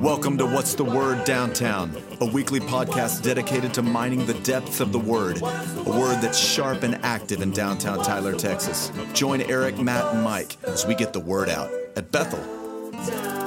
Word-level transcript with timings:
Welcome 0.00 0.36
to 0.38 0.44
What's 0.44 0.74
the 0.74 0.84
Word 0.84 1.24
Downtown, 1.24 1.96
a 2.20 2.26
weekly 2.26 2.60
podcast 2.60 3.22
dedicated 3.22 3.72
to 3.74 3.82
mining 3.82 4.26
the 4.26 4.34
depths 4.34 4.80
of 4.80 4.92
the 4.92 4.98
Word, 4.98 5.40
a 5.40 5.90
word 5.90 6.20
that's 6.20 6.38
sharp 6.38 6.82
and 6.82 6.96
active 6.96 7.40
in 7.40 7.50
downtown 7.50 8.02
Tyler, 8.04 8.34
Texas. 8.34 8.92
Join 9.14 9.40
Eric, 9.42 9.78
Matt, 9.78 10.14
and 10.14 10.22
Mike 10.22 10.56
as 10.64 10.86
we 10.86 10.94
get 10.94 11.14
the 11.14 11.20
word 11.20 11.48
out 11.48 11.72
at 11.96 12.12
Bethel. 12.12 13.41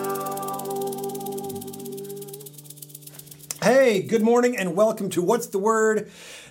Hey, 3.86 4.02
good 4.02 4.23
morning 4.23 4.57
and 4.57 4.75
welcome 4.75 5.11
to 5.11 5.21
What's 5.21 5.45
the 5.45 5.59
Word? 5.59 6.09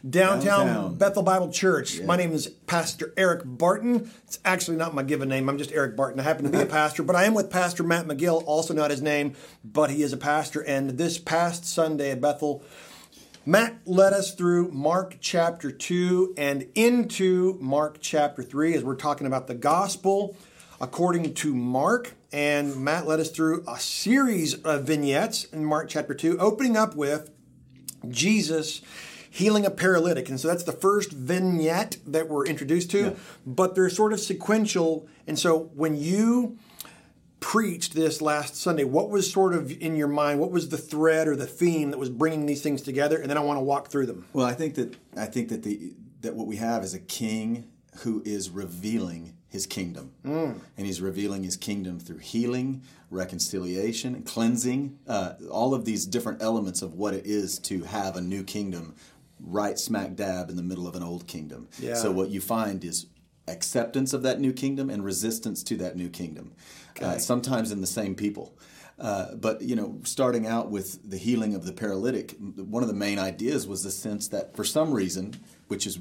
Downtown, 0.09 0.67
Downtown. 0.69 0.95
Bethel 0.95 1.25
Bible 1.25 1.51
Church. 1.51 2.01
My 2.01 2.17
name 2.17 2.31
is 2.31 2.47
Pastor 2.47 3.13
Eric 3.17 3.43
Barton. 3.45 4.09
It's 4.23 4.39
actually 4.45 4.77
not 4.77 4.95
my 4.95 5.03
given 5.03 5.31
name. 5.31 5.49
I'm 5.49 5.59
just 5.59 5.73
Eric 5.73 5.97
Barton. 5.97 6.21
I 6.21 6.23
happen 6.23 6.45
to 6.45 6.51
be 6.57 6.63
a 6.63 6.67
pastor, 6.81 7.03
but 7.03 7.17
I 7.17 7.25
am 7.25 7.35
with 7.35 7.51
Pastor 7.51 7.83
Matt 7.83 8.07
McGill, 8.07 8.45
also 8.47 8.73
not 8.73 8.93
his 8.93 9.03
name, 9.03 9.35
but 9.65 9.91
he 9.91 10.05
is 10.05 10.13
a 10.13 10.17
pastor. 10.17 10.61
And 10.61 10.91
this 10.91 11.19
past 11.19 11.65
Sunday 11.65 12.13
at 12.13 12.21
Bethel, 12.21 12.63
Matt 13.45 13.79
led 13.85 14.13
us 14.13 14.33
through 14.33 14.71
Mark 14.71 15.17
chapter 15.21 15.73
2 15.73 16.35
and 16.37 16.69
into 16.77 17.59
Mark 17.61 17.99
chapter 18.01 18.45
3 18.45 18.75
as 18.75 18.85
we're 18.85 18.95
talking 18.95 19.27
about 19.27 19.49
the 19.49 19.55
gospel 19.57 20.37
according 20.81 21.35
to 21.35 21.55
Mark. 21.55 22.15
And 22.33 22.77
Matt 22.77 23.07
led 23.07 23.21
us 23.21 23.31
through 23.31 23.65
a 23.69 23.79
series 23.79 24.55
of 24.55 24.85
vignettes 24.85 25.45
in 25.45 25.65
Mark 25.65 25.89
chapter 25.89 26.15
2, 26.15 26.39
opening 26.39 26.77
up 26.77 26.97
with 26.97 27.31
Jesus 28.09 28.83
healing 29.35 29.67
a 29.67 29.71
paralytic. 29.71 30.29
And 30.29 30.39
so 30.39 30.47
that's 30.47 30.63
the 30.63 30.73
first 30.73 31.11
vignette 31.11 31.97
that 32.07 32.29
we're 32.29 32.47
introduced 32.47 32.93
to, 32.93 33.17
but 33.45 33.75
they're 33.75 33.91
sort 33.91 34.13
of 34.13 34.21
sequential. 34.21 35.09
And 35.27 35.37
so 35.37 35.71
when 35.75 35.97
you 35.97 36.57
preached 37.41 37.95
this 37.95 38.23
last 38.23 38.55
Sunday, 38.55 38.85
what 38.85 39.11
was 39.11 39.31
sort 39.31 39.53
of 39.53 39.73
in 39.83 39.97
your 39.97 40.07
mind? 40.07 40.39
What 40.39 40.53
was 40.53 40.69
the 40.69 40.79
thread 40.79 41.27
or 41.27 41.35
the 41.35 41.49
theme 41.49 41.91
that 41.91 41.99
was 41.99 42.11
bringing 42.11 42.47
these 42.47 42.63
things 42.63 42.81
together? 42.81 43.19
And 43.19 43.29
then 43.29 43.37
I 43.37 43.41
want 43.41 43.59
to 43.59 43.63
walk 43.65 43.89
through 43.89 44.07
them. 44.07 44.25
Well, 44.33 44.47
I 44.47 44.55
think 44.55 44.77
that 44.77 44.95
I 45.17 45.27
think 45.27 45.49
that 45.49 45.65
the 45.65 45.95
that 46.21 46.37
what 46.37 46.47
we 46.47 46.57
have 46.57 46.85
is 46.85 46.95
a 46.95 47.01
king 47.01 47.71
who 47.99 48.23
is 48.25 48.51
revealing 48.51 49.35
his 49.49 49.67
kingdom, 49.67 50.11
Mm. 50.25 50.59
and 50.77 50.87
he's 50.87 51.01
revealing 51.01 51.45
his 51.45 51.57
kingdom 51.57 52.01
through 52.01 52.19
healing, 52.19 52.83
reconciliation, 53.11 54.23
cleansing, 54.23 54.99
uh, 55.07 55.35
all 55.51 55.75
of 55.75 55.85
these 55.85 56.07
different 56.07 56.43
elements 56.43 56.83
of 56.83 56.95
what 56.95 57.15
it 57.15 57.27
is 57.27 57.59
to 57.61 57.83
have 57.85 58.17
a 58.17 58.21
new 58.21 58.43
kingdom, 58.45 58.95
right 59.41 59.79
smack 59.79 60.15
dab 60.17 60.51
in 60.51 60.57
the 60.57 60.63
middle 60.63 60.87
of 60.87 60.95
an 60.95 61.03
old 61.03 61.27
kingdom. 61.27 61.69
Yeah. 61.81 61.95
So 61.95 62.11
what 62.13 62.31
you 62.31 62.41
find 62.41 62.85
is 62.85 63.07
acceptance 63.47 64.13
of 64.13 64.23
that 64.23 64.41
new 64.41 64.53
kingdom 64.53 64.91
and 64.91 65.05
resistance 65.05 65.63
to 65.65 65.77
that 65.77 65.97
new 65.97 66.09
kingdom, 66.09 66.53
uh, 67.01 67.19
sometimes 67.19 67.71
in 67.73 67.81
the 67.81 67.87
same 67.87 68.15
people. 68.15 68.57
Uh, 68.99 69.35
but 69.35 69.61
you 69.63 69.75
know, 69.77 69.99
starting 70.05 70.47
out 70.47 70.71
with 70.71 71.09
the 71.09 71.19
healing 71.19 71.55
of 71.55 71.65
the 71.67 71.73
paralytic, 71.73 72.37
one 72.57 72.83
of 72.83 72.89
the 72.89 72.95
main 72.95 73.19
ideas 73.19 73.67
was 73.67 73.83
the 73.83 73.91
sense 73.91 74.29
that 74.29 74.55
for 74.57 74.65
some 74.65 74.93
reason, 74.93 75.35
which 75.69 75.87
is 75.87 75.99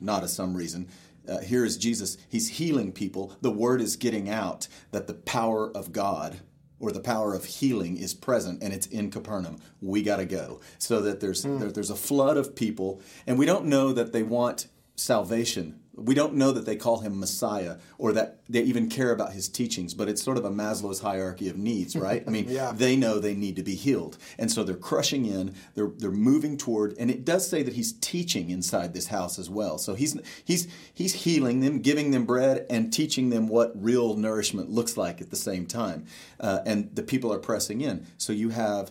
not 0.00 0.22
a 0.22 0.28
some 0.28 0.56
reason, 0.56 0.86
uh, 1.28 1.40
here 1.40 1.64
is 1.64 1.76
Jesus. 1.76 2.16
He's 2.28 2.50
healing 2.50 2.92
people. 2.92 3.36
The 3.40 3.50
word 3.50 3.80
is 3.80 3.96
getting 3.96 4.28
out 4.28 4.68
that 4.90 5.06
the 5.06 5.14
power 5.14 5.70
of 5.70 5.92
God 5.92 6.40
or 6.78 6.92
the 6.92 7.00
power 7.00 7.34
of 7.34 7.44
healing 7.44 7.96
is 7.96 8.14
present 8.14 8.62
and 8.62 8.72
it's 8.72 8.86
in 8.86 9.10
Capernaum. 9.10 9.58
We 9.80 10.02
got 10.02 10.16
to 10.16 10.26
go. 10.26 10.60
So 10.78 11.00
that 11.02 11.20
there's 11.20 11.42
there, 11.42 11.70
there's 11.70 11.90
a 11.90 11.96
flood 11.96 12.36
of 12.36 12.54
people, 12.54 13.00
and 13.26 13.38
we 13.38 13.46
don't 13.46 13.66
know 13.66 13.92
that 13.92 14.12
they 14.12 14.22
want 14.22 14.68
salvation. 14.94 15.80
We 15.96 16.14
don't 16.14 16.34
know 16.34 16.52
that 16.52 16.66
they 16.66 16.76
call 16.76 17.00
him 17.00 17.18
Messiah 17.18 17.76
or 17.98 18.12
that 18.12 18.40
they 18.48 18.60
even 18.62 18.88
care 18.88 19.10
about 19.12 19.32
his 19.32 19.48
teachings, 19.48 19.94
but 19.94 20.08
it's 20.08 20.22
sort 20.22 20.36
of 20.36 20.44
a 20.44 20.50
Maslow's 20.50 21.00
hierarchy 21.00 21.48
of 21.48 21.56
needs, 21.56 21.96
right? 22.08 22.22
I 22.26 22.30
mean, 22.30 22.46
Yeah. 22.48 22.72
they 22.74 22.96
know 22.96 23.18
they 23.18 23.34
need 23.34 23.56
to 23.56 23.62
be 23.62 23.74
healed. 23.74 24.18
And 24.38 24.50
so 24.52 24.62
they're 24.62 24.76
crushing 24.76 25.26
in, 25.26 25.54
they're 25.74 25.90
they're 25.96 26.10
moving 26.10 26.56
toward 26.58 26.96
and 26.98 27.10
it 27.10 27.24
does 27.24 27.48
say 27.48 27.62
that 27.62 27.74
he's 27.74 27.92
teaching 27.94 28.50
inside 28.50 28.92
this 28.94 29.06
house 29.08 29.38
as 29.38 29.48
well. 29.48 29.78
So 29.78 29.94
he's 29.94 30.18
he's 30.44 30.68
he's 30.92 31.14
healing 31.24 31.60
them, 31.60 31.80
giving 31.80 32.10
them 32.10 32.26
bread 32.26 32.66
and 32.68 32.92
teaching 32.92 33.30
them 33.30 33.48
what 33.48 33.72
real 33.74 34.16
nourishment 34.16 34.70
looks 34.70 34.96
like 34.96 35.20
at 35.20 35.30
the 35.30 35.36
same 35.36 35.66
time. 35.66 36.04
Uh, 36.38 36.60
and 36.66 36.94
the 36.94 37.02
people 37.02 37.32
are 37.32 37.38
pressing 37.38 37.80
in. 37.80 38.06
So 38.18 38.32
you 38.32 38.50
have 38.50 38.90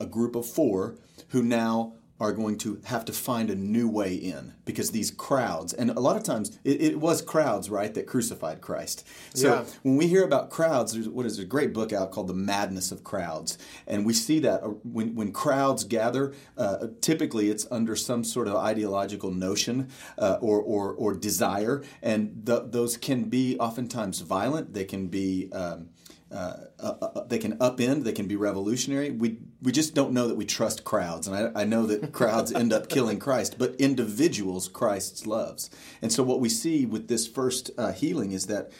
a 0.00 0.06
group 0.06 0.34
of 0.36 0.46
4 0.46 0.94
who 1.28 1.42
now 1.42 1.94
are 2.20 2.32
going 2.32 2.56
to 2.56 2.80
have 2.84 3.04
to 3.04 3.12
find 3.12 3.50
a 3.50 3.54
new 3.56 3.88
way 3.88 4.14
in 4.14 4.54
because 4.64 4.92
these 4.92 5.10
crowds, 5.10 5.72
and 5.72 5.90
a 5.90 5.98
lot 6.00 6.16
of 6.16 6.22
times 6.22 6.56
it, 6.62 6.80
it 6.80 7.00
was 7.00 7.20
crowds, 7.20 7.68
right, 7.68 7.92
that 7.94 8.06
crucified 8.06 8.60
Christ. 8.60 9.04
So 9.34 9.48
Yeah. 9.48 9.64
when 9.82 9.96
we 9.96 10.06
hear 10.06 10.22
about 10.22 10.48
crowds, 10.48 10.92
there's 10.92 11.08
what 11.08 11.26
is 11.26 11.38
a 11.40 11.44
great 11.44 11.72
book 11.74 11.92
out 11.92 12.12
called 12.12 12.28
The 12.28 12.34
Madness 12.34 12.92
of 12.92 13.02
Crowds, 13.02 13.58
and 13.88 14.06
we 14.06 14.14
see 14.14 14.38
that 14.40 14.62
uh, 14.62 14.68
when 14.84 15.16
when 15.16 15.32
crowds 15.32 15.82
gather, 15.84 16.32
uh, 16.56 16.86
typically 17.00 17.50
it's 17.50 17.66
under 17.70 17.96
some 17.96 18.22
sort 18.22 18.46
of 18.46 18.54
ideological 18.56 19.32
notion 19.32 19.88
uh, 20.16 20.38
or, 20.40 20.60
or 20.60 20.92
or 20.92 21.14
desire, 21.14 21.82
and 22.00 22.44
th- 22.46 22.62
those 22.66 22.96
can 22.96 23.24
be 23.24 23.58
oftentimes 23.58 24.20
violent. 24.20 24.72
They 24.72 24.84
can 24.84 25.08
be 25.08 25.50
um, 25.52 25.88
uh, 26.34 26.56
uh, 26.80 26.94
uh, 27.00 27.24
they 27.24 27.38
can 27.38 27.56
upend, 27.58 28.02
they 28.02 28.12
can 28.12 28.26
be 28.26 28.36
revolutionary. 28.36 29.10
We 29.10 29.38
we 29.62 29.70
just 29.72 29.94
don't 29.94 30.12
know 30.12 30.26
that 30.28 30.34
we 30.34 30.44
trust 30.44 30.82
crowds, 30.82 31.28
and 31.28 31.36
I, 31.36 31.62
I 31.62 31.64
know 31.64 31.86
that 31.86 32.12
crowds 32.12 32.52
end 32.52 32.72
up 32.72 32.88
killing 32.88 33.18
Christ, 33.18 33.56
but 33.56 33.76
individuals 33.76 34.68
Christ 34.68 35.26
loves. 35.26 35.70
And 36.02 36.12
so 36.12 36.22
what 36.22 36.40
we 36.40 36.48
see 36.48 36.86
with 36.86 37.06
this 37.08 37.28
first 37.28 37.70
uh, 37.78 37.92
healing 37.92 38.32
is 38.32 38.46
that 38.46 38.72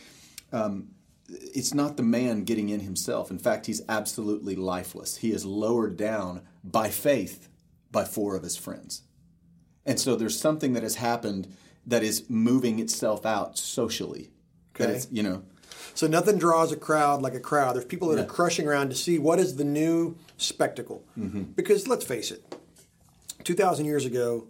um, 0.53 0.89
it's 1.29 1.73
not 1.73 1.97
the 1.97 2.03
man 2.03 2.45
getting 2.45 2.69
in 2.71 2.81
himself. 2.81 3.31
In 3.31 3.39
fact, 3.39 3.67
he's 3.67 3.83
absolutely 3.89 4.57
lifeless. 4.57 5.17
He 5.19 5.31
is 5.31 5.45
lowered 5.45 5.97
down 5.97 6.43
by 6.63 6.91
faith 6.91 7.49
by 7.91 8.05
four 8.05 8.37
of 8.37 8.43
his 8.43 8.57
friends. 8.57 9.03
And 9.87 10.01
so 10.01 10.17
there's 10.17 10.39
something 10.39 10.73
that 10.73 10.83
has 10.83 10.97
happened 10.97 11.55
that 11.87 12.03
is 12.03 12.29
moving 12.29 12.79
itself 12.79 13.25
out 13.25 13.59
socially. 13.59 14.31
That 14.75 14.89
Okay. 14.89 14.97
it's, 14.97 15.09
you 15.13 15.23
know, 15.23 15.43
So 15.95 16.07
nothing 16.09 16.39
draws 16.39 16.73
a 16.73 16.77
crowd 16.77 17.23
like 17.23 17.35
a 17.35 17.41
crowd. 17.41 17.77
There's 17.77 17.85
people 17.85 18.09
that 18.09 18.17
Yeah. 18.17 18.23
are 18.25 18.27
crushing 18.27 18.67
around 18.67 18.91
to 18.91 18.97
see 18.97 19.19
what 19.19 19.39
is 19.39 19.57
the 19.57 19.65
new 19.65 20.17
spectacle. 20.37 21.05
Mm-hmm. 21.19 21.43
Because 21.55 21.87
let's 21.87 22.05
face 22.05 22.31
it, 22.31 22.43
2,000 23.45 23.85
years 23.85 24.05
ago, 24.05 24.49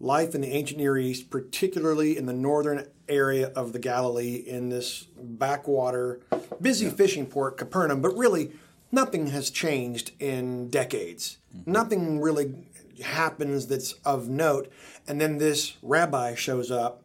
life 0.00 0.34
in 0.34 0.40
the 0.40 0.48
ancient 0.48 0.78
Near 0.78 0.96
East, 0.96 1.30
particularly 1.30 2.16
in 2.16 2.26
the 2.26 2.32
northern 2.32 2.86
area 3.08 3.48
of 3.54 3.72
the 3.72 3.78
Galilee, 3.78 4.36
in 4.36 4.70
this 4.70 5.06
backwater, 5.20 6.20
busy 6.60 6.88
fishing 6.88 7.26
port, 7.26 7.58
Capernaum, 7.58 8.00
but 8.00 8.16
really 8.16 8.52
nothing 8.90 9.28
has 9.28 9.50
changed 9.50 10.12
in 10.18 10.68
decades. 10.70 11.38
Mm-hmm. 11.54 11.72
Nothing 11.72 12.20
really 12.20 12.54
happens 13.02 13.66
that's 13.66 13.92
of 14.04 14.28
note. 14.28 14.70
And 15.06 15.20
then 15.20 15.38
this 15.38 15.74
rabbi 15.82 16.34
shows 16.34 16.70
up. 16.70 17.02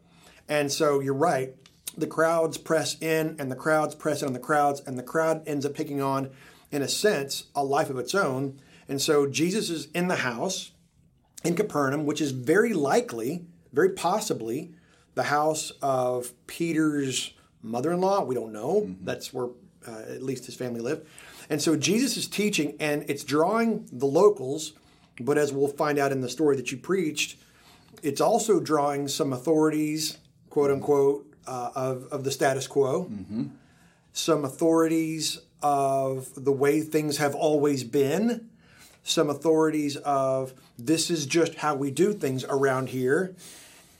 And 0.48 0.72
so 0.72 1.00
you're 1.02 1.14
right. 1.14 1.56
The 1.98 2.08
crowds 2.08 2.58
press 2.58 2.96
in, 3.02 3.36
and 3.40 3.52
the 3.52 3.56
crowds 3.56 3.96
press 3.96 4.22
in 4.22 4.28
on 4.28 4.34
the 4.34 4.40
crowds, 4.40 4.82
and 4.86 4.98
the 4.98 5.04
crowd 5.04 5.42
ends 5.48 5.66
up 5.66 5.76
taking 5.76 6.02
on, 6.02 6.30
in 6.72 6.82
a 6.82 6.88
sense, 6.88 7.46
a 7.56 7.64
life 7.64 7.90
of 7.90 7.98
its 7.98 8.14
own. 8.14 8.60
And 8.88 9.02
so 9.02 9.28
Jesus 9.28 9.70
is 9.70 9.88
in 9.94 10.08
the 10.08 10.18
house 10.18 10.72
in 11.44 11.56
Capernaum, 11.56 12.06
which 12.06 12.22
is 12.22 12.32
very 12.32 12.74
likely, 12.74 13.46
very 13.74 13.90
possibly, 13.90 14.74
the 15.16 15.24
house 15.24 15.72
of 15.82 16.34
Peter's 16.46 17.34
mother 17.64 17.92
in 17.92 18.00
law. 18.00 18.24
We 18.24 18.36
don't 18.36 18.54
know. 18.54 18.96
That's 19.02 19.34
where 19.34 19.48
uh, 19.88 20.02
at 20.10 20.22
least 20.22 20.46
his 20.46 20.56
family 20.56 20.82
lived. 20.82 21.08
And 21.50 21.62
so 21.62 21.76
Jesus 21.76 22.18
is 22.18 22.28
teaching, 22.28 22.76
and 22.80 23.06
it's 23.10 23.24
drawing 23.24 23.88
the 23.92 24.06
locals, 24.06 24.74
but 25.20 25.38
as 25.38 25.52
we'll 25.52 25.68
find 25.68 25.98
out 25.98 26.12
in 26.12 26.22
the 26.22 26.30
story 26.30 26.56
that 26.58 26.72
you 26.72 26.78
preached, 26.78 27.38
it's 28.04 28.22
also 28.22 28.60
drawing 28.60 29.08
some 29.08 29.34
authorities, 29.34 30.18
quote 30.50 30.70
unquote, 30.70 31.27
uh, 31.48 31.72
of, 31.76 32.06
of 32.12 32.24
the 32.24 32.32
status 32.32 32.68
quo, 32.68 33.10
some 34.14 34.44
authorities 34.46 35.40
of 35.62 36.30
the 36.36 36.52
way 36.52 36.82
things 36.82 37.18
have 37.18 37.34
always 37.36 37.84
been, 37.84 38.50
some 39.04 39.30
authorities 39.30 39.96
of 39.98 40.54
this 40.78 41.10
is 41.10 41.26
just 41.26 41.56
how 41.56 41.76
we 41.76 41.90
do 41.92 42.14
things 42.14 42.44
around 42.44 42.90
here, 42.90 43.36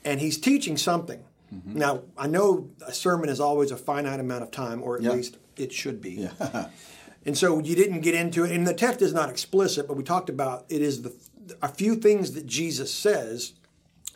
and 0.04 0.20
he's 0.20 0.38
teaching 0.38 0.76
something. 0.76 1.24
Now, 1.64 2.02
I 2.18 2.26
know 2.26 2.68
a 2.86 2.92
sermon 2.92 3.30
is 3.30 3.40
always 3.40 3.70
a 3.70 3.76
finite 3.78 4.20
amount 4.20 4.42
of 4.42 4.50
time, 4.50 4.82
or 4.82 4.96
at 4.98 5.02
Yeah. 5.02 5.12
least 5.12 5.38
it 5.56 5.72
should 5.72 6.00
be. 6.00 6.28
Yeah. 6.28 6.68
And 7.26 7.36
so 7.36 7.58
you 7.58 7.74
didn't 7.74 8.00
get 8.00 8.14
into 8.14 8.44
it, 8.44 8.52
and 8.52 8.66
the 8.66 8.72
text 8.72 9.02
is 9.02 9.12
not 9.12 9.28
explicit, 9.28 9.86
but 9.88 9.96
we 9.98 10.02
talked 10.04 10.30
about 10.30 10.64
it 10.70 10.80
is 10.80 11.02
the 11.02 11.12
a 11.60 11.68
few 11.68 11.96
things 11.96 12.32
that 12.32 12.46
Jesus 12.46 12.94
says 12.94 13.52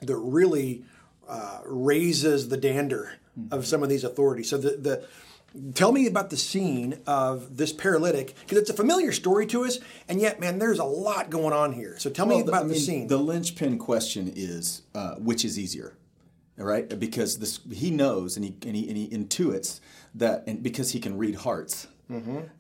that 0.01 0.17
really 0.17 0.83
uh, 1.29 1.61
raises 1.65 2.49
the 2.49 2.57
dander 2.57 3.15
of 3.51 3.67
some 3.67 3.83
of 3.83 3.89
these 3.89 4.05
authorities. 4.05 4.49
So 4.51 4.59
the, 4.59 4.77
the 4.77 5.07
tell 5.75 5.93
me 5.93 6.07
about 6.07 6.31
the 6.31 6.37
scene 6.37 6.99
of 7.07 7.57
this 7.57 7.73
paralytic 7.73 8.35
because 8.41 8.59
it's 8.59 8.71
a 8.71 8.75
familiar 8.75 9.13
story 9.13 9.47
to 9.47 9.65
us, 9.65 9.79
and 10.09 10.21
yet, 10.21 10.41
man, 10.41 10.59
there's 10.59 10.79
a 10.79 10.85
lot 10.85 11.31
going 11.31 11.53
on 11.53 11.73
here. 11.73 11.97
So 11.99 12.11
tell 12.11 12.27
me 12.27 12.37
Well, 12.37 12.49
about 12.49 12.65
I 12.65 12.69
the 12.69 12.75
scene. 12.77 13.07
The 13.09 13.19
linchpin 13.19 13.79
question 13.79 14.33
is 14.35 14.83
uh, 14.95 15.15
which 15.17 15.45
is 15.45 15.59
easier, 15.59 15.97
all 16.59 16.65
right? 16.67 16.89
Because 16.99 17.39
this 17.39 17.61
he 17.73 17.91
knows 17.91 18.37
and 18.37 18.45
he 18.45 18.57
and 18.67 18.77
he, 18.77 18.89
and 18.89 18.97
he 18.97 19.09
intuits 19.09 19.81
that, 20.15 20.45
and 20.47 20.63
because 20.63 20.91
he 20.93 21.01
can 21.01 21.17
read 21.19 21.37
hearts, 21.37 21.87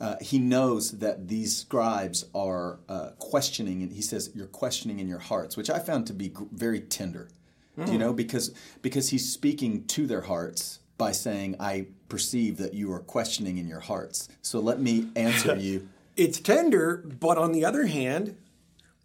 Uh, 0.01 0.17
he 0.23 0.39
knows 0.39 0.93
that 0.93 1.29
these 1.29 1.55
scribes 1.55 2.25
are 2.35 2.79
uh, 2.89 3.11
questioning, 3.19 3.83
and 3.83 3.93
he 3.93 4.01
says, 4.01 4.31
"You're 4.35 4.47
questioning 4.47 4.99
in 4.99 5.09
your 5.09 5.19
hearts," 5.19 5.59
which 5.59 5.69
I 5.69 5.79
found 5.79 6.07
to 6.07 6.15
be 6.15 6.29
gr- 6.31 6.45
very 6.53 6.81
tender. 6.81 7.29
Do 7.77 7.85
you 7.85 7.93
hmm. 7.93 7.99
know 7.99 8.13
because 8.13 8.55
because 8.83 9.09
he's 9.09 9.33
speaking 9.33 9.85
to 9.87 10.07
their 10.07 10.23
hearts 10.23 10.81
by 10.99 11.13
saying, 11.13 11.57
"I 11.59 11.87
perceive 12.09 12.59
that 12.59 12.75
you 12.75 12.93
are 12.93 13.01
questioning 13.01 13.59
in 13.59 13.67
your 13.67 13.81
hearts." 13.81 14.29
So 14.43 14.61
let 14.61 14.81
me 14.81 15.09
answer 15.17 15.57
you. 15.57 15.89
It's 16.15 16.39
tender, 16.39 16.99
but 16.99 17.39
on 17.39 17.53
the 17.53 17.65
other 17.65 17.87
hand, 17.87 18.37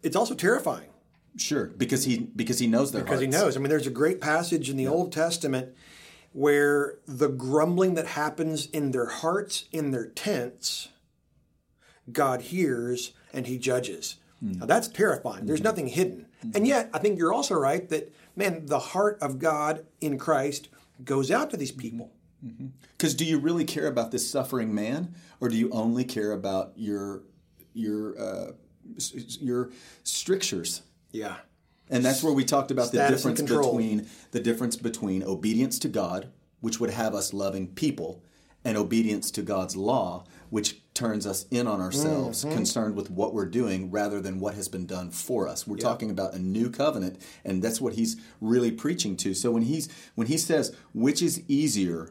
it's 0.02 0.14
also 0.14 0.34
terrifying 0.34 0.90
Sure, 1.40 1.66
because 1.66 2.04
he 2.04 2.18
because 2.18 2.58
he 2.58 2.66
knows 2.66 2.92
their 2.92 3.02
because 3.02 3.20
he 3.20 3.26
knows. 3.26 3.56
I 3.56 3.60
mean, 3.60 3.68
there's 3.68 3.86
a 3.86 3.90
great 3.90 4.20
passage 4.20 4.68
in 4.70 4.76
the 4.76 4.86
Old 4.86 5.12
Testament 5.12 5.74
where 6.32 6.98
the 7.06 7.28
grumbling 7.28 7.94
that 7.94 8.06
happens 8.06 8.66
in 8.66 8.90
their 8.90 9.06
hearts, 9.06 9.64
in 9.72 9.90
their 9.90 10.06
tents, 10.06 10.88
God 12.10 12.42
hears 12.42 13.12
and 13.32 13.46
he 13.46 13.58
judges. 13.58 14.16
Hmm. 14.40 14.58
Now 14.58 14.66
that's 14.66 14.88
terrifying. 14.88 15.46
There's 15.46 15.60
hmm. 15.60 15.64
nothing 15.64 15.86
hidden. 15.88 16.26
And 16.54 16.66
yet, 16.66 16.90
I 16.92 16.98
think 16.98 17.18
you're 17.18 17.32
also 17.32 17.54
right 17.54 17.88
that, 17.88 18.12
man, 18.36 18.66
the 18.66 18.78
heart 18.78 19.18
of 19.20 19.38
God 19.38 19.84
in 20.00 20.18
Christ 20.18 20.68
goes 21.04 21.30
out 21.30 21.50
to 21.50 21.56
these 21.56 21.72
people. 21.72 22.12
Because 22.96 23.14
do 23.14 23.24
you 23.24 23.38
really 23.38 23.64
care 23.64 23.88
about 23.88 24.12
this 24.12 24.30
suffering 24.30 24.72
man, 24.72 25.14
or 25.40 25.48
do 25.48 25.56
you 25.56 25.70
only 25.70 26.04
care 26.04 26.32
about 26.32 26.72
your 26.76 27.22
your 27.74 28.18
uh, 28.18 28.52
your 29.40 29.70
strictures? 30.04 30.82
Yeah. 31.10 31.36
And 31.90 32.04
that's 32.04 32.22
where 32.22 32.32
we 32.32 32.44
talked 32.44 32.70
about 32.70 32.92
the 32.92 32.98
Status 32.98 33.24
and 33.24 33.36
difference 33.36 33.66
between 33.66 34.06
the 34.30 34.40
difference 34.40 34.76
between 34.76 35.22
obedience 35.24 35.78
to 35.80 35.88
God, 35.88 36.30
which 36.60 36.78
would 36.78 36.90
have 36.90 37.14
us 37.14 37.32
loving 37.32 37.68
people, 37.68 38.22
and 38.64 38.76
obedience 38.76 39.30
to 39.32 39.42
God's 39.42 39.74
law, 39.74 40.24
which 40.50 40.80
turns 40.98 41.26
us 41.26 41.46
in 41.52 41.66
on 41.68 41.80
ourselves, 41.80 42.44
Mm-hmm. 42.44 42.54
concerned 42.56 42.96
with 42.96 43.08
what 43.08 43.32
we're 43.32 43.46
doing 43.46 43.90
rather 43.90 44.20
than 44.20 44.40
what 44.40 44.54
has 44.54 44.68
been 44.68 44.84
done 44.84 45.10
for 45.12 45.46
us. 45.46 45.64
We're 45.66 45.76
talking 45.76 46.10
about 46.10 46.34
a 46.34 46.38
new 46.40 46.70
covenant, 46.70 47.22
and 47.44 47.62
that's 47.62 47.80
what 47.80 47.94
he's 47.94 48.16
really 48.40 48.72
preaching 48.72 49.16
to. 49.18 49.32
So 49.32 49.52
when 49.52 49.62
he's 49.62 49.88
when 50.16 50.26
he 50.26 50.36
says, 50.36 50.74
"Which 50.92 51.22
is 51.22 51.42
easier 51.46 52.10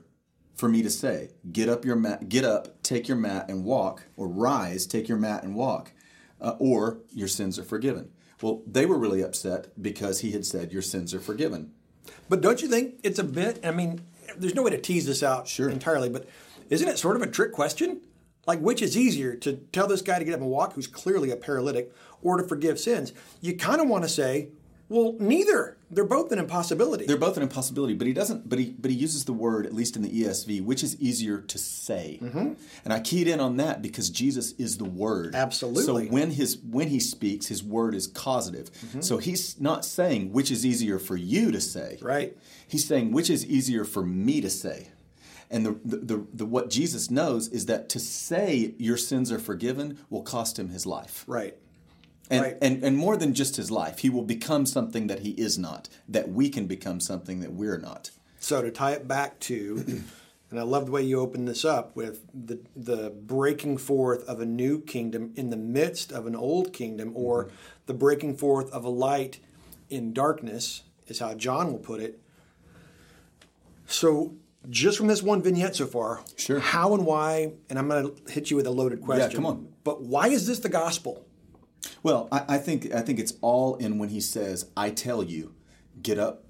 for 0.55 0.69
me 0.69 0.81
to 0.83 0.89
say, 0.89 1.31
get 1.51 1.67
up 1.69 1.83
your 1.85 1.97
mat, 1.97 2.29
get 2.29 2.45
up, 2.45 2.81
take 2.81 3.07
your 3.09 3.17
mat 3.17 3.49
and 3.49 3.65
walk, 3.65 4.03
or 4.15 4.27
rise, 4.27 4.85
take 4.87 5.07
your 5.09 5.17
mat 5.17 5.43
and 5.43 5.53
walk, 5.53 5.91
uh, 6.41 6.55
or 6.57 6.99
your 7.13 7.27
sins 7.27 7.59
are 7.59 7.63
forgiven." 7.65 8.09
Well, 8.41 8.61
they 8.65 8.85
were 8.85 8.97
really 8.97 9.21
upset 9.21 9.67
because 9.81 10.21
he 10.21 10.31
had 10.31 10.45
said, 10.45 10.71
"Your 10.71 10.81
sins 10.81 11.13
are 11.13 11.19
forgiven." 11.19 11.71
But 12.29 12.39
don't 12.39 12.61
you 12.61 12.69
think 12.69 12.99
it's 13.03 13.19
a 13.19 13.23
bit? 13.25 13.59
I 13.65 13.71
mean, 13.71 13.99
there's 14.37 14.55
no 14.55 14.63
way 14.63 14.71
to 14.71 14.79
tease 14.79 15.05
this 15.05 15.21
out 15.23 15.45
Sure. 15.47 15.69
entirely, 15.69 16.07
but 16.09 16.25
isn't 16.69 16.87
it 16.87 16.97
sort 16.97 17.17
of 17.17 17.21
a 17.21 17.27
trick 17.27 17.51
question? 17.51 17.99
Like, 18.47 18.59
which 18.59 18.81
is 18.81 18.97
easier 18.97 19.35
to 19.35 19.57
tell 19.73 19.87
this 19.87 20.01
guy 20.01 20.17
to 20.17 20.25
get 20.25 20.33
up 20.33 20.39
and 20.39 20.49
walk, 20.49 20.73
who's 20.73 20.87
clearly 20.87 21.29
a 21.31 21.35
paralytic, 21.35 21.93
or 22.21 22.37
to 22.37 22.47
forgive 22.47 22.79
sins? 22.79 23.13
You 23.41 23.55
kind 23.55 23.81
of 23.81 23.87
want 23.87 24.05
to 24.05 24.09
say, 24.09 24.49
well, 24.89 25.15
neither. 25.19 25.77
They're 25.89 26.05
both 26.05 26.31
an 26.31 26.39
impossibility. 26.39 27.05
They're 27.05 27.17
both 27.17 27.37
an 27.37 27.43
impossibility, 27.43 27.93
but 27.93 28.07
he 28.07 28.13
doesn't. 28.13 28.49
But 28.49 28.59
he 28.59 28.75
but 28.77 28.91
he 28.91 28.97
uses 28.97 29.25
the 29.25 29.33
word, 29.33 29.65
at 29.65 29.73
least 29.73 29.95
in 29.95 30.01
the 30.01 30.09
ESV, 30.09 30.63
which 30.63 30.83
is 30.83 30.99
easier 30.99 31.39
to 31.39 31.57
say. 31.57 32.19
Mm-hmm. 32.21 32.53
And 32.83 32.93
I 32.93 32.99
keyed 32.99 33.27
in 33.27 33.39
on 33.39 33.57
that 33.57 33.81
because 33.81 34.09
Jesus 34.09 34.51
is 34.53 34.77
the 34.77 34.85
Word. 34.85 35.33
Absolutely. 35.33 36.07
So 36.07 36.11
when 36.11 36.31
his 36.31 36.57
when 36.57 36.89
he 36.89 36.99
speaks, 36.99 37.47
his 37.47 37.63
word 37.63 37.95
is 37.95 38.07
causative. 38.07 38.69
Mm-hmm. 38.71 39.01
So 39.01 39.17
he's 39.17 39.59
not 39.61 39.85
saying 39.85 40.33
which 40.33 40.51
is 40.51 40.65
easier 40.65 40.99
for 40.99 41.15
you 41.15 41.51
to 41.51 41.61
say. 41.61 41.99
Right. 42.01 42.37
He's 42.67 42.85
saying 42.85 43.11
which 43.11 43.29
is 43.29 43.45
easier 43.45 43.85
for 43.85 44.03
me 44.03 44.41
to 44.41 44.49
say. 44.49 44.89
And 45.49 45.65
the, 45.65 45.79
the, 45.85 45.97
the, 45.97 46.27
the 46.33 46.45
what 46.45 46.69
Jesus 46.69 47.09
knows 47.09 47.47
is 47.47 47.67
that 47.67 47.87
to 47.89 47.99
say 47.99 48.73
your 48.77 48.97
sins 48.97 49.31
are 49.31 49.39
forgiven 49.39 49.97
will 50.09 50.23
cost 50.23 50.59
him 50.59 50.69
his 50.69 50.85
life. 50.85 51.23
right. 51.27 51.55
And, 52.29 52.41
Right. 52.41 52.57
and 52.61 52.83
and 52.83 52.97
more 52.97 53.15
than 53.15 53.33
just 53.33 53.55
his 53.55 53.71
life, 53.71 53.99
he 53.99 54.09
will 54.09 54.23
become 54.23 54.65
something 54.65 55.07
that 55.07 55.19
he 55.19 55.29
is 55.31 55.57
not, 55.57 55.87
that 56.09 56.27
we 56.29 56.49
can 56.49 56.65
become 56.67 56.99
something 56.99 57.39
that 57.39 57.53
we're 57.53 57.77
not. 57.77 58.11
So 58.39 58.61
to 58.61 58.69
tie 58.69 58.91
it 58.91 59.07
back 59.07 59.39
to, 59.47 60.03
and 60.51 60.59
I 60.59 60.63
love 60.63 60.87
the 60.87 60.91
way 60.91 61.03
you 61.03 61.21
open 61.21 61.45
this 61.45 61.63
up 61.63 61.95
with 61.95 62.25
the 62.33 62.59
the 62.75 63.11
breaking 63.11 63.77
forth 63.77 64.27
of 64.27 64.41
a 64.41 64.45
new 64.45 64.81
kingdom 64.81 65.31
in 65.37 65.49
the 65.51 65.55
midst 65.55 66.11
of 66.11 66.27
an 66.27 66.35
old 66.35 66.73
kingdom, 66.73 67.13
or 67.15 67.45
Mm-hmm. 67.45 67.55
the 67.85 67.93
breaking 67.93 68.35
forth 68.35 68.69
of 68.73 68.83
a 68.83 68.89
light 68.89 69.39
in 69.89 70.11
darkness, 70.11 70.83
is 71.07 71.19
how 71.19 71.33
John 71.33 71.71
will 71.71 71.79
put 71.79 72.01
it. 72.01 72.19
So 73.85 74.33
just 74.69 74.97
from 74.97 75.07
this 75.07 75.23
one 75.23 75.41
vignette 75.41 75.75
so 75.75 75.85
far, 75.85 76.21
Sure. 76.35 76.59
how 76.59 76.93
and 76.93 77.05
why, 77.05 77.53
and 77.69 77.79
I'm 77.79 77.87
going 77.87 78.13
to 78.15 78.31
hit 78.31 78.49
you 78.51 78.57
with 78.57 78.67
a 78.67 78.71
loaded 78.71 79.01
question. 79.01 79.29
Yeah, 79.31 79.35
come 79.35 79.45
on. 79.45 79.67
But 79.83 80.01
why 80.03 80.27
is 80.27 80.47
this 80.47 80.59
the 80.59 80.69
gospel? 80.69 81.25
Well, 82.03 82.27
I, 82.31 82.43
I 82.55 82.57
think 82.57 82.93
I 82.93 83.01
think 83.01 83.19
it's 83.19 83.33
all 83.41 83.75
in 83.75 83.97
when 83.99 84.09
he 84.09 84.19
says, 84.19 84.69
"I 84.75 84.89
tell 84.89 85.23
you, 85.23 85.53
get 86.01 86.17
up, 86.19 86.43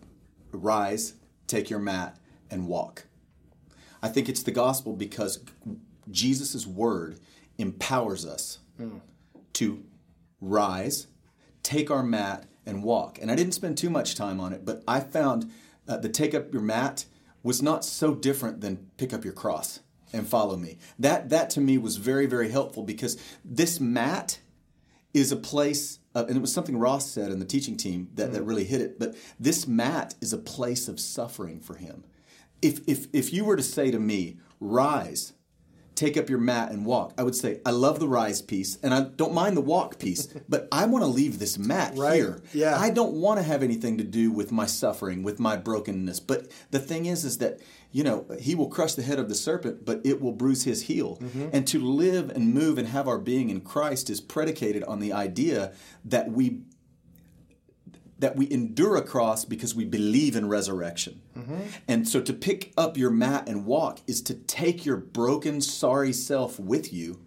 rise, 0.51 1.13
take 1.47 1.69
your 1.69 1.79
mat, 1.79 2.17
and 2.49 2.67
walk." 2.67 3.05
I 4.01 4.07
think 4.07 4.29
it's 4.29 4.43
the 4.43 4.51
gospel 4.51 4.93
because 4.93 5.39
Jesus' 6.09 6.65
word 6.65 7.19
empowers 7.57 8.25
us 8.25 8.59
to 9.53 9.83
rise, 10.39 11.07
take 11.63 11.89
our 11.91 12.03
mat, 12.03 12.45
and 12.65 12.83
walk. 12.83 13.19
And 13.21 13.31
I 13.31 13.35
didn't 13.35 13.53
spend 13.53 13.77
too 13.77 13.89
much 13.89 14.15
time 14.15 14.39
on 14.39 14.53
it, 14.53 14.63
but 14.65 14.83
I 14.87 14.99
found 14.99 15.51
uh, 15.87 15.97
the 15.97 16.09
take 16.09 16.33
up 16.35 16.53
your 16.53 16.61
mat 16.61 17.05
was 17.43 17.61
not 17.61 17.85
so 17.85 18.13
different 18.13 18.61
than 18.61 18.89
pick 18.97 19.13
up 19.13 19.23
your 19.23 19.33
cross 19.33 19.79
and 20.13 20.27
follow 20.27 20.57
me. 20.57 20.77
That 20.99 21.29
that 21.29 21.49
to 21.51 21.61
me 21.61 21.77
was 21.77 21.97
very 21.97 22.25
very 22.25 22.49
helpful 22.49 22.83
because 22.83 23.17
this 23.43 23.79
mat 23.79 24.39
is 25.13 25.31
a 25.31 25.37
place, 25.37 25.99
of, 26.13 26.27
and 26.27 26.37
it 26.37 26.41
was 26.41 26.53
something 26.53 26.77
Ross 26.77 27.09
said 27.09 27.31
in 27.31 27.39
the 27.39 27.45
teaching 27.45 27.75
team 27.75 28.09
that, 28.15 28.33
that 28.33 28.43
mm. 28.43 28.47
really 28.47 28.65
hit 28.65 28.81
it. 28.81 28.99
But 28.99 29.15
this 29.39 29.67
mat 29.67 30.15
is 30.21 30.33
a 30.33 30.37
place 30.37 30.87
of 30.87 30.99
suffering 30.99 31.59
for 31.59 31.75
him. 31.75 32.03
If 32.61 32.81
if 32.87 33.07
if 33.13 33.33
you 33.33 33.45
were 33.45 33.55
to 33.55 33.63
say 33.63 33.91
to 33.91 33.99
me, 33.99 34.37
rise, 34.59 35.33
take 35.97 36.15
up 36.15 36.29
your 36.29 36.39
mat 36.39 36.71
and 36.71 36.85
walk, 36.85 37.13
I 37.17 37.23
would 37.23 37.35
say, 37.35 37.59
I 37.65 37.71
love 37.71 37.99
the 37.99 38.07
rise 38.07 38.41
piece 38.41 38.77
and 38.83 38.93
I 38.93 39.01
don't 39.01 39.33
mind 39.33 39.57
the 39.57 39.61
walk 39.61 39.99
piece, 39.99 40.27
but 40.49 40.67
I 40.71 40.85
want 40.85 41.03
to 41.03 41.07
leave 41.07 41.39
this 41.39 41.57
mat 41.57 41.93
Right. 41.97 42.15
here. 42.15 42.41
Yeah. 42.53 42.77
I 42.79 42.89
don't 42.91 43.13
want 43.13 43.39
to 43.39 43.43
have 43.43 43.63
anything 43.63 43.97
to 43.97 44.03
do 44.03 44.31
with 44.31 44.51
my 44.51 44.65
suffering, 44.67 45.23
with 45.23 45.39
my 45.39 45.57
brokenness. 45.57 46.19
But 46.19 46.47
the 46.71 46.79
thing 46.79 47.05
is, 47.07 47.25
is 47.25 47.39
that 47.39 47.59
you 47.91 48.03
know 48.03 48.25
he 48.39 48.53
will 48.53 48.69
crush 48.69 48.93
the 48.93 49.01
head 49.01 49.17
of 49.17 49.27
the 49.27 49.35
serpent, 49.35 49.83
but 49.85 50.01
it 50.05 50.21
will 50.21 50.33
bruise 50.33 50.63
his 50.63 50.83
heel. 50.83 51.17
Mm-hmm. 51.17 51.49
And 51.53 51.67
to 51.67 51.79
live 51.79 52.29
and 52.29 52.53
move 52.53 52.77
and 52.77 52.87
have 52.89 53.07
our 53.07 53.17
being 53.17 53.49
in 53.49 53.61
Christ 53.61 54.09
is 54.09 54.21
predicated 54.21 54.83
on 54.83 54.99
the 54.99 55.11
idea 55.13 55.73
that 56.05 56.31
we 56.31 56.61
that 58.19 58.35
we 58.35 58.49
endure 58.51 58.95
a 58.97 59.01
cross 59.03 59.45
because 59.45 59.75
we 59.75 59.85
believe 59.85 60.35
in 60.35 60.49
resurrection. 60.49 61.21
Mm-hmm. 61.37 61.61
And 61.87 62.07
so 62.07 62.21
to 62.21 62.33
pick 62.33 62.73
up 62.77 62.97
your 62.97 63.11
mat 63.11 63.47
and 63.47 63.65
walk 63.65 63.99
is 64.07 64.21
to 64.23 64.33
take 64.33 64.85
your 64.85 64.97
broken, 64.97 65.61
sorry 65.61 66.13
self 66.13 66.59
with 66.59 66.91
you 66.91 67.19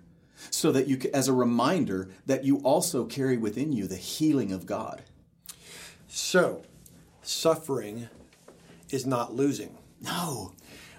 so 0.50 0.72
that 0.72 0.88
you 0.88 0.98
as 1.12 1.28
a 1.28 1.32
reminder 1.32 2.08
that 2.26 2.44
you 2.44 2.58
also 2.58 3.04
carry 3.04 3.36
within 3.36 3.72
you 3.72 3.86
the 3.86 3.96
healing 3.96 4.52
of 4.52 4.66
God. 4.66 5.02
So, 6.08 6.62
suffering 7.22 8.08
is 8.90 9.06
not 9.06 9.34
losing. 9.34 9.78
No. 10.00 10.54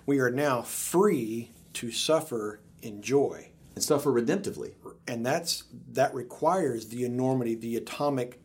We 0.05 0.19
are 0.19 0.29
now 0.29 0.61
free 0.61 1.51
to 1.73 1.91
suffer 1.91 2.59
in 2.81 3.01
joy. 3.01 3.49
And 3.75 3.83
suffer 3.83 4.11
redemptively. 4.11 4.73
and 5.07 5.25
that's 5.25 5.63
that 5.93 6.13
requires 6.13 6.87
the 6.87 7.03
enormity, 7.03 7.55
the 7.55 7.77
atomic 7.77 8.41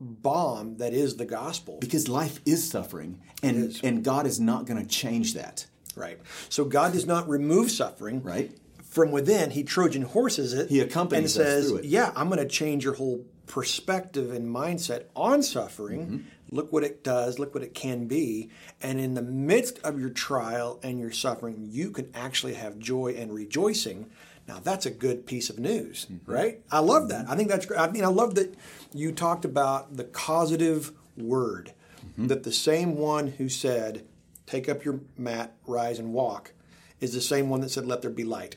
bomb 0.00 0.76
that 0.78 0.92
is 0.92 1.16
the 1.16 1.24
gospel. 1.24 1.78
Because 1.80 2.08
life 2.08 2.40
is 2.44 2.68
suffering 2.68 3.20
and 3.42 3.70
is. 3.70 3.80
and 3.82 4.04
God 4.04 4.26
is 4.26 4.38
not 4.40 4.66
going 4.66 4.80
to 4.80 4.88
change 4.88 5.34
that. 5.34 5.66
Right. 5.94 6.18
So 6.48 6.64
God 6.64 6.92
does 6.92 7.06
not 7.06 7.28
remove 7.28 7.70
suffering. 7.70 8.22
Right. 8.22 8.56
From 8.84 9.10
within, 9.10 9.50
He 9.50 9.62
Trojan 9.62 10.02
horses 10.02 10.52
it. 10.52 10.70
He 10.70 10.80
accompanies 10.80 11.36
and 11.36 11.46
says. 11.46 11.84
"Yeah, 11.84 12.12
I'm 12.16 12.28
going 12.28 12.38
to 12.38 12.48
change 12.48 12.84
your 12.84 12.94
whole 12.94 13.24
perspective 13.46 14.32
and 14.32 14.54
mindset 14.54 15.04
on 15.14 15.42
suffering. 15.42 16.00
Mm-hmm. 16.06 16.56
Look 16.56 16.72
what 16.72 16.84
it 16.84 17.02
does. 17.02 17.38
Look 17.38 17.54
what 17.54 17.62
it 17.62 17.74
can 17.74 18.06
be. 18.06 18.50
And 18.80 19.00
in 19.00 19.14
the 19.14 19.22
midst 19.22 19.78
of 19.80 20.00
your 20.00 20.10
trial 20.10 20.80
and 20.82 20.98
your 20.98 21.10
suffering, 21.10 21.68
you 21.70 21.90
can 21.90 22.10
actually 22.14 22.54
have 22.54 22.78
joy 22.78 23.14
and 23.16 23.32
rejoicing." 23.32 24.10
Now 24.48 24.60
that's 24.62 24.86
a 24.86 24.90
good 24.90 25.26
piece 25.26 25.50
of 25.50 25.58
news, 25.58 26.06
Mm-hmm. 26.10 26.30
right? 26.30 26.60
I 26.70 26.78
love 26.80 27.08
that. 27.08 27.28
I 27.28 27.36
think 27.36 27.48
that's 27.48 27.66
great. 27.66 27.80
I 27.80 27.90
mean, 27.90 28.04
I 28.04 28.08
love 28.08 28.34
that 28.36 28.54
you 28.94 29.12
talked 29.12 29.44
about 29.44 29.96
the 29.96 30.04
causative 30.04 30.92
word, 31.16 31.72
Mm-hmm. 32.06 32.28
that 32.28 32.44
the 32.44 32.52
same 32.52 32.96
one 32.96 33.26
who 33.26 33.48
said, 33.48 34.04
"Take 34.46 34.68
up 34.68 34.84
your 34.84 35.00
mat, 35.18 35.54
rise 35.66 35.98
and 35.98 36.12
walk," 36.12 36.52
is 37.00 37.12
the 37.12 37.20
same 37.20 37.48
one 37.48 37.60
that 37.62 37.70
said, 37.70 37.86
"Let 37.86 38.02
there 38.02 38.10
be 38.10 38.24
light," 38.24 38.56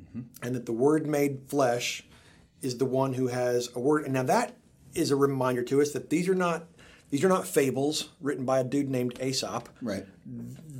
Mm-hmm. 0.00 0.20
and 0.42 0.54
that 0.54 0.66
the 0.66 0.72
Word 0.72 1.06
made 1.06 1.40
flesh 1.48 2.04
is 2.60 2.76
the 2.78 2.84
one 2.84 3.14
who 3.14 3.28
has 3.28 3.70
a 3.74 3.80
word. 3.80 4.04
And 4.04 4.12
now 4.12 4.22
that 4.24 4.56
is 4.94 5.10
a 5.10 5.16
reminder 5.16 5.62
to 5.62 5.80
us 5.80 5.92
that 5.92 6.10
these 6.10 6.28
are 6.28 6.34
not 6.34 6.66
These 7.10 7.24
are 7.24 7.28
not 7.28 7.46
fables 7.46 8.10
written 8.20 8.44
by 8.44 8.60
a 8.60 8.64
dude 8.64 8.88
named 8.88 9.18
Aesop. 9.20 9.68
Right. 9.82 10.06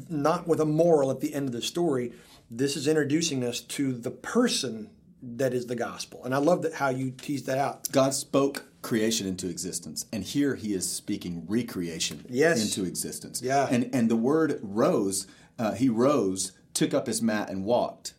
Not 0.08 0.46
with 0.46 0.60
a 0.60 0.64
moral 0.64 1.10
at 1.10 1.18
the 1.20 1.34
end 1.34 1.48
of 1.48 1.52
the 1.52 1.62
story. 1.62 2.12
This 2.50 2.76
is 2.76 2.88
introducing 2.88 3.44
us 3.44 3.60
to 3.60 3.92
the 3.92 4.10
person 4.10 4.90
that 5.22 5.54
is 5.54 5.66
the 5.66 5.76
gospel. 5.76 6.24
And 6.24 6.34
I 6.34 6.38
love 6.38 6.62
that 6.62 6.74
how 6.74 6.88
you 6.88 7.10
teased 7.12 7.46
that 7.46 7.58
out. 7.58 7.90
God 7.92 8.12
spoke 8.14 8.64
creation 8.82 9.26
into 9.26 9.48
existence, 9.48 10.06
and 10.12 10.24
here 10.24 10.54
He 10.56 10.72
is 10.74 10.90
speaking 10.90 11.44
recreation 11.46 12.24
Yes. 12.28 12.62
into 12.62 12.88
existence. 12.88 13.40
Yeah. 13.42 13.68
And 13.70 13.94
and 13.94 14.10
the 14.10 14.16
word 14.16 14.58
rose, 14.62 15.26
uh, 15.58 15.72
He 15.74 15.88
rose, 15.88 16.52
took 16.74 16.92
up 16.94 17.06
His 17.06 17.20
mat, 17.22 17.50
and 17.50 17.64
walked, 17.64 18.14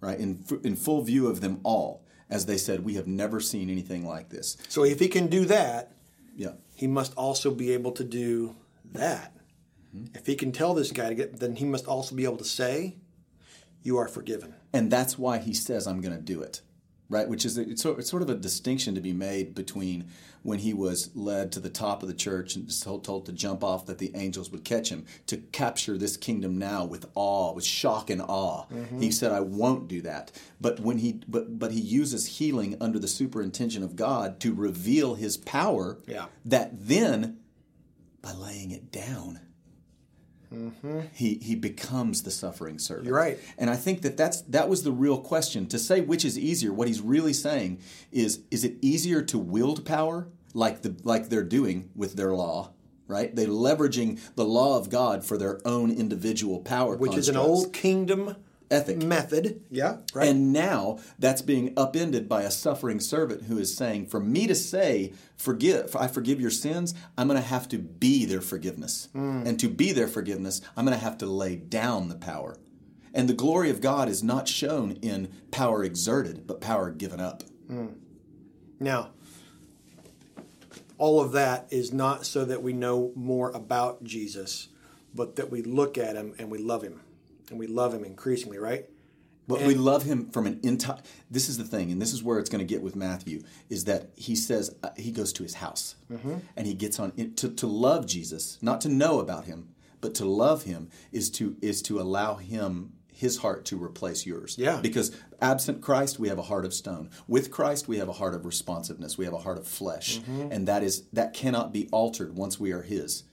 right 0.00 0.18
in 0.20 0.44
in 0.62 0.76
full 0.76 1.02
view 1.02 1.26
of 1.26 1.40
them 1.40 1.60
all, 1.64 2.04
as 2.30 2.46
they 2.46 2.58
said, 2.58 2.84
"We 2.84 2.94
have 2.94 3.06
never 3.08 3.40
seen 3.40 3.70
anything 3.70 4.06
like 4.06 4.28
this." 4.28 4.56
So 4.68 4.84
if 4.84 5.00
he 5.00 5.08
can 5.08 5.26
do 5.28 5.46
that, 5.46 5.96
Yeah. 6.36 6.52
he 6.74 6.86
must 6.86 7.14
also 7.16 7.50
be 7.50 7.72
able 7.72 7.92
to 7.92 8.04
do 8.04 8.54
that. 8.92 9.34
If 10.14 10.26
he 10.26 10.34
can 10.36 10.52
tell 10.52 10.74
this 10.74 10.92
guy 10.92 11.08
to 11.08 11.14
get, 11.14 11.40
then 11.40 11.56
he 11.56 11.64
must 11.64 11.86
also 11.86 12.14
be 12.14 12.24
able 12.24 12.36
to 12.38 12.44
say, 12.44 12.96
"You 13.84 13.96
are 13.98 14.08
forgiven." 14.08 14.54
and 14.72 14.90
that's 14.90 15.16
why 15.16 15.38
he 15.38 15.54
says 15.54 15.86
i'm 15.86 16.00
going 16.00 16.16
to 16.16 16.20
do 16.34 16.42
it. 16.42 16.60
Right? 17.10 17.28
Which 17.28 17.44
is 17.44 17.58
it's 17.58 17.82
sort, 17.82 17.98
it's 17.98 18.08
sort 18.10 18.22
of 18.22 18.30
a 18.30 18.34
distinction 18.34 18.94
to 18.94 19.00
be 19.00 19.12
made 19.12 19.54
between 19.54 20.08
when 20.42 20.58
he 20.60 20.72
was 20.72 21.10
led 21.14 21.52
to 21.52 21.60
the 21.60 21.68
top 21.68 22.02
of 22.02 22.08
the 22.08 22.14
church 22.14 22.56
and 22.56 22.66
told, 22.82 23.04
told 23.04 23.26
to 23.26 23.32
jump 23.32 23.62
off 23.62 23.84
that 23.86 23.98
the 23.98 24.10
angels 24.16 24.50
would 24.50 24.64
catch 24.64 24.88
him 24.88 25.04
to 25.26 25.36
capture 25.36 25.98
this 25.98 26.16
kingdom 26.16 26.58
now 26.58 26.82
with 26.86 27.04
awe 27.14 27.52
with 27.52 27.64
shock 27.64 28.08
and 28.08 28.22
awe. 28.22 28.64
Mm-hmm. 28.72 29.00
He 29.00 29.10
said 29.12 29.32
i 29.32 29.40
won't 29.40 29.86
do 29.86 30.00
that. 30.00 30.32
But 30.60 30.80
when 30.80 30.98
he 30.98 31.20
but 31.28 31.58
but 31.58 31.72
he 31.72 31.80
uses 31.80 32.38
healing 32.38 32.74
under 32.80 32.98
the 32.98 33.06
superintention 33.20 33.82
of 33.82 33.96
god 33.96 34.40
to 34.40 34.54
reveal 34.54 35.14
his 35.14 35.36
power 35.36 35.98
Yeah. 36.06 36.26
that 36.46 36.70
then 36.88 37.36
by 38.22 38.32
laying 38.32 38.70
it 38.70 38.90
down 38.90 39.40
Mm-hmm. 40.54 41.00
he 41.12 41.34
he 41.42 41.54
becomes 41.54 42.22
the 42.22 42.30
suffering 42.30 42.78
servant. 42.78 43.06
You're 43.06 43.16
right. 43.16 43.38
And 43.58 43.70
I 43.70 43.76
think 43.76 44.02
that 44.02 44.16
that's 44.16 44.42
that 44.42 44.68
was 44.68 44.82
the 44.82 44.92
real 44.92 45.18
question. 45.18 45.66
To 45.68 45.78
say 45.78 46.00
which 46.00 46.24
is 46.24 46.38
easier, 46.38 46.72
what 46.72 46.88
he's 46.88 47.00
really 47.00 47.32
saying 47.32 47.80
is 48.12 48.40
is 48.50 48.64
it 48.64 48.76
easier 48.80 49.22
to 49.22 49.38
wield 49.38 49.84
power 49.84 50.28
like 50.54 50.82
the 50.82 50.96
like 51.02 51.28
they're 51.28 51.42
doing 51.42 51.90
with 51.94 52.14
their 52.14 52.32
law, 52.34 52.72
right? 53.08 53.34
They're 53.34 53.48
leveraging 53.48 54.20
the 54.36 54.44
law 54.44 54.78
of 54.78 54.88
God 54.90 55.24
for 55.24 55.36
their 55.36 55.60
own 55.66 55.90
individual 55.90 56.60
power 56.60 56.96
Which 56.96 57.16
is 57.16 57.28
an 57.28 57.36
old 57.36 57.72
kingdom 57.72 58.36
ethic. 58.70 59.02
method. 59.02 59.62
Yeah, 59.70 59.98
right. 60.14 60.28
And 60.28 60.52
now 60.52 60.98
that's 61.18 61.42
being 61.42 61.72
upended 61.76 62.28
by 62.28 62.42
a 62.42 62.50
suffering 62.50 63.00
servant 63.00 63.44
who 63.44 63.58
is 63.58 63.76
saying, 63.76 64.06
For 64.06 64.20
me 64.20 64.46
to 64.46 64.54
say, 64.54 65.12
forgive, 65.36 65.94
I 65.96 66.08
forgive 66.08 66.40
your 66.40 66.50
sins, 66.50 66.94
I'm 67.16 67.28
going 67.28 67.40
to 67.40 67.46
have 67.46 67.68
to 67.70 67.78
be 67.78 68.24
their 68.24 68.40
forgiveness. 68.40 69.08
Hmm. 69.12 69.42
And 69.46 69.58
to 69.60 69.68
be 69.68 69.92
their 69.92 70.08
forgiveness, 70.08 70.60
I'm 70.76 70.84
going 70.84 70.96
to 70.98 71.04
have 71.04 71.18
to 71.18 71.26
lay 71.26 71.56
down 71.56 72.08
the 72.08 72.16
power. 72.16 72.56
And 73.12 73.28
the 73.28 73.34
glory 73.34 73.70
of 73.70 73.80
God 73.80 74.08
is 74.08 74.22
not 74.22 74.48
shown 74.48 74.92
in 75.02 75.32
power 75.52 75.84
exerted, 75.84 76.46
but 76.46 76.60
power 76.60 76.90
given 76.90 77.20
up. 77.20 77.44
Hmm. 77.68 77.86
Now, 78.80 79.10
all 80.98 81.20
of 81.20 81.32
that 81.32 81.66
is 81.70 81.92
not 81.92 82.26
so 82.26 82.44
that 82.44 82.62
we 82.62 82.72
know 82.72 83.12
more 83.14 83.50
about 83.50 84.02
Jesus, 84.04 84.68
but 85.14 85.36
that 85.36 85.50
we 85.50 85.62
look 85.62 85.96
at 85.96 86.16
him 86.16 86.34
and 86.38 86.50
we 86.50 86.58
love 86.58 86.82
him. 86.82 87.00
And 87.50 87.58
we 87.58 87.66
love 87.66 87.92
him 87.92 88.04
increasingly, 88.04 88.58
right? 88.58 88.86
But 89.46 89.60
we 89.62 89.74
love 89.74 90.04
him 90.04 90.30
from 90.30 90.46
an 90.46 90.60
entire. 90.62 91.00
This 91.30 91.48
is 91.50 91.58
the 91.58 91.64
thing, 91.64 91.92
and 91.92 92.00
this 92.00 92.14
is 92.14 92.22
where 92.22 92.38
it's 92.38 92.48
going 92.48 92.66
to 92.66 92.74
get 92.74 92.82
with 92.82 92.96
Matthew, 92.96 93.42
is 93.68 93.84
that 93.84 94.08
he 94.16 94.34
says 94.34 94.74
uh, 94.82 94.88
he 94.96 95.10
goes 95.10 95.34
to 95.34 95.42
his 95.42 95.54
house, 95.54 95.96
and 96.56 96.66
he 96.66 96.72
gets 96.74 96.98
on 96.98 97.12
to 97.36 97.50
to 97.50 97.66
love 97.66 98.06
Jesus, 98.06 98.58
not 98.62 98.80
to 98.82 98.88
know 98.88 99.20
about 99.20 99.44
him, 99.44 99.68
but 100.00 100.14
to 100.14 100.24
love 100.24 100.62
him 100.62 100.88
is 101.12 101.30
to 101.32 101.56
is 101.60 101.82
to 101.82 102.00
allow 102.00 102.36
him 102.36 102.92
his 103.12 103.38
heart 103.38 103.64
to 103.66 103.82
replace 103.82 104.26
yours. 104.26 104.56
Yeah. 104.58 104.80
Because 104.80 105.12
absent 105.40 105.80
Christ, 105.82 106.18
we 106.18 106.28
have 106.28 106.38
a 106.38 106.42
heart 106.42 106.64
of 106.64 106.74
stone. 106.74 107.10
With 107.28 107.50
Christ, 107.50 107.86
we 107.86 107.98
have 107.98 108.08
a 108.08 108.12
heart 108.12 108.34
of 108.34 108.44
responsiveness. 108.44 109.16
We 109.18 109.24
have 109.24 109.34
a 109.34 109.38
heart 109.38 109.58
of 109.58 109.68
flesh, 109.68 110.20
and 110.26 110.66
that 110.68 110.82
is 110.82 111.02
that 111.12 111.34
cannot 111.34 111.70
be 111.72 111.88
altered 111.92 112.34
once 112.34 112.58
we 112.58 112.72
are 112.72 112.82
His. 112.82 113.24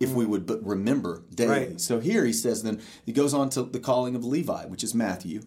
If 0.00 0.12
we 0.12 0.24
would 0.24 0.46
but 0.46 0.64
remember 0.66 1.22
daily. 1.34 1.50
Right. 1.66 1.80
So 1.80 2.00
here 2.00 2.24
he 2.24 2.32
says, 2.32 2.62
then 2.62 2.80
he 3.04 3.12
goes 3.12 3.34
on 3.34 3.50
to 3.50 3.62
the 3.62 3.78
calling 3.78 4.16
of 4.16 4.24
Levi, 4.24 4.64
which 4.64 4.82
is 4.82 4.94
Matthew. 4.94 5.42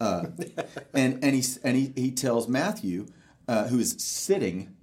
Uh, 0.00 0.26
and 0.94 1.18
and 1.24 1.34
he 1.34 1.42
and 1.64 1.76
he, 1.76 1.92
he 1.96 2.10
tells 2.12 2.46
Matthew, 2.48 3.06
uh, 3.48 3.66
who 3.66 3.80
is 3.80 3.96
sitting, 3.98 4.76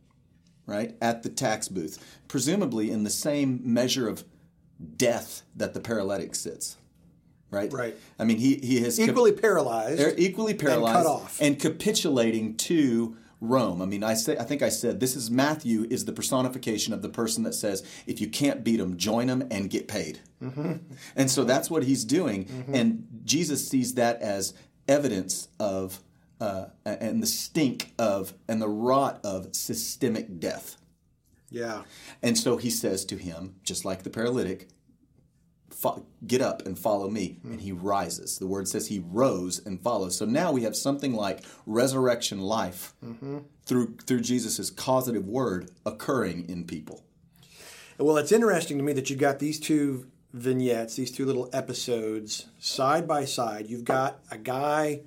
right 0.66 0.96
at 1.02 1.24
the 1.24 1.30
tax 1.30 1.70
booth, 1.70 2.04
presumably 2.28 2.92
in 2.92 3.04
the 3.04 3.10
same 3.10 3.62
measure 3.64 4.10
of 4.10 4.26
death 4.98 5.44
that 5.56 5.74
the 5.74 5.80
paralytic 5.80 6.36
sits, 6.36 6.76
right? 7.50 7.72
Right. 7.72 7.96
I 8.20 8.26
mean, 8.26 8.38
he 8.40 8.56
he 8.56 8.82
has 8.82 9.00
Equally 9.00 9.32
paralyzed. 9.32 10.00
they're 10.00 10.14
equally 10.18 10.54
paralyzed 10.54 11.08
off. 11.08 11.38
and 11.42 11.58
capitulating 11.58 12.56
to 12.58 13.16
Rome. 13.42 13.82
I 13.82 13.86
mean, 13.86 14.04
I 14.04 14.14
say 14.14 14.38
I 14.38 14.44
think 14.44 14.62
I 14.62 14.70
said 14.70 15.00
this 15.00 15.16
is 15.16 15.30
Matthew 15.30 15.86
is 15.90 16.06
the 16.06 16.14
personification 16.14 16.94
of 16.94 17.02
the 17.02 17.10
person 17.10 17.44
that 17.44 17.54
says 17.54 17.84
if 18.08 18.22
you 18.22 18.28
can't 18.28 18.64
beat 18.64 18.78
them, 18.78 18.98
join 18.98 19.28
them 19.28 19.48
and 19.52 19.70
get 19.70 19.88
paid. 19.88 20.20
Mm-hmm. 20.42 20.74
And 21.16 21.30
so 21.32 21.44
that's 21.44 21.70
what 21.70 21.84
he's 21.84 22.06
doing, 22.06 22.66
and 22.74 23.08
Jesus 23.24 23.68
sees 23.68 23.96
that 23.96 24.22
as 24.22 24.54
evidence 24.88 25.48
of 25.60 26.00
uh, 26.40 26.66
and 26.86 27.22
the 27.22 27.28
stink 27.28 27.94
of 27.98 28.34
and 28.48 28.62
the 28.62 28.68
rot 28.68 29.20
of 29.24 29.56
systemic 29.56 30.40
death. 30.40 30.78
yeah. 31.50 31.84
And 32.22 32.38
so 32.38 32.58
he 32.58 32.70
says 32.70 33.06
to 33.06 33.16
him, 33.18 33.56
just 33.64 33.86
like 33.86 34.04
the 34.04 34.10
paralytic, 34.10 34.68
"Fo- 35.76 36.06
get 36.26 36.42
up 36.42 36.66
and 36.66 36.80
follow 36.80 37.10
me. 37.10 37.38
Hmm. 37.42 37.54
And 37.54 37.62
he 37.62 37.72
rises. 37.72 38.40
The 38.40 38.48
word 38.48 38.68
says 38.68 38.88
he 38.88 39.04
rose 39.06 39.62
and 39.66 39.82
follows. 39.82 40.18
So 40.18 40.26
now 40.26 40.52
we 40.52 40.64
have 40.64 40.76
something 40.76 41.14
like 41.14 41.44
resurrection 41.66 42.40
life 42.42 42.94
mm-hmm. 43.04 43.40
through 43.66 43.98
through 44.06 44.22
Jesus' 44.22 44.70
causative 44.70 45.28
word 45.28 45.70
occurring 45.86 46.50
in 46.50 46.66
people. 46.66 47.04
Well, 47.98 48.18
it's 48.18 48.32
interesting 48.32 48.78
to 48.78 48.84
me 48.84 48.94
that 48.94 49.10
you've 49.10 49.20
got 49.20 49.40
these 49.40 49.60
two 49.60 50.08
vignettes, 50.34 50.96
these 50.96 51.12
two 51.12 51.26
little 51.26 51.50
episodes 51.54 52.48
side 52.60 53.08
by 53.08 53.24
side. 53.24 53.70
You've 53.70 53.86
got 53.86 54.20
a 54.30 54.38
guy 54.38 55.02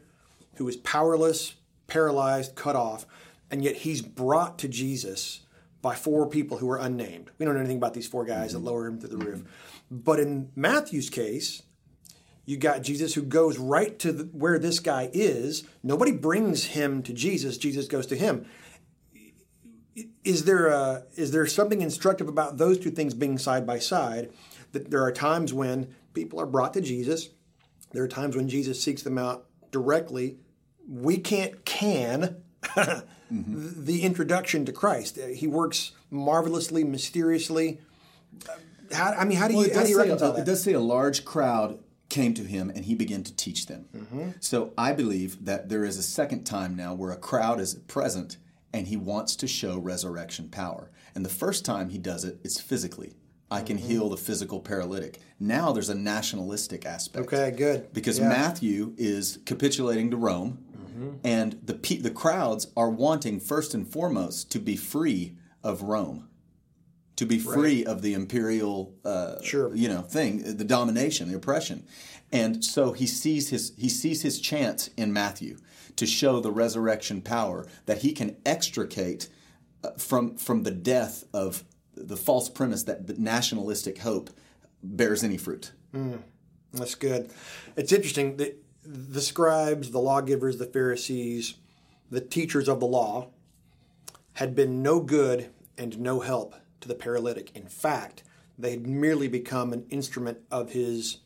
who 0.55 0.67
is 0.69 0.77
powerless, 0.77 1.55
paralyzed, 1.87 2.55
cut 2.55 2.77
off, 2.77 3.07
and 3.51 3.63
yet 3.63 3.77
he's 3.77 4.01
brought 4.01 4.59
to 4.61 4.69
Jesus 4.69 5.41
by 5.83 5.95
four 5.95 6.27
people 6.29 6.59
who 6.59 6.71
are 6.71 6.79
unnamed. 6.79 7.31
We 7.39 7.45
don't 7.45 7.55
know 7.55 7.61
anything 7.61 7.77
about 7.77 7.95
these 7.95 8.09
four 8.09 8.25
guys 8.25 8.53
that 8.53 8.59
mm-hmm. 8.59 8.67
lower 8.67 8.87
him 8.87 8.99
through 8.99 9.11
the 9.11 9.17
mm-hmm. 9.17 9.27
roof. 9.27 9.45
But 9.91 10.21
in 10.21 10.51
Matthew's 10.55 11.11
case, 11.11 11.63
you 12.45 12.57
got 12.57 12.83
Jesus 12.83 13.15
who 13.15 13.23
goes 13.23 13.59
right 13.59 13.99
to 13.99 14.13
the, 14.13 14.25
where 14.25 14.59
this 14.59 14.81
guy 14.81 15.11
is. 15.13 15.65
Nobody 15.83 16.13
brings 16.13 16.65
him 16.65 17.03
to 17.03 17.13
Jesus. 17.13 17.59
Jesus 17.59 17.87
goes 17.89 18.07
to 18.07 18.17
him. 18.17 18.47
Is 20.25 20.45
there 20.45 20.69
a, 20.69 21.05
is 21.15 21.31
there 21.31 21.47
something 21.47 21.83
instructive 21.83 22.29
about 22.29 22.57
those 22.57 22.79
two 22.79 22.91
things 22.91 23.15
being 23.15 23.39
side 23.39 23.67
by 23.67 23.79
side? 23.79 24.31
That 24.73 24.91
there 24.91 25.03
are 25.03 25.13
times 25.13 25.53
when 25.53 25.95
people 26.15 26.41
are 26.41 26.47
brought 26.47 26.75
to 26.75 26.81
Jesus. 26.81 27.31
There 27.93 28.03
are 28.03 28.09
times 28.09 28.37
when 28.37 28.49
Jesus 28.49 28.83
seeks 28.83 29.03
them 29.03 29.19
out 29.19 29.47
directly. 29.71 30.39
We 30.89 31.19
can't 31.19 31.65
can 31.65 32.43
mm-hmm. 32.63 33.85
the 33.85 34.03
introduction 34.03 34.65
to 34.65 34.73
Christ. 34.73 35.19
He 35.19 35.47
works 35.47 35.93
marvelously, 36.11 36.85
mysteriously. 36.85 37.81
How, 38.93 39.13
I 39.13 39.25
mean, 39.25 39.39
how 39.39 39.49
do 39.49 39.55
you, 39.55 39.61
Well, 39.61 39.67
it 39.69 39.75
how 39.75 39.81
do 39.81 39.85
does, 39.85 39.91
you 39.91 39.97
say, 39.97 40.03
reconcile 40.03 40.31
a, 40.31 40.33
that? 40.35 40.43
it 40.43 40.45
does 40.47 40.63
say 40.63 40.73
a 40.73 40.81
large 40.81 41.25
crowd 41.25 41.79
came 42.09 42.33
to 42.35 42.43
him 42.43 42.71
and 42.71 42.85
he 42.85 42.95
began 42.95 43.23
to 43.23 43.35
teach 43.37 43.67
them. 43.67 43.87
Mm-hmm. 43.95 44.31
So 44.41 44.73
I 44.79 44.93
believe 44.93 45.45
that 45.45 45.69
there 45.69 45.85
is 45.85 45.99
a 45.99 46.03
second 46.03 46.45
time 46.45 46.75
now 46.75 46.95
where 46.95 47.11
a 47.11 47.17
crowd 47.17 47.61
is 47.61 47.75
present 47.75 48.39
and 48.73 48.89
he 48.89 48.97
wants 48.97 49.37
to 49.37 49.47
show 49.47 49.79
resurrection 49.79 50.49
power. 50.49 50.91
And 51.15 51.25
the 51.25 51.31
first 51.31 51.65
time 51.65 51.91
he 51.91 51.99
does 51.99 52.25
it, 52.25 52.39
it's 52.45 52.61
physically. 52.61 53.17
I 53.51 53.63
can 53.63 53.79
mm-hmm. 53.79 53.89
heal 53.89 54.09
the 54.11 54.17
physical 54.17 54.61
paralytic. 54.61 55.21
Now 55.41 55.73
there's 55.73 55.89
a 55.89 55.95
nationalistic 55.95 56.85
aspect. 56.85 57.27
Okay, 57.27 57.51
good. 57.51 57.93
Because 57.93 58.19
Yeah. 58.19 58.29
Matthew 58.29 58.95
is 58.99 59.39
capitulating 59.47 60.11
to 60.11 60.17
Rome, 60.19 60.59
mm-hmm. 60.77 61.11
and 61.25 61.59
the 61.65 61.75
pe- 61.75 61.97
the 61.99 62.11
crowds 62.11 62.69
are 62.77 62.91
wanting 62.91 63.41
first 63.41 63.73
and 63.73 63.89
foremost 63.91 64.51
to 64.53 64.59
be 64.59 64.77
free 64.77 65.37
of 65.65 65.83
Rome, 65.83 66.28
to 67.19 67.27
be 67.27 67.37
free 67.37 67.85
of 67.85 68.01
the 68.01 68.15
imperial, 68.15 68.95
uh, 69.05 69.43
Sure. 69.43 69.75
you 69.75 69.89
know, 69.89 70.03
thing, 70.03 70.57
the 70.57 70.65
domination, 70.65 71.29
the 71.29 71.35
oppression, 71.37 71.85
and 72.31 72.65
so 72.65 72.93
he 72.93 73.09
sees 73.09 73.49
his 73.49 73.73
he 73.77 73.89
sees 73.89 74.23
his 74.23 74.41
chance 74.41 74.89
in 74.97 75.13
Matthew 75.13 75.57
to 75.97 76.07
show 76.07 76.39
the 76.39 76.53
resurrection 76.53 77.21
power 77.21 77.67
that 77.87 77.99
he 77.99 78.13
can 78.13 78.37
extricate 78.47 79.29
uh, 79.83 79.91
from 79.99 80.37
from 80.37 80.63
the 80.63 80.71
death 80.71 81.25
of 81.33 81.65
the 81.97 82.17
false 82.17 82.49
premise 82.49 82.85
that 82.85 83.09
the 83.09 83.15
nationalistic 83.15 83.99
hope 83.99 84.31
bears 84.85 85.25
any 85.25 85.37
fruit. 85.37 85.73
That's 86.73 86.95
good. 86.95 87.31
It's 87.77 87.93
interesting 87.93 88.37
that 88.37 88.63
the 88.85 89.21
scribes, 89.21 89.91
the 89.91 89.99
lawgivers, 89.99 90.59
the 90.59 90.67
Pharisees, 90.67 91.55
the 92.13 92.21
teachers 92.21 92.69
of 92.69 92.79
the 92.79 92.87
law 92.87 93.31
had 94.35 94.55
been 94.55 94.85
no 94.85 95.01
good 95.01 95.51
and 95.77 95.99
no 95.99 96.21
help 96.21 96.55
to 96.81 96.89
the 96.89 96.95
paralytic. 96.95 97.55
In 97.57 97.67
fact, 97.67 98.23
they 98.59 98.71
had 98.71 98.87
merely 98.87 99.29
become 99.29 99.73
an 99.73 99.87
instrument 99.91 100.39
of 100.51 100.73
his 100.73 101.19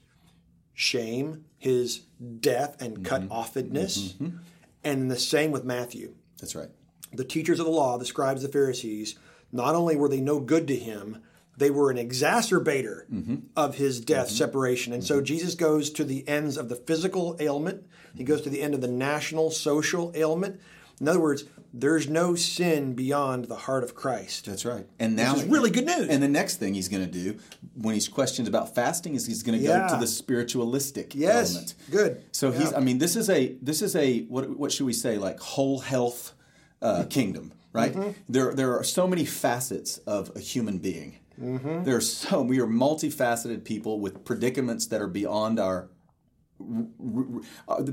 shame, 0.74 1.44
his 1.58 2.02
death 2.40 2.80
and 2.80 2.94
mm-hmm. 2.94 3.04
cut 3.04 3.28
offedness. 3.28 4.14
Mm-hmm. 4.14 4.36
And 4.84 5.10
the 5.10 5.18
same 5.18 5.52
with 5.52 5.64
Matthew. 5.64 6.14
That's 6.40 6.54
right. 6.54 6.70
The 7.12 7.24
teachers 7.24 7.60
of 7.60 7.66
the 7.66 7.72
law, 7.72 7.98
the 7.98 8.04
scribes, 8.04 8.42
the 8.42 8.48
Pharisees, 8.48 9.16
not 9.52 9.74
only 9.74 9.96
were 9.96 10.08
they 10.08 10.20
no 10.20 10.40
good 10.40 10.66
to 10.68 10.76
him, 10.76 11.22
they 11.56 11.70
were 11.70 11.90
an 11.90 11.98
exacerbator 11.98 13.06
mm-hmm. 13.08 13.36
of 13.54 13.76
his 13.76 14.00
death, 14.00 14.30
separation. 14.30 14.92
And 14.92 15.04
so 15.04 15.20
Jesus 15.20 15.54
goes 15.54 15.90
to 15.90 16.04
the 16.04 16.26
ends 16.26 16.56
of 16.56 16.68
the 16.68 16.76
physical 16.76 17.36
ailment, 17.38 17.86
he 18.16 18.24
goes 18.24 18.42
to 18.42 18.50
the 18.50 18.62
end 18.62 18.74
of 18.74 18.80
the 18.80 18.88
national, 18.88 19.50
social 19.50 20.12
ailment. 20.14 20.60
In 21.02 21.08
other 21.08 21.20
words, 21.20 21.44
there's 21.74 22.08
no 22.08 22.36
sin 22.36 22.94
beyond 22.94 23.46
the 23.46 23.56
heart 23.56 23.82
of 23.82 23.94
Christ. 23.94 24.46
That's 24.46 24.64
right. 24.64 24.86
And 25.00 25.16
now 25.16 25.34
is 25.34 25.42
really 25.44 25.70
good 25.70 25.84
news. 25.86 26.08
And 26.08 26.22
the 26.22 26.28
next 26.28 26.56
thing 26.58 26.74
he's 26.74 26.88
going 26.88 27.04
to 27.04 27.10
do 27.10 27.38
when 27.74 27.94
he's 27.94 28.06
questioned 28.08 28.46
about 28.46 28.74
fasting 28.74 29.16
is 29.16 29.26
he's 29.26 29.42
going 29.42 29.58
to 29.58 29.64
Yeah. 29.64 29.88
go 29.88 29.94
to 29.94 30.00
the 30.00 30.06
spiritualistic 30.06 31.14
Yes. 31.14 31.50
element. 31.54 31.74
Good. 31.90 32.22
So 32.32 32.52
he's 32.52 32.72
I 32.72 32.78
mean 32.80 32.98
this 32.98 33.16
is 33.16 33.28
a 33.28 33.56
this 33.60 33.82
is 33.82 33.96
a 33.96 34.20
what 34.24 34.56
what 34.56 34.70
should 34.70 34.86
we 34.86 34.92
say 34.92 35.18
like 35.18 35.40
whole 35.40 35.80
health 35.80 36.34
uh, 36.80 37.04
kingdom, 37.10 37.52
right? 37.72 37.92
Mm-hmm. 37.94 38.10
There 38.28 38.54
there 38.54 38.78
are 38.78 38.84
so 38.84 39.08
many 39.08 39.24
facets 39.24 39.98
of 40.06 40.30
a 40.36 40.40
human 40.40 40.78
being. 40.78 41.18
Mm-hmm. 41.40 41.82
There's 41.84 42.12
so 42.12 42.42
we 42.42 42.60
are 42.60 42.66
multifaceted 42.66 43.64
people 43.64 43.98
with 43.98 44.24
predicaments 44.24 44.86
that 44.86 45.00
are 45.00 45.08
beyond 45.08 45.58
our 45.58 45.88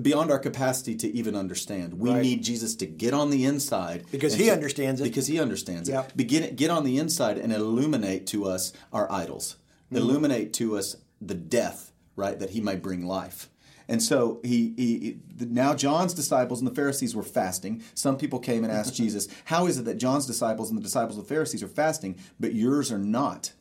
beyond 0.02 0.32
our 0.32 0.40
capacity 0.40 0.96
to 0.96 1.08
even 1.16 1.36
understand. 1.36 1.94
We 2.00 2.10
Right. 2.10 2.22
need 2.22 2.44
Jesus 2.44 2.76
to 2.76 2.86
get 2.86 3.14
on 3.14 3.30
the 3.30 3.46
inside 3.46 4.06
Because 4.12 4.36
he 4.36 4.46
to- 4.46 4.54
understands 4.54 5.02
it. 5.02 5.06
Because 5.06 5.28
he 5.28 5.40
understands 5.40 5.90
Yep. 5.90 6.10
it. 6.10 6.18
Begin 6.18 6.56
get 6.56 6.70
on 6.70 6.84
the 6.84 6.98
inside 6.98 7.38
and 7.38 7.52
illuminate 7.54 8.28
to 8.28 8.46
us 8.46 8.72
our 8.94 9.12
idols. 9.12 9.56
Mm-hmm. 9.88 9.98
Illuminate 9.98 10.54
to 10.54 10.78
us 10.78 10.96
the 11.22 11.34
death, 11.36 11.92
right, 12.16 12.38
that 12.40 12.52
he 12.52 12.62
might 12.62 12.82
bring 12.84 13.06
life. 13.06 13.50
And 13.88 14.04
so 14.04 14.40
he, 14.44 14.74
he 14.78 14.98
he- 15.00 15.46
now 15.48 15.74
John's 15.74 16.14
disciples 16.14 16.60
and 16.60 16.68
the 16.70 16.76
Pharisees 16.76 17.16
were 17.16 17.24
fasting. 17.24 17.82
Some 17.96 18.18
people 18.18 18.38
came 18.38 18.64
and 18.64 18.72
asked 18.72 18.94
Jesus, 19.04 19.28
"How 19.46 19.66
is 19.66 19.80
it 19.80 19.86
that 19.86 19.98
John's 19.98 20.28
disciples 20.28 20.70
and 20.70 20.78
the 20.78 20.84
disciples 20.84 21.18
of 21.18 21.24
the 21.24 21.30
Pharisees 21.30 21.64
are 21.64 21.68
fasting, 21.68 22.16
but 22.40 22.54
yours 22.54 22.92
are 22.92 23.00
not?" 23.00 23.54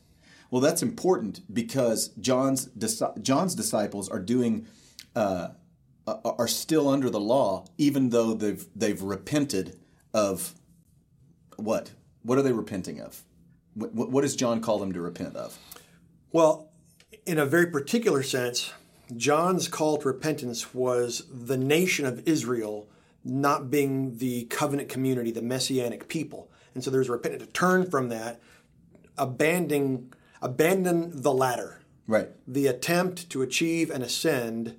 Well, 0.51 0.61
that's 0.61 0.83
important 0.83 1.41
because 1.53 2.09
John's 2.21 2.69
John's 3.23 3.55
disciples 3.55 4.09
are 4.11 4.21
doing 4.21 4.67
uh, 5.19 5.49
are 6.07 6.49
still 6.49 6.89
under 6.89 7.11
the 7.11 7.21
law, 7.21 7.65
even 7.77 8.11
though 8.11 8.35
they've 8.35 8.67
they've 8.75 9.03
repented 9.03 9.79
of 10.15 10.55
what? 11.57 11.91
What 12.23 12.39
are 12.39 12.43
they 12.43 12.53
repenting 12.53 13.01
of? 13.01 13.23
What, 13.75 14.11
what 14.11 14.23
does 14.23 14.37
John 14.37 14.61
call 14.61 14.79
them 14.79 14.93
to 14.93 15.01
repent 15.01 15.37
of? 15.37 15.59
Well, 16.33 16.71
in 17.27 17.39
a 17.39 17.47
very 17.47 17.67
particular 17.67 18.23
sense, 18.23 18.73
John's 19.17 19.69
call 19.69 19.99
to 19.99 20.09
repentance 20.09 20.75
was 20.75 21.25
the 21.31 21.57
nation 21.57 22.07
of 22.07 22.27
Israel 22.27 22.89
not 23.25 23.71
being 23.71 24.19
the 24.19 24.45
covenant 24.45 24.89
community, 24.89 25.31
the 25.31 25.43
messianic 25.43 26.09
people. 26.09 26.51
And 26.75 26.83
so 26.83 26.91
there's 26.91 27.09
a 27.09 27.13
repentance 27.13 27.45
to 27.45 27.53
turn 27.53 27.91
from 27.91 28.09
that, 28.09 28.41
abandoning 29.17 30.13
abandon 30.41 31.23
the 31.23 31.33
latter. 31.33 31.81
Right. 32.07 32.29
The 32.47 32.69
attempt 32.69 33.29
to 33.31 33.43
achieve 33.43 33.91
and 33.91 34.03
ascend, 34.03 34.77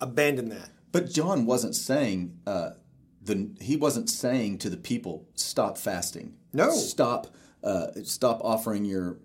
abandon 0.00 0.48
that. 0.50 0.70
But 0.92 1.10
John 1.10 1.46
wasn't 1.46 1.74
saying 1.74 2.38
uh, 2.46 2.70
the 3.22 3.50
he 3.60 3.76
wasn't 3.76 4.08
saying 4.08 4.58
to 4.58 4.70
the 4.70 4.76
people 4.76 5.26
stop 5.34 5.78
fasting. 5.78 6.34
No. 6.52 6.70
Stop 6.70 7.28
uh, 7.62 7.88
stop 8.04 8.40
offering 8.42 8.84
your 8.84 9.18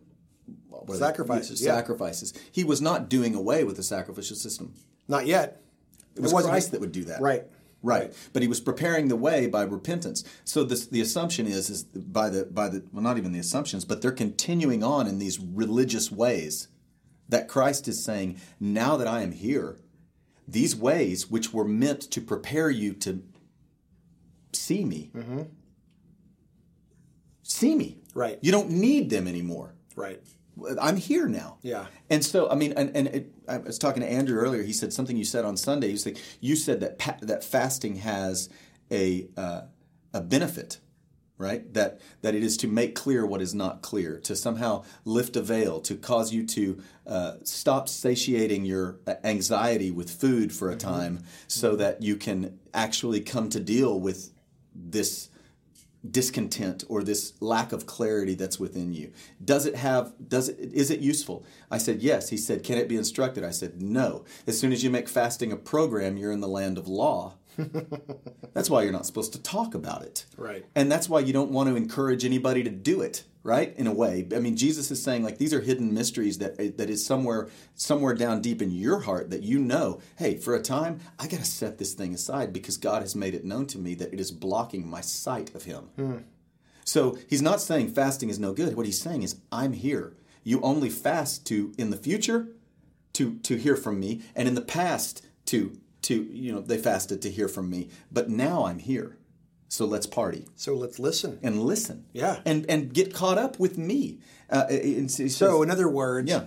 what 0.69 0.89
are 0.89 0.93
they- 0.93 0.99
Sacrifices, 0.99 1.63
yeah. 1.63 1.75
Sacrifices. 1.75 2.33
He 2.51 2.63
was 2.63 2.81
not 2.81 3.09
doing 3.09 3.35
away 3.35 3.63
with 3.63 3.77
the 3.77 3.83
sacrificial 3.83 4.35
system. 4.35 4.73
Not 5.07 5.25
yet. 5.27 5.61
It 6.15 6.21
was 6.21 6.33
wasn't- 6.33 6.51
Christ 6.51 6.71
that 6.71 6.81
would 6.81 6.91
do 6.91 7.05
that. 7.05 7.21
Right. 7.21 7.43
Right. 7.81 8.13
But 8.31 8.41
he 8.41 8.47
was 8.47 8.61
preparing 8.61 9.09
the 9.09 9.17
way 9.17 9.45
by 9.47 9.63
repentance. 9.63 10.23
So 10.45 10.63
this, 10.63 10.87
the 10.87 11.01
assumption 11.01 11.47
is 11.47 11.69
is 11.69 11.83
by 11.83 12.29
the 12.29 12.45
by 12.45 12.69
the 12.69 12.83
well 12.93 13.03
not 13.03 13.17
even 13.17 13.33
the 13.33 13.39
assumptions, 13.39 13.83
but 13.83 14.01
they're 14.01 14.11
continuing 14.11 14.83
on 14.83 15.05
in 15.05 15.19
these 15.19 15.37
religious 15.39 16.09
ways 16.11 16.69
that 17.27 17.47
Christ 17.49 17.87
is 17.89 18.03
saying, 18.03 18.39
now 18.59 18.95
that 18.97 19.07
I 19.07 19.21
am 19.21 19.31
here, 19.33 19.79
these 20.47 20.75
ways 20.75 21.29
which 21.29 21.53
were 21.53 21.65
meant 21.65 22.01
to 22.11 22.21
prepare 22.21 22.69
you 22.69 22.93
to 22.93 23.23
see 24.53 24.85
me. 24.85 25.11
See 27.43 27.75
me. 27.75 27.99
Right. 28.13 28.39
You 28.41 28.51
don't 28.51 28.69
need 28.69 29.09
them 29.09 29.27
anymore. 29.27 29.73
Right. 29.95 30.21
I'm 30.79 30.97
here 30.97 31.27
now. 31.27 31.57
Yeah. 31.61 31.87
And 32.09 32.23
so, 32.23 32.49
I 32.49 32.55
mean, 32.55 32.73
and, 32.73 32.95
and 32.95 33.07
it, 33.07 33.33
I 33.47 33.57
was 33.57 33.79
talking 33.79 34.01
to 34.03 34.09
Andrew 34.09 34.37
earlier. 34.37 34.61
He 34.61 34.73
said 34.73 34.93
something 34.93 35.17
you 35.17 35.25
said 35.25 35.45
on 35.45 35.57
Sunday. 35.57 35.87
He 35.87 35.93
was 35.93 36.05
like, 36.05 36.17
you 36.41 36.55
said 36.55 36.79
that 36.81 36.99
pa- 36.99 37.17
that 37.21 37.43
fasting 37.43 37.97
has 37.97 38.49
a 38.91 39.27
uh, 39.35 39.61
a 40.13 40.21
benefit, 40.21 40.77
right? 41.43 41.71
That 41.73 41.99
that 42.21 42.33
it 42.33 42.43
is 42.43 42.57
to 42.57 42.67
make 42.67 42.95
clear 42.95 43.25
what 43.25 43.41
is 43.41 43.53
not 43.53 43.81
clear, 43.81 44.19
to 44.21 44.35
somehow 44.35 44.83
lift 45.05 45.35
a 45.35 45.41
veil, 45.41 45.81
to 45.81 45.95
cause 45.95 46.33
you 46.33 46.45
to 46.47 46.81
uh, 47.05 47.33
stop 47.43 47.89
satiating 47.89 48.65
your 48.65 48.97
anxiety 49.23 49.91
with 49.91 50.09
food 50.09 50.53
for 50.53 50.71
a 50.71 50.75
time, 50.75 51.23
so 51.47 51.75
that 51.75 52.01
you 52.01 52.15
can 52.15 52.57
actually 52.73 53.21
come 53.21 53.49
to 53.49 53.59
deal 53.59 53.99
with 53.99 54.31
this 54.73 55.29
discontent 56.09 56.83
or 56.89 57.01
this 57.01 57.33
lack 57.39 57.71
of 57.71 57.85
clarity 57.85 58.35
that's 58.35 58.59
within 58.59 58.93
you. 58.93 59.11
Does 59.43 59.65
it 59.65 59.75
have 59.75 60.13
does 60.27 60.49
it 60.49 60.73
is 60.73 60.91
it 60.91 60.99
useful? 60.99 61.45
I 61.71 61.77
said 61.77 62.01
yes. 62.01 62.29
He 62.29 62.37
said 62.37 62.63
can 62.63 62.77
it 62.77 62.89
be 62.89 62.97
instructed? 62.97 63.43
I 63.43 63.51
said 63.51 63.81
no. 63.81 64.25
As 64.45 64.59
soon 64.59 64.73
as 64.73 64.83
you 64.83 64.89
make 64.89 65.07
fasting 65.07 65.51
a 65.51 65.57
program 65.57 66.17
you're 66.17 66.31
in 66.31 66.41
the 66.41 66.47
land 66.47 66.77
of 66.77 66.87
law 66.87 67.35
that's 68.53 68.69
why 68.69 68.83
you're 68.83 68.91
not 68.91 69.05
supposed 69.05 69.33
to 69.33 69.41
talk 69.41 69.73
about 69.75 70.03
it. 70.03 70.25
Right. 70.37 70.65
and 70.75 70.91
that's 70.91 71.09
why 71.09 71.19
you 71.19 71.33
don't 71.33 71.51
want 71.51 71.69
to 71.69 71.75
encourage 71.75 72.25
anybody 72.25 72.63
to 72.63 72.69
do 72.69 73.01
it 73.01 73.23
right? 73.43 73.75
In 73.75 73.87
a 73.87 73.93
way. 73.93 74.25
I 74.33 74.39
mean 74.39 74.55
jesus 74.55 74.89
is 74.89 75.03
saying 75.03 75.23
like 75.23 75.37
these 75.37 75.53
are 75.53 75.61
hidden 75.61 75.93
mysteries 75.93 76.37
that 76.37 76.59
eh, 76.59 76.71
that 76.77 76.89
is 76.89 77.05
somewhere 77.05 77.49
somewhere 77.75 78.13
down 78.13 78.41
deep 78.41 78.61
in 78.61 78.71
your 78.71 79.01
heart 79.01 79.29
that 79.31 79.43
you 79.43 79.59
know 79.59 79.99
hey 80.17 80.37
for 80.37 80.55
a 80.55 80.61
time 80.61 80.99
i 81.19 81.27
got 81.27 81.39
to 81.39 81.45
set 81.45 81.77
this 81.77 81.93
thing 81.93 82.13
aside 82.13 82.53
because 82.53 82.77
god 82.77 83.01
has 83.01 83.15
made 83.15 83.33
it 83.33 83.43
known 83.43 83.65
to 83.67 83.77
me 83.77 83.95
that 83.95 84.13
it 84.13 84.19
is 84.19 84.31
blocking 84.31 84.87
my 84.87 85.01
sight 85.01 85.53
of 85.53 85.63
him. 85.63 85.89
Hmm. 85.97 86.17
So 86.85 87.17
he's 87.29 87.41
not 87.41 87.61
saying 87.61 87.93
fasting 87.93 88.29
is 88.29 88.39
no 88.39 88.53
good. 88.53 88.75
What 88.75 88.85
he's 88.85 89.01
saying 89.01 89.23
is 89.23 89.35
i'm 89.51 89.73
here. 89.73 90.15
You 90.43 90.61
only 90.61 90.89
fast 90.89 91.45
to 91.47 91.73
in 91.77 91.89
the 91.89 91.97
future 91.97 92.47
to 93.13 93.35
to 93.39 93.57
hear 93.57 93.75
from 93.75 93.99
me 93.99 94.21
and 94.35 94.47
in 94.47 94.55
the 94.55 94.61
past 94.61 95.25
to 95.47 95.77
to 96.03 96.23
you 96.23 96.51
know 96.53 96.61
they 96.61 96.77
fasted 96.77 97.21
to 97.21 97.29
hear 97.31 97.47
from 97.47 97.69
me 97.69 97.89
but 98.11 98.29
now 98.29 98.65
i'm 98.65 98.79
here 98.79 99.17
so 99.69 99.85
let's 99.85 100.05
party 100.05 100.45
So 100.55 100.75
let's 100.75 100.99
listen. 100.99 101.39
and 101.41 101.63
listen. 101.63 102.05
Yeah. 102.13 102.41
And 102.45 102.63
and 102.69 102.93
get 102.93 103.11
caught 103.11 103.39
up 103.39 103.59
with 103.59 103.75
me. 103.75 104.19
Uh, 104.47 104.65
and 104.69 105.09
so, 105.09 105.27
So, 105.27 105.63
in 105.63 105.71
other 105.71 105.89
words, 105.89 106.29
yeah, 106.29 106.43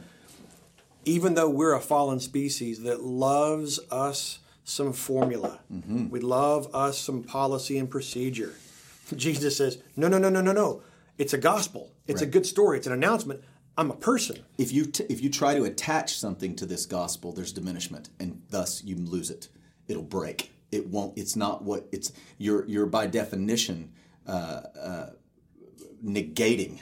even 1.04 1.34
though 1.34 1.48
we're 1.50 1.74
a 1.74 1.80
fallen 1.80 2.20
species 2.20 2.82
that 2.84 3.02
loves 3.02 3.80
us 3.90 4.38
some 4.62 4.92
formula, 4.92 5.58
Mm-hmm. 5.72 6.08
we 6.08 6.20
love 6.20 6.72
us 6.72 6.98
some 6.98 7.24
policy 7.24 7.78
and 7.78 7.90
procedure. 7.90 8.54
Jesus 9.16 9.56
says, 9.56 9.78
no, 9.96 10.06
no, 10.08 10.18
no, 10.18 10.28
no, 10.28 10.40
no, 10.40 10.52
no. 10.52 10.82
It's 11.18 11.32
a 11.32 11.38
gospel. 11.38 11.90
It's 12.06 12.22
a 12.22 12.26
good 12.26 12.46
story. 12.46 12.78
It's 12.78 12.86
an 12.86 12.92
announcement. 12.92 13.42
I'm 13.78 13.90
a 13.90 13.96
person. 13.96 14.38
if 14.58 14.72
you 14.72 14.86
t- 14.86 15.04
if 15.08 15.20
you 15.22 15.28
try 15.30 15.54
to 15.54 15.64
attach 15.64 16.18
something 16.18 16.56
to 16.56 16.66
this 16.66 16.86
gospel, 16.86 17.32
there's 17.32 17.52
diminishment, 17.52 18.08
and 18.18 18.42
thus 18.50 18.82
you 18.84 18.96
lose 18.96 19.30
it. 19.30 19.48
It'll 19.88 20.02
break. 20.02 20.52
It 20.72 20.88
won't. 20.88 21.16
It's 21.16 21.36
not 21.36 21.62
what 21.62 21.86
it's. 21.92 22.12
You're 22.38 22.64
you're 22.66 22.86
by 22.86 23.06
definition 23.06 23.92
uh, 24.26 24.62
uh, 24.80 25.10
negating 26.04 26.80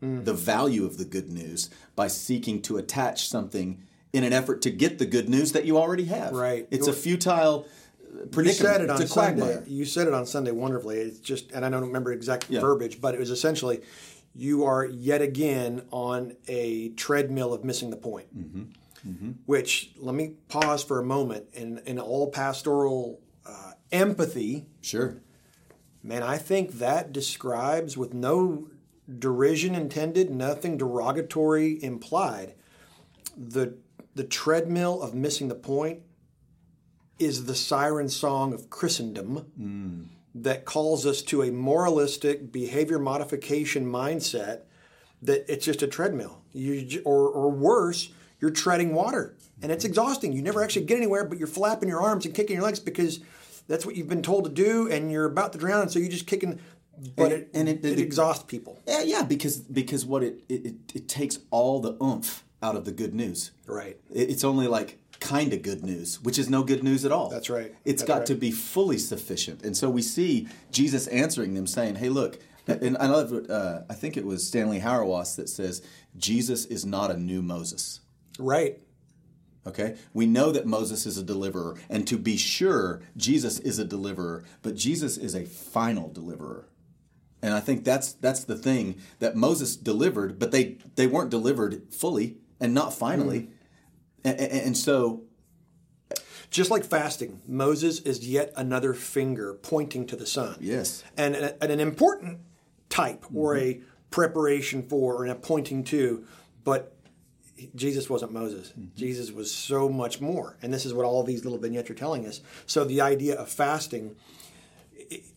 Hmm. 0.00 0.22
the 0.22 0.32
value 0.32 0.84
of 0.86 0.96
the 0.96 1.04
good 1.04 1.28
news 1.28 1.70
by 1.96 2.06
seeking 2.06 2.62
to 2.62 2.76
attach 2.76 3.28
something 3.28 3.82
in 4.12 4.22
an 4.22 4.32
effort 4.32 4.62
to 4.62 4.70
get 4.70 5.00
the 5.00 5.06
good 5.06 5.28
news 5.28 5.50
that 5.52 5.64
you 5.64 5.76
already 5.76 6.04
have. 6.04 6.32
Right. 6.34 6.68
It's 6.70 6.86
a 6.86 6.92
futile 6.92 7.66
uh, 8.14 8.20
You 8.20 8.26
predicament. 8.26 8.56
said 8.74 8.80
it 8.82 8.90
on 8.90 9.06
Sunday. 9.08 9.40
quagmire. 9.42 9.64
You 9.66 9.84
said 9.84 10.06
it 10.06 10.14
on 10.14 10.24
Sunday 10.24 10.52
wonderfully. 10.52 10.98
It's 10.98 11.18
just, 11.18 11.50
and 11.50 11.64
I 11.64 11.68
don't 11.68 11.82
remember 11.82 12.12
exact 12.12 12.46
Yeah. 12.48 12.60
verbiage, 12.60 13.00
but 13.00 13.14
it 13.16 13.18
was 13.18 13.30
essentially, 13.30 13.80
you 14.34 14.64
are 14.64 14.84
yet 14.84 15.20
again 15.22 15.82
on 15.90 16.36
a 16.46 16.90
treadmill 16.90 17.52
of 17.52 17.64
missing 17.64 17.90
the 17.90 17.96
point. 17.96 18.36
Mm-hmm. 18.36 19.30
Which 19.46 19.92
let 19.96 20.14
me 20.14 20.34
pause 20.48 20.82
for 20.84 20.98
a 21.00 21.04
moment. 21.04 21.46
In 21.54 21.78
in 21.86 21.98
all 21.98 22.30
pastoral 22.30 23.20
uh, 23.46 23.72
empathy, 23.90 24.66
Sure. 24.82 25.16
man, 26.02 26.22
I 26.22 26.36
think 26.36 26.72
that 26.78 27.12
describes 27.12 27.96
with 27.96 28.12
no 28.12 28.68
derision 29.18 29.74
intended, 29.74 30.30
nothing 30.30 30.76
derogatory 30.76 31.82
implied. 31.82 32.54
The 33.36 33.76
the 34.14 34.24
treadmill 34.24 35.00
of 35.00 35.14
missing 35.14 35.48
the 35.48 35.54
point 35.54 36.00
is 37.18 37.46
the 37.46 37.54
siren 37.54 38.08
song 38.08 38.52
of 38.52 38.68
Christendom 38.68 40.10
that 40.42 40.64
calls 40.64 41.06
us 41.06 41.22
to 41.22 41.42
a 41.42 41.50
moralistic 41.50 42.52
behavior 42.52 42.98
modification 42.98 43.84
mindset 43.86 44.60
that 45.22 45.50
it's 45.52 45.64
just 45.64 45.82
a 45.82 45.86
treadmill. 45.86 46.42
You 46.52 47.02
or 47.04 47.28
or 47.28 47.50
worse, 47.50 48.10
you're 48.40 48.50
treading 48.50 48.94
water, 48.94 49.36
and 49.62 49.72
it's 49.72 49.84
exhausting. 49.84 50.32
You 50.32 50.42
never 50.42 50.62
actually 50.62 50.86
get 50.86 50.96
anywhere, 50.96 51.24
but 51.24 51.38
you're 51.38 51.46
flapping 51.48 51.88
your 51.88 52.00
arms 52.00 52.24
and 52.26 52.34
kicking 52.34 52.56
your 52.56 52.64
legs 52.64 52.80
because 52.80 53.20
that's 53.66 53.84
what 53.84 53.96
you've 53.96 54.08
been 54.08 54.22
told 54.22 54.44
to 54.44 54.50
do, 54.50 54.88
and 54.90 55.10
you're 55.12 55.26
about 55.26 55.52
to 55.52 55.58
drown, 55.58 55.82
and 55.82 55.90
so 55.90 55.98
you're 55.98 56.08
just 56.08 56.26
kicking. 56.26 56.58
But 57.16 57.30
And- 57.30 57.32
it, 57.32 57.50
and 57.54 57.68
it, 57.68 57.84
it- 57.84 57.92
it- 57.92 57.98
exhausts 58.00 58.44
people. 58.44 58.78
Yeah, 58.86 59.02
yeah, 59.02 59.22
because 59.22 59.58
because 59.58 60.04
what 60.04 60.22
it 60.22 60.42
it, 60.48 60.66
it, 60.66 60.74
it 60.94 61.08
takes 61.08 61.38
all 61.50 61.80
the 61.80 61.96
oomph 62.02 62.44
out 62.62 62.74
of 62.76 62.84
the 62.84 62.92
good 62.92 63.14
news. 63.14 63.52
Right. 63.66 63.96
It, 64.12 64.30
it's 64.30 64.42
only 64.44 64.66
like 64.66 64.98
kind 65.20 65.52
of 65.52 65.62
good 65.62 65.84
news, 65.84 66.20
which 66.22 66.38
is 66.38 66.48
no 66.48 66.62
good 66.62 66.82
news 66.82 67.04
at 67.04 67.12
all. 67.12 67.28
That's 67.28 67.50
right. 67.50 67.74
It's 67.84 68.02
That's 68.02 68.08
got 68.08 68.18
right. 68.18 68.26
to 68.26 68.34
be 68.34 68.50
fully 68.50 68.98
sufficient, 68.98 69.64
and 69.64 69.76
so 69.76 69.90
we 69.90 70.02
see 70.02 70.48
Jesus 70.70 71.06
answering 71.08 71.54
them, 71.54 71.66
saying, 71.66 71.96
"Hey, 71.96 72.08
look." 72.08 72.38
And 72.66 72.98
I 72.98 73.06
love. 73.06 73.32
Uh, 73.48 73.80
I 73.88 73.94
think 73.94 74.18
it 74.18 74.26
was 74.26 74.46
Stanley 74.46 74.80
Hauerwas 74.80 75.36
that 75.36 75.48
says, 75.48 75.80
"Jesus 76.18 76.66
is 76.66 76.84
not 76.84 77.10
a 77.10 77.16
new 77.16 77.40
Moses." 77.40 78.00
Right. 78.38 78.78
Okay? 79.66 79.96
We 80.14 80.26
know 80.26 80.52
that 80.52 80.66
Moses 80.66 81.04
is 81.06 81.18
a 81.18 81.22
deliverer, 81.22 81.76
and 81.90 82.06
to 82.06 82.16
be 82.16 82.36
sure, 82.36 83.00
Jesus 83.16 83.58
is 83.58 83.78
a 83.78 83.84
deliverer, 83.84 84.44
but 84.62 84.74
Jesus 84.74 85.16
is 85.16 85.34
a 85.34 85.44
final 85.44 86.08
deliverer. 86.08 86.68
And 87.42 87.54
I 87.54 87.60
think 87.60 87.84
that's 87.84 88.12
that's 88.14 88.44
the 88.44 88.56
thing 88.56 88.96
that 89.18 89.36
Moses 89.36 89.76
delivered, 89.76 90.38
but 90.38 90.50
they 90.50 90.78
they 90.96 91.06
weren't 91.06 91.30
delivered 91.30 91.82
fully 91.90 92.38
and 92.60 92.74
not 92.74 92.92
finally. 92.92 93.50
And, 94.28 94.52
and 94.52 94.76
so 94.76 95.22
Just 96.50 96.70
like 96.70 96.84
fasting, 96.84 97.42
Moses 97.46 98.00
is 98.00 98.26
yet 98.26 98.52
another 98.56 98.94
finger 98.94 99.54
pointing 99.54 100.06
to 100.06 100.16
the 100.16 100.26
sun. 100.26 100.56
Yes. 100.60 101.04
And, 101.16 101.36
and 101.36 101.70
an 101.70 101.80
important 101.80 102.40
type 102.88 103.24
or 103.34 103.56
a 103.56 103.80
preparation 104.10 104.82
for 104.82 105.16
or 105.16 105.26
a 105.26 105.34
pointing 105.34 105.84
to, 105.84 106.24
but 106.64 106.94
Jesus 107.74 108.08
wasn't 108.08 108.32
Moses. 108.32 108.72
Jesus 108.96 109.30
was 109.30 109.54
so 109.54 109.90
much 109.90 110.20
more. 110.22 110.56
And 110.62 110.72
this 110.72 110.86
is 110.86 110.94
what 110.94 111.04
all 111.04 111.22
these 111.22 111.44
little 111.44 111.58
vignettes 111.58 111.90
are 111.90 111.94
telling 111.94 112.26
us. 112.26 112.40
So 112.66 112.84
the 112.84 113.02
idea 113.02 113.34
of 113.34 113.50
fasting, 113.50 114.16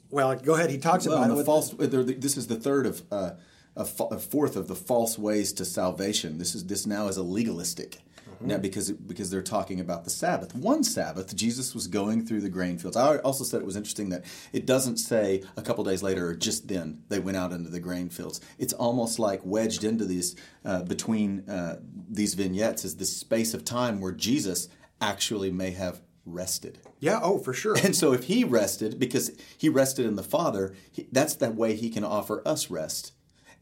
well, 0.09 0.33
go 0.35 0.55
ahead. 0.55 0.69
He 0.69 0.77
talks 0.77 1.05
well, 1.07 1.17
about 1.17 1.31
it. 1.31 1.35
the 1.35 1.43
false. 1.43 1.71
This 1.71 2.37
is 2.37 2.47
the 2.47 2.55
third 2.55 2.85
of 2.85 3.01
uh, 3.11 3.31
a 3.75 3.85
fourth 3.85 4.55
of 4.55 4.69
the 4.69 4.75
false 4.75 5.17
ways 5.17 5.51
to 5.53 5.65
salvation. 5.65 6.37
This 6.37 6.55
is 6.55 6.65
this 6.67 6.85
now 6.85 7.07
is 7.07 7.17
a 7.17 7.23
legalistic. 7.23 7.97
Now, 8.43 8.57
because 8.57 8.91
because 8.91 9.29
they're 9.29 9.41
talking 9.41 9.79
about 9.79 10.03
the 10.03 10.09
Sabbath. 10.09 10.55
One 10.55 10.83
Sabbath, 10.83 11.35
Jesus 11.35 11.73
was 11.73 11.87
going 11.87 12.25
through 12.25 12.41
the 12.41 12.49
grain 12.49 12.77
fields. 12.77 12.97
I 12.97 13.17
also 13.17 13.43
said 13.43 13.61
it 13.61 13.65
was 13.65 13.75
interesting 13.75 14.09
that 14.09 14.25
it 14.53 14.65
doesn't 14.65 14.97
say 14.97 15.43
a 15.57 15.61
couple 15.61 15.83
days 15.83 16.03
later 16.03 16.29
or 16.29 16.35
just 16.35 16.67
then 16.67 17.03
they 17.09 17.19
went 17.19 17.37
out 17.37 17.51
into 17.51 17.69
the 17.69 17.79
grain 17.79 18.09
fields. 18.09 18.41
It's 18.57 18.73
almost 18.73 19.19
like 19.19 19.41
wedged 19.43 19.83
into 19.83 20.05
these 20.05 20.35
uh, 20.65 20.83
between 20.83 21.49
uh, 21.49 21.79
these 22.09 22.33
vignettes 22.33 22.85
is 22.85 22.97
this 22.97 23.15
space 23.15 23.53
of 23.53 23.65
time 23.65 24.01
where 24.01 24.11
Jesus 24.11 24.69
actually 24.99 25.51
may 25.51 25.71
have 25.71 26.01
rested. 26.25 26.79
yeah, 26.99 27.19
oh, 27.21 27.39
for 27.39 27.53
sure. 27.53 27.75
And 27.83 27.95
so 27.95 28.13
if 28.13 28.25
he 28.25 28.43
rested, 28.43 28.99
because 28.99 29.31
he 29.57 29.69
rested 29.69 30.05
in 30.05 30.15
the 30.15 30.23
Father, 30.23 30.75
he, 30.91 31.07
that's 31.11 31.33
that 31.35 31.55
way 31.55 31.75
he 31.75 31.89
can 31.89 32.03
offer 32.03 32.47
us 32.47 32.69
rest. 32.69 33.13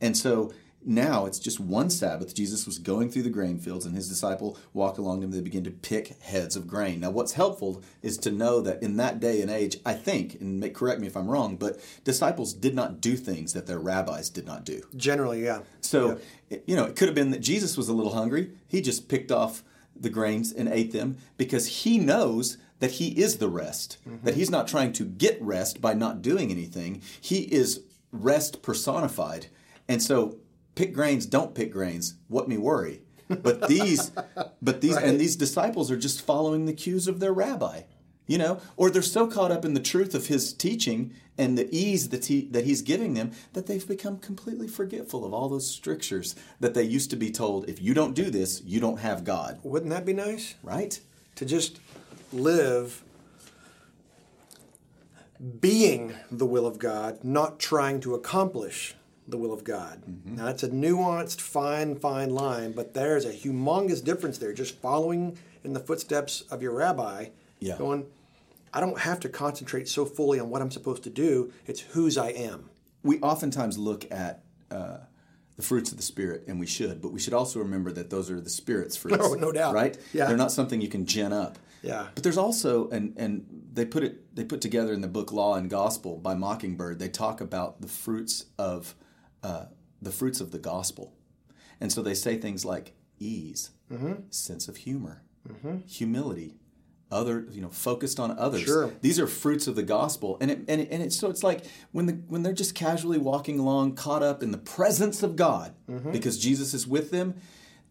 And 0.02 0.18
so 0.18 0.52
now 0.86 1.26
it's 1.26 1.39
just 1.39 1.60
one 1.60 1.89
Sabbath. 1.89 2.34
Jesus 2.34 2.65
was 2.65 2.80
going 2.80 3.10
through 3.10 3.24
the 3.24 3.30
grain 3.30 3.60
fields, 3.60 3.86
and 3.86 3.96
his 3.96 4.08
disciple 4.08 4.58
walked 4.74 4.98
along 4.98 5.20
them. 5.20 5.32
They 5.32 5.42
begin 5.42 5.63
to 5.65 5.72
pick 5.72 6.22
heads 6.22 6.56
of 6.56 6.68
grain. 6.68 7.02
Now, 7.02 7.10
what's 7.10 7.34
helpful 7.34 7.84
is 8.02 8.18
to 8.20 8.32
know 8.32 8.62
that 8.62 8.82
in 8.82 8.98
that 8.98 9.20
day 9.20 9.42
and 9.42 9.52
age, 9.52 9.78
I 9.86 9.94
think, 9.94 10.39
and 10.39 10.60
make, 10.60 10.74
correct 10.74 11.02
me 11.02 11.08
if 11.08 11.18
I'm 11.18 11.28
wrong, 11.28 11.58
but 11.58 11.80
disciples 12.04 12.54
did 12.54 12.76
not 12.76 13.02
do 13.02 13.18
things 13.18 13.54
that 13.54 13.68
their 13.68 13.80
rabbis 13.80 14.30
did 14.30 14.46
not 14.46 14.63
do. 14.63 14.82
Generally, 14.96 15.44
yeah. 15.44 15.60
So, 15.82 16.20
it- 16.50 16.63
you 16.65 16.76
know, 16.76 16.86
it 16.86 16.96
could 16.96 17.08
have 17.08 17.15
been 17.15 17.32
that 17.32 17.42
Jesus 17.42 17.78
was 17.78 17.89
a 17.89 17.94
little 17.94 18.13
hungry. 18.13 18.52
He 18.68 18.82
just 18.82 19.08
picked 19.08 19.32
off 19.32 19.63
the 19.96 20.10
grains 20.10 20.52
and 20.52 20.70
ate 20.70 20.94
them 20.94 21.18
because 21.38 21.68
he 21.84 22.00
knows 22.00 22.58
that 22.80 22.92
he 22.92 23.10
is 23.22 23.38
the 23.38 23.50
rest, 23.50 23.98
mm-hmm. 24.08 24.26
that 24.26 24.36
he's 24.36 24.50
not 24.50 24.68
trying 24.68 24.94
to 24.94 25.04
get 25.04 25.39
rest 25.42 25.82
by 25.82 25.94
not 25.94 26.22
doing 26.22 26.50
anything. 26.52 27.02
He 27.20 27.42
is 27.54 27.82
rest 28.12 28.62
personified. 28.62 29.48
And 29.88 30.02
so, 30.02 30.38
pick 30.80 30.94
grains, 30.94 31.26
don't 31.26 31.54
pick 31.54 31.74
grains. 31.74 32.13
What 32.30 32.48
me 32.48 32.58
worry. 32.58 33.02
But 33.28 33.68
these, 33.68 34.12
but 34.62 34.80
these, 34.80 34.96
and 34.96 35.20
these 35.20 35.36
disciples 35.36 35.92
are 35.92 35.98
just 35.98 36.26
following 36.26 36.65
the 36.65 36.74
cues 36.74 37.06
of 37.10 37.20
their 37.20 37.34
rabbi, 37.34 37.82
you 38.28 38.38
know, 38.38 38.62
or 38.78 38.89
they're 38.89 39.02
so 39.02 39.28
caught 39.28 39.52
up 39.52 39.65
in 39.65 39.74
the 39.74 39.82
truth 39.82 40.15
of 40.15 40.28
his 40.28 40.54
teaching 40.54 41.13
and 41.38 41.58
the 41.58 41.68
ease 41.76 42.10
that 42.10 42.26
he 42.28 42.46
that 42.52 42.63
he's 42.63 42.82
giving 42.82 43.13
them 43.13 43.32
that 43.52 43.68
they've 43.68 43.88
become 43.88 44.18
completely 44.20 44.70
forgetful 44.70 45.26
of 45.26 45.34
all 45.34 45.50
those 45.50 45.70
strictures 45.70 46.34
that 46.62 46.74
they 46.74 46.84
used 46.84 47.10
to 47.10 47.18
be 47.18 47.30
told. 47.30 47.68
If 47.68 47.82
you 47.82 47.94
don't 47.94 48.13
do 48.15 48.30
this, 48.30 48.62
you 48.63 48.80
don't 48.80 49.00
have 49.00 49.26
God, 49.26 49.60
Wouldn't 49.63 49.92
that 49.92 50.06
be 50.06 50.13
nice? 50.13 50.56
right? 50.63 50.98
to 51.36 51.46
just 51.46 51.80
live 52.34 53.04
being 55.62 56.13
the 56.32 56.46
will 56.46 56.65
of 56.65 56.80
God, 56.80 57.24
not 57.24 57.60
trying 57.60 58.00
to 58.02 58.13
accomplish 58.15 58.96
the 59.30 59.38
will 59.38 59.54
of 59.54 59.63
God. 59.63 60.02
Mm-hmm. 60.10 60.36
Now, 60.38 60.46
that's 60.46 60.63
a 60.63 60.70
nuanced, 60.70 61.42
fine, 61.42 61.96
fine 61.96 62.30
line, 62.32 62.72
but 62.74 62.94
there's 62.94 63.26
a 63.26 63.34
humongous 63.34 64.04
difference 64.04 64.38
there. 64.38 64.54
Just 64.54 64.78
following 64.80 65.38
in 65.63 65.74
the 65.74 65.80
footsteps 65.80 66.42
of 66.52 66.62
your 66.62 66.74
rabbi, 66.74 67.28
Yeah. 67.60 67.78
going, 67.78 68.06
I 68.74 68.80
don't 68.80 69.00
have 69.00 69.20
to 69.22 69.30
concentrate 69.30 69.88
so 69.88 70.06
fully 70.06 70.39
on 70.39 70.50
what 70.50 70.62
I'm 70.62 70.72
supposed 70.72 71.04
to 71.04 71.10
do, 71.10 71.52
it's 71.65 71.82
whose 71.82 72.18
I 72.18 72.30
am. 72.30 72.70
we 73.04 73.20
oftentimes 73.22 73.78
look 73.78 74.06
at 74.12 74.44
uh, 74.70 74.98
the 75.56 75.62
fruits 75.63 75.92
of 75.92 75.98
the 75.98 76.04
spirit, 76.04 76.44
and 76.48 76.60
we 76.60 76.65
should, 76.65 77.02
but 77.02 77.12
we 77.13 77.20
should 77.20 77.34
also 77.34 77.60
remember 77.60 77.92
that 77.94 78.10
those 78.10 78.30
are 78.30 78.39
the 78.42 78.50
spirit's 78.50 78.96
fruits. 78.98 79.18
Oh, 79.22 79.34
no 79.34 79.52
doubt. 79.52 79.74
right? 79.74 79.98
Yeah. 80.13 80.26
they're 80.28 80.38
not 80.38 80.52
something 80.52 80.82
you 80.82 80.89
can 80.89 81.06
gin 81.06 81.32
up. 81.34 81.58
Yeah. 81.82 82.08
but 82.13 82.24
there's 82.24 82.38
also 82.38 82.89
and 82.89 83.13
and 83.15 83.46
they 83.72 83.86
put 83.86 84.04
it 84.04 84.36
they 84.36 84.44
put 84.44 84.60
together 84.60 84.92
in 84.92 85.00
the 85.00 85.08
book 85.08 85.32
Law 85.32 85.56
and 85.56 85.70
Gospel 85.70 86.18
by 86.18 86.36
Mockingbird. 86.36 87.00
They 87.00 87.08
talk 87.08 87.39
about 87.39 87.80
the 87.80 87.88
fruits 87.88 88.48
of 88.58 88.96
uh, 89.43 89.65
the 90.02 90.12
fruits 90.12 90.39
of 90.41 90.52
the 90.52 90.60
gospel, 90.60 91.13
and 91.82 91.91
so 91.91 92.02
they 92.02 92.13
say 92.13 92.38
things 92.38 92.65
like 92.65 92.93
ease, 93.19 93.71
Mm-hmm. 93.91 94.13
sense 94.30 94.67
of 94.67 94.78
humor, 94.78 95.23
humility. 95.88 96.56
Other, 97.12 97.47
you 97.49 97.60
know, 97.60 97.69
focused 97.71 98.19
on 98.19 98.38
others. 98.38 98.62
Sure. 98.62 98.93
These 99.02 99.19
are 99.19 99.25
fruits 99.25 99.65
of 99.65 99.75
the 99.75 99.82
gospel, 99.82 100.38
and 100.39 100.52
it, 100.52 100.60
and 100.67 100.80
it, 100.80 100.89
and 100.91 101.02
it's 101.02 101.17
so 101.17 101.32
it's 101.32 101.41
like 101.41 101.65
when 101.91 102.06
the 102.06 102.13
when 102.28 102.43
they're 102.43 102.54
just 102.54 102.75
casually 102.75 103.17
walking 103.17 103.58
along, 103.58 103.95
caught 103.95 104.21
up 104.21 104.43
in 104.43 104.52
the 104.52 104.60
presence 104.60 105.23
of 105.23 105.36
God, 105.36 105.73
Mm-hmm. 105.89 106.12
because 106.12 106.38
Jesus 106.38 106.75
is 106.75 106.86
with 106.86 107.10
them. 107.10 107.34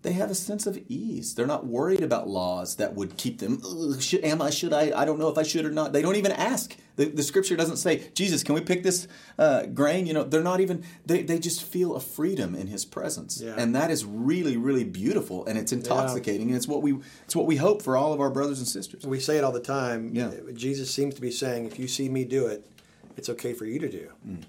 They 0.02 0.12
have 0.12 0.30
a 0.30 0.34
sense 0.34 0.66
of 0.68 0.78
ease. 0.88 1.34
They're 1.34 1.44
not 1.46 1.66
worried 1.66 2.02
about 2.02 2.28
laws 2.28 2.76
that 2.76 2.94
would 2.94 3.16
keep 3.16 3.40
them. 3.40 3.60
Should, 4.00 4.22
am 4.22 4.40
I? 4.40 4.50
Should 4.50 4.72
I? 4.72 4.92
I 4.96 5.04
don't 5.04 5.18
know 5.18 5.28
if 5.28 5.36
I 5.36 5.42
should 5.42 5.64
or 5.64 5.72
not. 5.72 5.92
They 5.92 6.02
don't 6.02 6.14
even 6.14 6.30
ask. 6.30 6.76
The, 6.94 7.06
the 7.06 7.22
scripture 7.24 7.56
doesn't 7.56 7.78
say, 7.78 8.08
"Jesus, 8.14 8.44
can 8.44 8.54
we 8.54 8.60
pick 8.60 8.84
this 8.84 9.08
uh, 9.40 9.66
grain?" 9.66 10.06
You 10.06 10.14
know, 10.14 10.22
they're 10.22 10.40
not 10.42 10.60
even. 10.60 10.84
They, 11.04 11.22
they 11.24 11.40
just 11.40 11.64
feel 11.64 11.96
a 11.96 12.00
freedom 12.00 12.54
in 12.54 12.68
His 12.68 12.84
presence, 12.84 13.40
Yeah. 13.40 13.54
and 13.58 13.74
that 13.74 13.90
is 13.90 14.04
really 14.04 14.56
really 14.56 14.84
beautiful, 14.84 15.44
and 15.46 15.58
it's 15.58 15.72
intoxicating, 15.72 16.46
and 16.46 16.56
it's 16.56 16.68
what 16.68 16.80
we 16.80 16.98
it's 17.24 17.34
what 17.34 17.46
we 17.46 17.56
hope 17.56 17.82
for 17.82 17.96
all 17.96 18.12
of 18.12 18.20
our 18.20 18.30
brothers 18.30 18.60
and 18.60 18.68
sisters. 18.68 19.04
We 19.04 19.18
say 19.18 19.36
it 19.36 19.42
all 19.42 19.52
the 19.52 19.58
time. 19.60 20.10
Yeah. 20.14 20.30
Jesus 20.54 20.94
seems 20.94 21.14
to 21.16 21.20
be 21.20 21.32
saying, 21.32 21.66
if 21.66 21.76
you 21.76 21.88
see 21.88 22.08
me 22.08 22.24
do 22.24 22.46
it, 22.46 22.64
it's 23.16 23.28
okay 23.30 23.52
for 23.52 23.64
you 23.64 23.80
to 23.80 23.88
do, 23.88 24.10
Mm. 24.26 24.42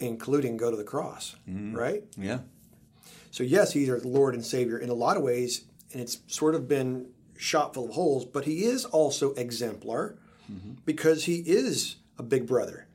including 0.00 0.56
go 0.56 0.70
to 0.72 0.76
the 0.76 0.84
cross, 0.84 1.36
Mm-hmm. 1.48 1.76
right? 1.76 2.02
Yeah, 2.16 2.40
So, 3.30 3.42
yes, 3.42 3.72
he's 3.72 3.88
our 3.88 4.00
Lord 4.00 4.34
and 4.34 4.44
Savior 4.44 4.78
in 4.78 4.90
a 4.90 4.94
lot 4.94 5.16
of 5.16 5.22
ways, 5.22 5.64
and 5.92 6.00
it's 6.00 6.18
sort 6.26 6.54
of 6.54 6.68
been 6.68 7.06
shot 7.36 7.74
full 7.74 7.88
of 7.88 7.94
holes, 7.94 8.24
but 8.24 8.44
he 8.44 8.64
is 8.64 8.84
also 8.84 9.32
exemplar 9.34 10.16
mm-hmm. 10.50 10.72
because 10.84 11.24
he 11.24 11.36
is 11.36 11.96
a 12.18 12.22
big 12.22 12.46
brother. 12.46 12.86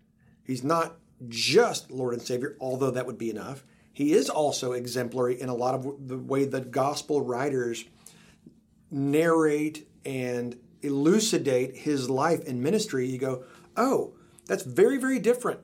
He's 0.44 0.64
not 0.64 0.98
just 1.28 1.90
Lord 1.90 2.14
and 2.14 2.22
Savior, 2.22 2.56
although 2.60 2.92
that 2.92 3.06
would 3.06 3.18
be 3.18 3.30
enough. 3.30 3.64
He 3.92 4.14
is 4.14 4.30
also 4.30 4.74
exemplary 4.74 5.40
in 5.40 5.50
a 5.50 5.56
lot 5.56 5.74
of 5.74 6.08
the 6.08 6.18
way 6.18 6.46
that 6.46 6.70
gospel 6.70 7.22
writers 7.22 7.86
narrate 8.92 9.88
and 10.06 10.58
elucidate 10.82 11.78
his 11.78 12.10
life 12.10 12.46
and 12.48 12.62
ministry. 12.62 13.08
You 13.08 13.18
go, 13.18 13.44
oh, 13.76 14.14
that's 14.46 14.64
very, 14.64 14.98
very 14.98 15.18
different 15.18 15.62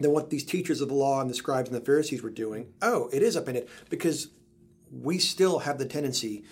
than 0.00 0.12
what 0.12 0.30
these 0.30 0.44
teachers 0.44 0.80
of 0.80 0.88
the 0.88 0.94
law 0.94 1.20
and 1.20 1.28
the 1.28 1.34
scribes 1.34 1.68
and 1.68 1.76
the 1.80 1.84
Pharisees 1.84 2.22
were 2.22 2.30
doing. 2.30 2.72
Oh, 2.82 3.08
it 3.12 3.22
is 3.22 3.36
upended 3.36 3.68
because 3.90 4.28
we 4.90 5.18
still 5.18 5.60
have 5.60 5.78
the 5.78 5.86
tendency 5.86 6.44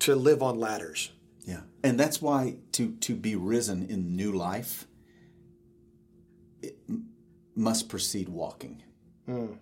to 0.00 0.14
live 0.14 0.42
on 0.42 0.58
ladders. 0.58 1.12
yeah, 1.44 1.60
and 1.82 1.98
that's 1.98 2.20
why 2.20 2.56
to 2.72 2.92
to 2.96 3.14
be 3.14 3.36
risen 3.36 3.86
in 3.86 4.16
new 4.16 4.32
life, 4.32 4.86
it 6.62 6.78
must 7.54 7.88
precede 7.88 8.28
walking. 8.28 8.82
Hmm. 9.26 9.54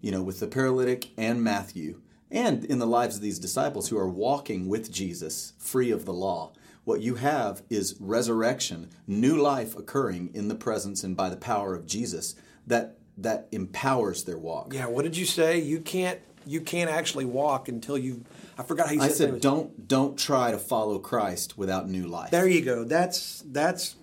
you 0.00 0.10
know, 0.10 0.22
with 0.22 0.40
the 0.40 0.46
paralytic 0.46 1.10
and 1.18 1.44
Matthew, 1.44 2.00
and 2.30 2.64
in 2.64 2.78
the 2.78 2.86
lives 2.86 3.16
of 3.16 3.22
these 3.22 3.38
disciples 3.38 3.88
who 3.88 3.98
are 3.98 4.08
walking 4.08 4.66
with 4.66 4.90
Jesus, 4.90 5.52
free 5.58 5.90
of 5.90 6.06
the 6.06 6.12
law. 6.12 6.52
What 6.84 7.00
you 7.00 7.14
have 7.14 7.62
is 7.70 7.96
resurrection, 8.00 8.90
new 9.06 9.36
life 9.40 9.76
occurring 9.76 10.30
in 10.34 10.48
the 10.48 10.54
presence 10.54 11.04
and 11.04 11.16
by 11.16 11.28
the 11.30 11.36
power 11.36 11.74
of 11.74 11.86
Jesus 11.86 12.34
that 12.66 12.98
that 13.18 13.48
empowers 13.52 14.24
their 14.24 14.38
walk. 14.38 14.72
Yeah, 14.72 14.86
what 14.86 15.02
did 15.02 15.16
you 15.16 15.24
say? 15.24 15.58
You 15.60 15.80
can't 15.80 16.20
you 16.46 16.60
can't 16.60 16.90
actually 16.90 17.24
walk 17.24 17.68
until 17.68 17.96
you 17.96 18.24
I 18.58 18.62
forgot 18.62 18.86
how 18.86 18.92
you 18.92 19.00
said. 19.00 19.10
I 19.10 19.32
said, 19.32 19.40
don't 19.40 19.88
don't 19.88 20.18
try 20.18 20.50
to 20.50 20.58
follow 20.58 20.98
Christ 20.98 21.58
without 21.58 21.88
new 21.88 22.06
life. 22.06 22.30
There 22.30 22.48
you 22.48 22.62
go. 22.62 22.84
That's 22.84 23.42
that's 23.46 23.96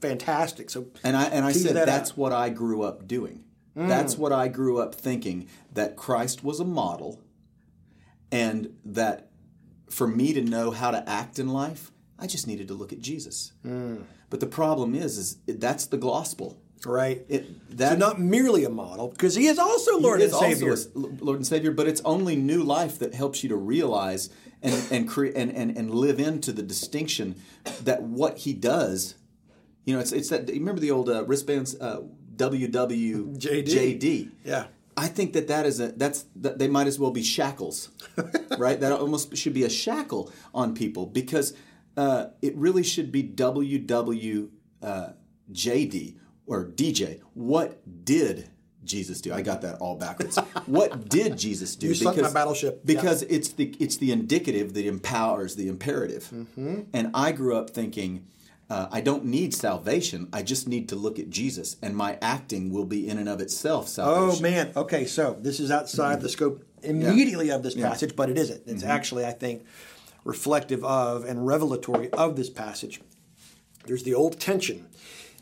fantastic. 0.00 0.70
So 0.70 0.86
And 1.02 1.16
I 1.16 1.24
and 1.24 1.44
I 1.44 1.52
said 1.52 1.76
that 1.76 1.86
that's 1.86 2.12
out. 2.12 2.18
what 2.18 2.32
I 2.32 2.50
grew 2.50 2.82
up 2.82 3.06
doing. 3.06 3.44
Mm. 3.76 3.88
That's 3.88 4.16
what 4.16 4.32
I 4.32 4.48
grew 4.48 4.78
up 4.78 4.94
thinking 4.94 5.48
that 5.72 5.96
Christ 5.96 6.44
was 6.44 6.60
a 6.60 6.64
model 6.64 7.20
and 8.30 8.74
that 8.84 9.30
for 9.90 10.06
me 10.06 10.32
to 10.32 10.42
know 10.42 10.70
how 10.70 10.90
to 10.90 11.08
act 11.08 11.38
in 11.38 11.48
life, 11.48 11.90
I 12.18 12.26
just 12.26 12.46
needed 12.46 12.68
to 12.68 12.74
look 12.74 12.92
at 12.92 13.00
Jesus. 13.00 13.52
Mm. 13.66 14.04
But 14.30 14.40
the 14.40 14.46
problem 14.46 14.94
is 14.94 15.18
is 15.18 15.38
that's 15.46 15.86
the 15.86 15.96
gospel. 15.98 16.60
Right. 16.86 17.24
It 17.28 17.76
that 17.78 17.92
so 17.92 17.98
not 17.98 18.20
merely 18.20 18.64
a 18.64 18.70
model, 18.70 19.08
because 19.08 19.34
he 19.34 19.46
is 19.46 19.58
also 19.58 19.98
Lord 19.98 20.20
He 20.20 20.26
and 20.26 20.34
Savior. 20.34 20.70
also 20.70 20.90
Lord 20.94 21.36
and 21.38 21.46
Savior, 21.46 21.70
but 21.70 21.86
it's 21.88 22.00
only 22.04 22.36
new 22.36 22.62
life 22.62 22.98
that 22.98 23.14
helps 23.14 23.42
you 23.42 23.48
to 23.50 23.56
realize 23.56 24.30
and 24.62 24.74
and 24.90 25.08
create 25.08 25.34
and, 25.36 25.50
and 25.52 25.76
and 25.76 25.94
live 25.94 26.18
into 26.20 26.52
the 26.52 26.62
distinction 26.62 27.36
that 27.82 28.02
what 28.02 28.38
He 28.38 28.52
does. 28.52 29.14
You 29.84 29.94
know, 29.94 30.00
it's 30.00 30.12
it's 30.12 30.28
that. 30.30 30.48
you 30.48 30.60
Remember 30.60 30.80
the 30.80 30.90
old 30.90 31.08
uh, 31.08 31.24
wristbands, 31.24 31.78
uh, 31.80 32.02
WWJD. 32.36 34.30
Yeah. 34.44 34.66
I 34.96 35.08
think 35.08 35.32
that 35.32 35.48
that 35.48 35.66
is 35.66 35.80
a 35.80 35.88
that's 35.88 36.24
that 36.36 36.58
they 36.58 36.68
might 36.68 36.86
as 36.86 37.00
well 37.00 37.10
be 37.10 37.24
shackles, 37.24 37.90
right? 38.58 38.78
That 38.78 38.92
almost 38.92 39.36
should 39.36 39.52
be 39.52 39.64
a 39.64 39.70
shackle 39.70 40.32
on 40.54 40.74
people 40.74 41.06
because 41.06 41.52
uh, 41.96 42.26
it 42.40 42.54
really 42.56 42.84
should 42.84 43.10
be 43.10 43.24
WWJD 43.24 44.50
or 46.46 46.64
DJ. 46.64 47.20
What 47.34 48.04
did 48.04 48.50
Jesus 48.84 49.20
do? 49.20 49.32
I 49.32 49.42
got 49.42 49.62
that 49.62 49.76
all 49.76 49.96
backwards. 49.96 50.36
what 50.66 51.08
did 51.08 51.38
Jesus 51.38 51.76
do? 51.76 51.88
You 51.88 51.94
sunk 51.94 52.20
my 52.20 52.32
battleship. 52.32 52.80
Yeah. 52.84 52.94
Because 52.94 53.22
it's 53.22 53.50
the 53.50 53.74
it's 53.80 53.96
the 53.96 54.12
indicative 54.12 54.74
that 54.74 54.86
empowers 54.86 55.56
the 55.56 55.68
imperative. 55.68 56.24
Mm-hmm. 56.32 56.82
And 56.92 57.10
I 57.14 57.32
grew 57.32 57.56
up 57.56 57.70
thinking. 57.70 58.26
Uh, 58.70 58.88
I 58.90 59.02
don't 59.02 59.26
need 59.26 59.52
salvation. 59.52 60.26
I 60.32 60.42
just 60.42 60.66
need 60.66 60.88
to 60.88 60.96
look 60.96 61.18
at 61.18 61.28
Jesus, 61.28 61.76
and 61.82 61.94
my 61.94 62.16
acting 62.22 62.72
will 62.72 62.86
be 62.86 63.06
in 63.06 63.18
and 63.18 63.28
of 63.28 63.42
itself 63.42 63.88
salvation. 63.88 64.38
Oh 64.38 64.42
man. 64.42 64.72
Okay, 64.74 65.04
so 65.04 65.36
this 65.38 65.60
is 65.60 65.70
outside 65.70 66.22
the 66.22 66.30
scope 66.30 66.64
immediately 66.82 67.50
of 67.50 67.62
this 67.62 67.74
passage, 67.74 68.16
but 68.16 68.30
it 68.30 68.38
isn't. 68.38 68.62
It's 68.66 68.82
actually, 68.82 69.26
I 69.26 69.32
think, 69.32 69.66
reflective 70.24 70.82
of 70.82 71.26
and 71.26 71.46
revelatory 71.46 72.10
of 72.10 72.36
this 72.36 72.48
passage. 72.48 73.02
There's 73.84 74.02
the 74.02 74.14
old 74.14 74.40
tension 74.40 74.86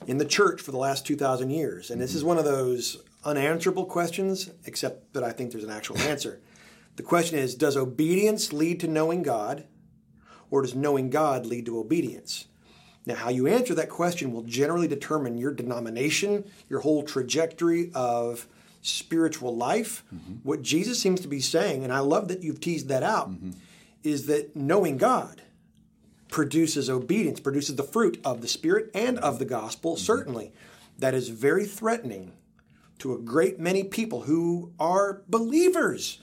in 0.07 0.19
the 0.19 0.25
church 0.25 0.61
for 0.61 0.71
the 0.71 0.79
last 0.79 1.07
2,000 1.07 1.51
years. 1.51 1.91
And 1.91 2.01
this 2.01 2.15
is 2.15 2.21
mm-hmm. 2.21 2.29
one 2.29 2.39
of 2.39 2.45
those 2.45 3.03
unanswerable 3.25 3.87
questions, 3.87 4.51
except 4.65 5.13
that 5.15 5.25
I 5.25 5.33
think 5.33 5.53
there's 5.53 5.65
an 5.65 5.71
actual 5.71 5.99
answer. 5.99 6.41
The 6.95 7.03
question 7.03 7.39
is 7.39 7.55
Does 7.55 7.75
obedience 7.75 8.53
lead 8.53 8.79
to 8.81 8.87
knowing 8.87 9.23
God, 9.23 9.65
or 10.51 10.61
does 10.61 10.75
knowing 10.75 11.09
God 11.09 11.47
lead 11.47 11.65
to 11.65 11.79
obedience? 11.79 12.49
Now, 13.07 13.15
how 13.15 13.31
you 13.31 13.47
answer 13.47 13.75
that 13.75 13.89
question 13.89 14.31
will 14.31 14.43
generally 14.43 14.89
determine 14.89 15.39
your 15.39 15.53
denomination, 15.53 16.45
your 16.69 16.81
whole 16.81 17.03
trajectory 17.03 17.91
of 17.95 18.47
spiritual 18.83 19.57
life. 19.57 20.05
Mm-hmm. 20.15 20.35
What 20.43 20.61
Jesus 20.61 21.01
seems 21.01 21.21
to 21.23 21.29
be 21.29 21.41
saying, 21.41 21.83
and 21.83 21.93
I 21.93 22.01
love 22.01 22.29
that 22.29 22.43
you've 22.43 22.61
teased 22.61 22.89
that 22.89 23.03
out, 23.03 23.31
mm-hmm. 23.31 23.53
is 24.05 24.27
that 24.27 24.55
knowing 24.55 24.99
God 24.99 25.43
produces 26.33 26.89
obedience, 26.89 27.39
produces 27.39 27.77
the 27.77 27.83
fruit 27.85 28.19
of 28.25 28.41
the 28.41 28.49
Spirit 28.49 28.91
and 28.95 29.19
of 29.19 29.39
the 29.39 29.45
gospel, 29.45 29.95
mm-hmm. 29.95 30.05
certainly. 30.05 30.53
That 30.99 31.15
is 31.15 31.29
very 31.29 31.67
threatening 31.67 32.33
to 32.99 33.15
a 33.15 33.19
great 33.19 33.61
many 33.61 33.85
people 33.85 34.23
who 34.23 34.73
are 34.81 35.23
believers, 35.29 36.21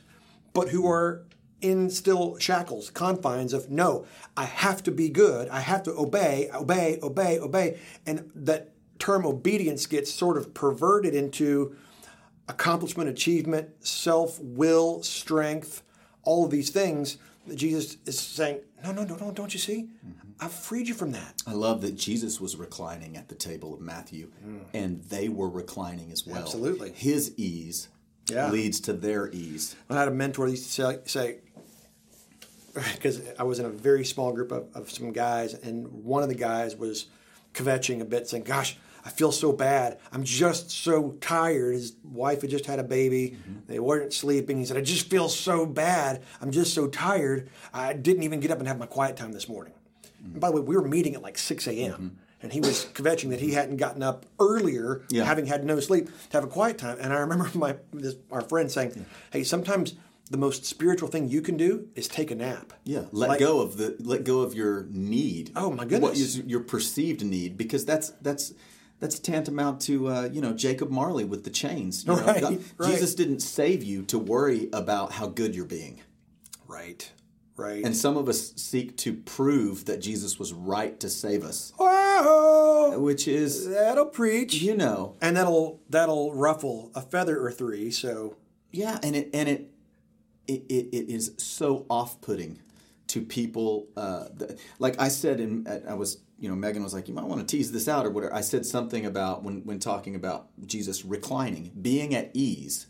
but 0.52 0.70
who 0.70 0.90
are 0.90 1.26
in 1.62 1.90
still 1.90 2.38
shackles, 2.40 2.90
confines 2.90 3.54
of 3.54 3.70
no, 3.70 4.06
I 4.36 4.46
have 4.46 4.82
to 4.84 4.92
be 4.92 5.10
good, 5.10 5.48
I 5.50 5.60
have 5.60 5.84
to 5.84 5.92
obey, 5.92 6.50
obey, 6.54 7.00
obey, 7.04 7.40
obey. 7.40 7.80
And 8.06 8.32
that 8.34 8.72
term 8.98 9.26
obedience 9.26 9.86
gets 9.86 10.12
sort 10.12 10.38
of 10.38 10.54
perverted 10.54 11.14
into 11.14 11.76
accomplishment, 12.48 13.10
achievement, 13.10 13.86
self 13.86 14.40
will, 14.40 15.04
strength, 15.04 15.84
all 16.24 16.46
of 16.46 16.52
these 16.52 16.70
things. 16.70 17.18
Jesus 17.56 17.98
is 18.06 18.20
saying, 18.20 18.60
no, 18.84 18.92
no, 18.92 19.04
no, 19.04 19.16
no, 19.16 19.32
don't 19.32 19.54
you 19.54 19.60
see? 19.60 19.90
I've 20.40 20.54
freed 20.54 20.88
you 20.88 20.94
from 20.94 21.12
that. 21.12 21.42
I 21.46 21.52
love 21.54 21.82
that 21.82 21.96
Jesus 21.98 22.40
was 22.40 22.56
reclining 22.56 23.18
at 23.18 23.28
the 23.28 23.36
table 23.36 23.74
of 23.74 23.82
Matthew, 23.82 24.32
and 24.74 25.04
they 25.06 25.28
were 25.30 25.50
reclining 25.50 26.12
as 26.12 26.26
well. 26.26 26.38
Mm. 26.38 26.42
Absolutely. 26.42 26.92
His 26.94 27.34
ease 27.38 27.90
Yeah. 28.30 28.50
leads 28.52 28.80
to 28.82 28.94
their 28.94 29.30
ease. 29.32 29.76
I 29.90 29.96
had 29.96 30.08
a 30.08 30.12
mentor 30.12 30.46
that 30.46 30.52
used 30.52 30.66
to 30.66 30.72
say, 30.72 31.00
say 31.06 31.38
because 32.94 33.22
I 33.38 33.44
was 33.44 33.60
in 33.60 33.66
a 33.66 33.70
very 33.70 34.06
small 34.06 34.32
group 34.32 34.52
of, 34.52 34.68
of 34.76 34.90
some 34.92 35.12
guys, 35.12 35.54
and 35.54 35.88
one 36.06 36.24
of 36.24 36.30
the 36.30 36.36
guys 36.36 36.76
was 36.76 37.08
kvetching 37.54 38.00
a 38.02 38.06
bit, 38.06 38.28
saying, 38.28 38.44
Gosh, 38.44 38.78
I 39.06 39.10
feel 39.10 39.32
so 39.32 39.52
bad. 39.54 39.98
I'm 40.12 40.24
just 40.24 40.70
so 40.72 41.12
tired. 41.22 41.74
His 41.74 41.94
wife 42.04 42.42
had 42.42 42.50
just 42.50 42.66
had 42.66 42.80
a 42.80 42.84
baby. 42.84 43.38
Mm-hmm. 43.38 43.60
They 43.68 43.80
weren't 43.80 44.14
sleeping. 44.14 44.58
He 44.58 44.66
said, 44.66 44.78
I 44.78 44.82
just 44.82 45.10
feel 45.10 45.30
so 45.30 45.66
bad. 45.66 46.24
I'm 46.42 46.52
just 46.52 46.74
so 46.74 46.88
tired. 46.88 47.50
I 47.74 47.94
didn't 47.94 48.24
even 48.24 48.40
get 48.40 48.52
up 48.52 48.60
and 48.60 48.68
have 48.68 48.78
my 48.80 48.86
quiet 48.86 49.16
time 49.18 49.32
this 49.32 49.48
morning. 49.48 49.74
And 50.24 50.40
by 50.42 50.50
the 50.50 50.56
way, 50.58 50.62
we 50.62 50.76
were 50.76 50.88
meeting 50.88 51.16
at 51.16 51.22
like 51.22 51.38
6 51.38 51.68
a.m. 51.68 51.92
Mm-hmm. 51.94 52.08
And 52.42 52.54
he 52.54 52.60
was 52.62 52.86
kvetching 52.94 53.30
that 53.32 53.42
he 53.42 53.52
hadn't 53.54 53.78
gotten 53.78 54.02
up 54.04 54.26
earlier, 54.40 55.02
Yeah. 55.10 55.26
having 55.26 55.46
had 55.46 55.66
no 55.66 55.80
sleep, 55.80 56.08
to 56.30 56.38
have 56.38 56.44
a 56.44 56.48
quiet 56.48 56.78
time. 56.78 56.98
And 57.02 57.12
I 57.14 57.18
remember 57.20 57.50
my 57.54 57.76
this, 57.94 58.16
our 58.32 58.42
friend 58.42 58.72
saying, 58.72 59.06
"Hey, 59.32 59.44
sometimes 59.44 59.96
the 60.32 60.38
most 60.38 60.64
spiritual 60.64 61.10
thing 61.10 61.28
you 61.28 61.42
can 61.42 61.58
do 61.58 61.88
is 61.96 62.08
take 62.08 62.32
a 62.32 62.36
nap. 62.36 62.72
Yeah, 62.86 63.06
let 63.12 63.30
Like- 63.30 63.40
go 63.40 63.60
of 63.62 63.76
the 63.78 63.96
let 64.00 64.24
go 64.24 64.40
of 64.42 64.54
your 64.54 64.86
need. 64.90 65.52
Oh, 65.56 65.70
my 65.72 65.78
What 65.78 65.90
goodness. 65.90 66.20
is 66.20 66.38
your 66.38 66.60
perceived 66.62 67.26
need? 67.26 67.58
Because 67.58 67.84
that's 67.84 68.12
that's 68.22 68.54
that's 69.00 69.20
tantamount 69.20 69.82
to 69.82 70.08
uh, 70.08 70.30
you 70.32 70.42
know 70.42 70.54
Jacob 70.54 70.90
Marley 70.90 71.24
with 71.26 71.44
the 71.44 71.50
chains. 71.50 72.06
You 72.06 72.16
know, 72.16 72.22
Right, 72.22 72.42
God- 72.42 72.60
right. 72.78 72.92
Jesus 72.92 73.16
didn't 73.16 73.40
save 73.42 73.84
you 73.84 74.04
to 74.04 74.20
worry 74.20 74.70
about 74.74 75.12
how 75.14 75.28
good 75.28 75.56
you're 75.56 75.66
being. 75.66 76.02
Right, 76.68 77.12
right. 77.56 77.84
And 77.84 77.96
some 77.96 78.16
of 78.18 78.30
us 78.30 78.54
seek 78.56 78.96
to 78.98 79.14
prove 79.14 79.86
that 79.86 80.02
Jesus 80.02 80.38
was 80.38 80.54
right 80.54 81.00
to 81.00 81.10
save 81.10 81.44
us, 81.44 81.74
Whoa, 81.78 83.00
which 83.00 83.28
is 83.28 83.68
that'll 83.70 84.06
preach, 84.06 84.56
you 84.56 84.76
know 84.76 85.16
and 85.22 85.36
that'll 85.38 85.82
that'll 85.90 86.34
ruffle 86.34 86.92
a 86.96 87.02
feather 87.02 87.44
or 87.44 87.52
three. 87.52 87.92
So 87.92 88.36
Yeah, 88.72 89.00
and 89.02 89.16
it 89.16 89.30
and 89.34 89.50
it 89.50 89.72
it, 90.48 90.64
it, 90.70 90.90
it 90.96 91.10
is 91.14 91.34
so 91.38 91.86
off-putting 91.90 92.60
to 93.08 93.22
people. 93.22 93.88
Uh, 93.96 94.26
that, 94.36 94.58
like 94.80 95.00
I 95.00 95.08
said, 95.10 95.40
in 95.40 95.68
I 95.88 95.94
was 95.94 96.18
you 96.40 96.50
know 96.50 96.56
Megan 96.56 96.84
was 96.84 96.94
like, 96.94 97.08
you 97.08 97.14
might 97.14 97.26
want 97.26 97.42
to 97.42 97.58
tease 97.58 97.72
this 97.72 97.88
out 97.88 98.06
or 98.06 98.10
whatever. 98.10 98.34
I 98.34 98.42
said 98.42 98.66
something 98.66 99.06
about 99.06 99.44
when 99.44 99.66
when 99.66 99.80
talking 99.80 100.16
about 100.16 100.48
Jesus 100.66 101.06
reclining, 101.06 101.72
being 101.82 102.16
at 102.16 102.32
ease 102.34 102.88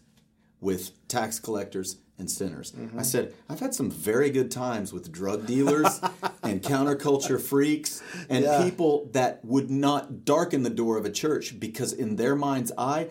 with 0.62 0.91
tax 1.07 1.39
collectors 1.39 1.97
and 2.17 2.29
sinners. 2.29 2.73
Mm-hmm. 2.73 2.99
I 2.99 3.03
said 3.03 3.33
I've 3.49 3.59
had 3.59 3.73
some 3.73 3.89
very 3.89 4.29
good 4.29 4.51
times 4.51 4.93
with 4.93 5.12
drug 5.12 5.45
dealers 5.45 5.99
and 6.43 6.62
counterculture 6.62 7.41
freaks 7.41 8.03
and 8.29 8.43
Yeah. 8.43 8.63
people 8.63 9.09
that 9.13 9.43
would 9.43 9.71
not 9.71 10.25
darken 10.25 10.63
the 10.63 10.69
door 10.69 10.97
of 10.97 11.05
a 11.05 11.12
church 11.12 11.59
because 11.59 11.93
in 11.93 12.17
their 12.17 12.35
mind's 12.35 12.71
eye 12.77 13.07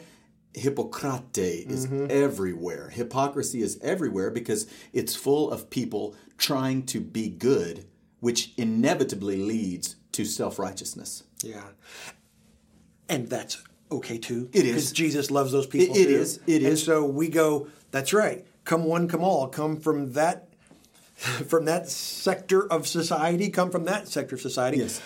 Hippocrate 0.54 1.70
is 1.70 1.86
mm-hmm. 1.86 2.06
everywhere. 2.10 2.90
Hypocrisy 2.90 3.62
is 3.62 3.78
everywhere 3.80 4.30
because 4.30 4.66
it's 4.92 5.14
full 5.14 5.50
of 5.50 5.70
people 5.70 6.16
trying 6.36 6.84
to 6.86 7.00
be 7.00 7.28
good, 7.28 7.86
which 8.20 8.52
inevitably 8.56 9.36
leads 9.36 9.96
to 10.18 10.24
self 10.24 10.58
righteousness. 10.58 11.22
yeah, 11.44 11.62
and 13.08 13.28
that's 13.28 13.62
okay 13.90 14.18
too. 14.18 14.48
It 14.52 14.64
is. 14.64 14.72
because 14.72 14.92
Jesus 14.92 15.30
loves 15.30 15.52
those 15.52 15.66
people. 15.66 15.96
It- 15.96 16.00
it 16.02 16.10
is, 16.10 16.40
it 16.46 16.56
and 16.62 16.72
is. 16.72 16.82
so 16.82 17.04
we 17.04 17.28
go. 17.28 17.68
That's 17.92 18.12
right. 18.12 18.44
Come 18.64 18.84
one, 18.84 19.08
come 19.08 19.22
all. 19.22 19.48
Come 19.48 19.78
from 19.80 20.12
that. 20.14 20.44
From 21.48 21.64
that 21.64 21.88
sector 21.88 22.64
of 22.72 22.86
society, 22.86 23.48
come 23.50 23.72
from 23.72 23.86
that 23.86 24.06
sector 24.06 24.36
of 24.36 24.40
society. 24.40 24.78
Yes. 24.78 25.00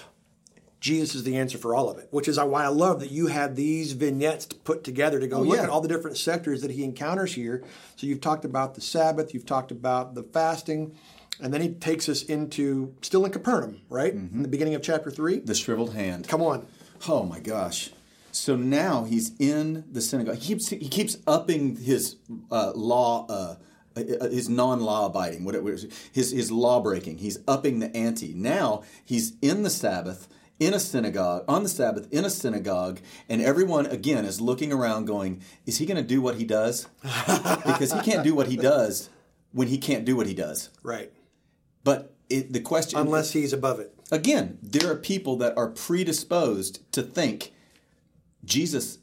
Jesus 0.79 1.15
is 1.15 1.25
the 1.25 1.39
answer 1.39 1.57
for 1.57 1.75
all 1.75 1.89
of 1.89 1.97
it, 1.97 2.09
which 2.11 2.29
is 2.29 2.39
why 2.39 2.65
I 2.65 2.69
love 2.69 3.01
that 3.01 3.11
you 3.11 3.29
had 3.29 3.57
these 3.57 3.93
vignettes 3.93 4.45
to 4.47 4.57
put 4.57 4.85
together 4.85 5.19
to 5.21 5.27
go 5.27 5.39
oh, 5.39 5.41
look 5.41 5.53
Oh, 5.53 5.55
yeah. 5.55 5.63
at 5.63 5.71
all 5.71 5.81
the 5.81 5.89
different 5.89 6.19
sectors 6.19 6.61
that 6.61 6.71
he 6.71 6.85
encounters 6.85 7.33
here. 7.33 7.65
So 7.97 8.07
you've 8.07 8.21
talked 8.21 8.45
about 8.45 8.75
the 8.75 8.83
Sabbath, 8.83 9.33
you've 9.33 9.47
talked 9.47 9.71
about 9.71 10.15
the 10.15 10.23
fasting, 10.23 10.95
and 11.41 11.53
then 11.53 11.61
he 11.61 11.71
takes 11.71 12.09
us 12.09 12.23
into 12.23 12.95
still 13.03 13.25
in 13.25 13.33
Capernaum, 13.33 13.81
right? 13.89 14.15
Mm-hmm. 14.15 14.37
In 14.37 14.43
the 14.43 14.49
beginning 14.49 14.75
of 14.75 14.83
chapter 14.83 15.11
three. 15.11 15.39
The 15.39 15.55
shriveled 15.55 15.95
hand. 15.95 16.29
Come 16.29 16.43
on. 16.43 16.67
Oh 17.09 17.25
my 17.25 17.41
gosh. 17.41 17.91
So 18.31 18.57
now 18.57 19.05
he's 19.05 19.33
in 19.39 19.85
the 19.91 20.01
synagogue. 20.01 20.37
He 20.37 20.55
keeps 20.55 20.69
he 20.69 20.89
keeps 20.89 21.19
upping 21.27 21.77
his 21.77 22.17
uh, 22.51 22.73
law, 22.75 23.27
uh, 23.29 23.57
uh, 23.97 24.29
his 24.29 24.49
non-law 24.49 25.07
abiding, 25.07 25.45
whatever 25.45 25.71
his 25.71 25.87
his 26.13 26.51
law 26.51 26.81
breaking. 26.81 27.19
He's 27.19 27.39
upping 27.47 27.81
the 27.81 27.95
ante. 27.97 28.33
Now 28.35 28.85
he's 29.05 29.35
in 29.43 29.63
the 29.63 29.71
Sabbath 29.71 30.29
in 30.59 30.75
a 30.75 30.79
synagogue, 30.79 31.45
on 31.49 31.65
the 31.65 31.69
Sabbath, 31.69 32.07
in 32.13 32.25
a 32.25 32.31
synagogue, 32.31 33.01
and 33.29 33.43
everyone, 33.43 33.87
again, 33.87 34.25
is 34.25 34.41
looking 34.41 34.73
around 34.73 35.07
going, 35.07 35.43
Is 35.67 35.79
he 35.79 35.87
going 35.87 35.97
to 35.97 36.03
do 36.07 36.21
what 36.21 36.37
he 36.37 36.45
does? 36.45 36.87
because 37.03 37.93
he 37.93 38.01
can't 38.01 38.23
do 38.23 38.35
what 38.35 38.47
he 38.47 38.57
does 38.57 39.11
when 39.51 39.69
he 39.69 39.79
can't 39.79 40.05
do 40.05 40.17
what 40.17 40.27
he 40.27 40.35
does. 40.35 40.71
Right. 40.83 41.13
But 41.85 42.15
it, 42.29 42.53
the 42.53 42.61
question. 42.61 42.99
Unless 42.99 43.33
he's 43.33 43.53
above 43.53 43.81
it. 43.81 43.95
Again, 44.11 44.59
there 44.63 44.91
are 44.91 44.97
people 44.97 45.37
that 45.37 45.57
are 45.57 45.69
predisposed 45.69 46.81
to 46.93 47.03
think 47.03 47.53
Jesus 48.45 48.99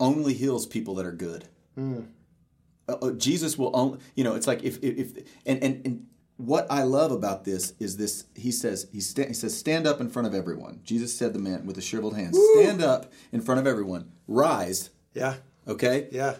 only 0.00 0.34
heals 0.34 0.66
people 0.66 0.94
that 0.96 1.06
are 1.06 1.12
good. 1.12 1.46
Uh, 1.76 2.92
uh, 2.92 3.10
Jesus 3.12 3.56
will 3.56 3.70
only, 3.74 3.98
you 4.14 4.24
know, 4.24 4.34
it's 4.34 4.46
like 4.46 4.62
if, 4.62 4.76
if, 4.82 4.98
if 4.98 5.24
and, 5.46 5.62
and, 5.62 5.86
and 5.86 6.06
what 6.36 6.66
I 6.68 6.82
love 6.82 7.12
about 7.12 7.44
this 7.44 7.72
is 7.78 7.96
this. 7.96 8.24
He 8.34 8.50
says 8.50 8.86
he, 8.92 9.00
sta- 9.00 9.28
he 9.28 9.34
says 9.34 9.56
stand 9.56 9.86
up 9.86 10.00
in 10.00 10.10
front 10.10 10.28
of 10.28 10.34
everyone. 10.34 10.80
Jesus 10.84 11.14
said 11.16 11.32
the 11.32 11.38
man 11.38 11.64
with 11.66 11.76
the 11.76 11.82
shriveled 11.82 12.16
hands, 12.16 12.38
stand 12.54 12.82
up 12.82 13.12
in 13.32 13.40
front 13.40 13.60
of 13.60 13.66
everyone, 13.66 14.10
rise. 14.28 14.90
Yeah. 15.14 15.36
Okay. 15.66 16.08
Yeah. 16.10 16.36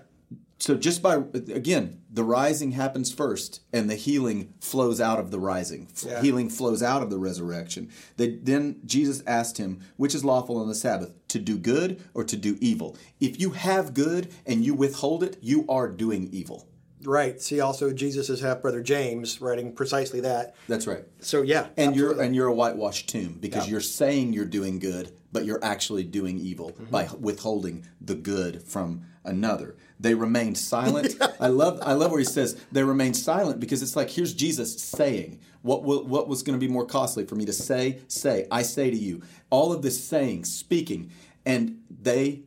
So 0.59 0.77
just 0.77 1.03
by 1.03 1.17
again, 1.17 2.01
the 2.11 2.25
rising 2.25 2.73
happens 2.73 3.13
first, 3.13 3.61
and 3.73 3.91
the 3.91 3.97
healing 3.97 4.55
flows 4.61 5.01
out 5.01 5.19
of 5.19 5.31
the 5.31 5.41
rising. 5.41 5.89
Yeah. 6.07 6.23
Healing 6.23 6.49
flows 6.49 6.83
out 6.83 7.03
of 7.03 7.11
the 7.11 7.19
resurrection. 7.19 7.91
They, 8.17 8.37
then 8.37 8.81
Jesus 8.87 9.23
asked 9.27 9.59
him, 9.59 9.81
"Which 9.97 10.15
is 10.15 10.25
lawful 10.25 10.57
on 10.57 10.69
the 10.69 10.75
Sabbath, 10.75 11.13
to 11.29 11.39
do 11.39 11.59
good 11.59 12.03
or 12.15 12.25
to 12.25 12.37
do 12.37 12.57
evil? 12.61 12.97
If 13.21 13.41
you 13.41 13.51
have 13.51 13.95
good 13.95 14.29
and 14.47 14.65
you 14.65 14.75
withhold 14.75 15.23
it, 15.25 15.37
you 15.43 15.67
are 15.69 15.89
doing 15.89 16.29
evil." 16.33 16.69
Right. 17.03 17.43
See, 17.43 17.61
also 17.61 17.93
Jesus' 17.93 18.41
half 18.41 18.63
brother 18.63 18.81
James 18.81 19.41
writing 19.43 19.73
precisely 19.73 20.21
that. 20.21 20.55
That's 20.69 20.87
right. 20.87 21.05
So 21.21 21.43
yeah, 21.43 21.67
And 21.77 21.95
you're 21.95 22.19
and 22.23 22.35
you're 22.35 22.47
a 22.47 22.55
whitewashed 22.55 23.11
tomb 23.11 23.37
because 23.41 23.67
Yeah. 23.67 23.73
you're 23.73 23.81
saying 23.83 24.33
you're 24.33 24.47
doing 24.47 24.79
good, 24.79 25.11
but 25.31 25.45
you're 25.45 25.63
actually 25.63 26.05
doing 26.05 26.39
evil 26.39 26.71
Mm-hmm. 26.71 26.85
by 26.91 27.09
withholding 27.21 27.85
the 28.01 28.15
good 28.15 28.63
from 28.63 29.03
another. 29.23 29.77
They 30.01 30.15
remained 30.15 30.59
silent. 30.59 31.17
I 31.41 31.49
love 31.49 31.81
I 31.83 31.93
love 31.93 32.11
where 32.11 32.19
he 32.19 32.25
says 32.25 32.61
they 32.73 32.83
remained 32.83 33.17
silent 33.17 33.61
because 33.61 33.83
it's 33.83 33.97
like 33.97 34.11
here's 34.11 34.35
Jesus 34.35 34.81
saying 34.81 35.41
what 35.63 35.83
will, 35.83 36.05
what 36.05 36.29
was 36.29 36.43
going 36.43 36.59
to 36.59 36.67
be 36.67 36.71
more 36.71 36.85
costly 36.85 37.25
for 37.25 37.37
me 37.37 37.45
to 37.47 37.53
say 37.53 38.01
say 38.09 38.47
I 38.51 38.63
say 38.63 38.91
to 38.91 38.97
you 38.97 39.23
all 39.51 39.73
of 39.73 39.83
this 39.83 40.03
saying 40.03 40.45
speaking 40.45 41.11
and 41.47 41.81
they 41.91 42.43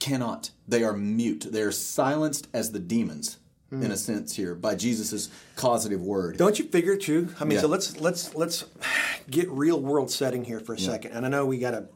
cannot 0.00 0.50
they 0.66 0.82
are 0.82 0.94
mute 0.94 1.46
they 1.50 1.62
are 1.62 1.72
silenced 1.72 2.48
as 2.52 2.72
the 2.72 2.78
demons 2.78 3.38
in 3.72 3.84
a 3.84 3.88
hmm. 3.88 3.94
sense 3.94 4.36
here 4.36 4.54
by 4.54 4.74
Jesus' 4.74 5.30
causative 5.56 6.02
word. 6.02 6.36
Don't 6.36 6.58
you 6.58 6.66
figure 6.66 6.94
too? 6.96 7.34
I 7.40 7.44
mean, 7.44 7.52
Yeah. 7.52 7.62
so 7.62 7.68
let's 7.68 7.98
let's 7.98 8.34
let's 8.34 8.64
get 9.30 9.50
real 9.50 9.80
world 9.80 10.10
setting 10.10 10.44
here 10.44 10.60
for 10.60 10.74
a 10.74 10.78
second. 10.78 11.12
And 11.12 11.24
I 11.24 11.30
know 11.30 11.46
we 11.46 11.58
got 11.58 11.70
to 11.70 11.88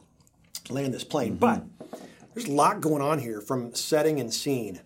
land 0.69 0.93
this 0.93 1.03
plane, 1.03 1.37
mm-hmm. 1.37 1.61
but 1.89 1.99
there's 2.33 2.47
a 2.47 2.51
lot 2.51 2.81
going 2.81 3.01
on 3.01 3.19
here 3.19 3.41
from 3.41 3.75
setting 3.75 4.19
and 4.19 4.33
scene. 4.33 4.81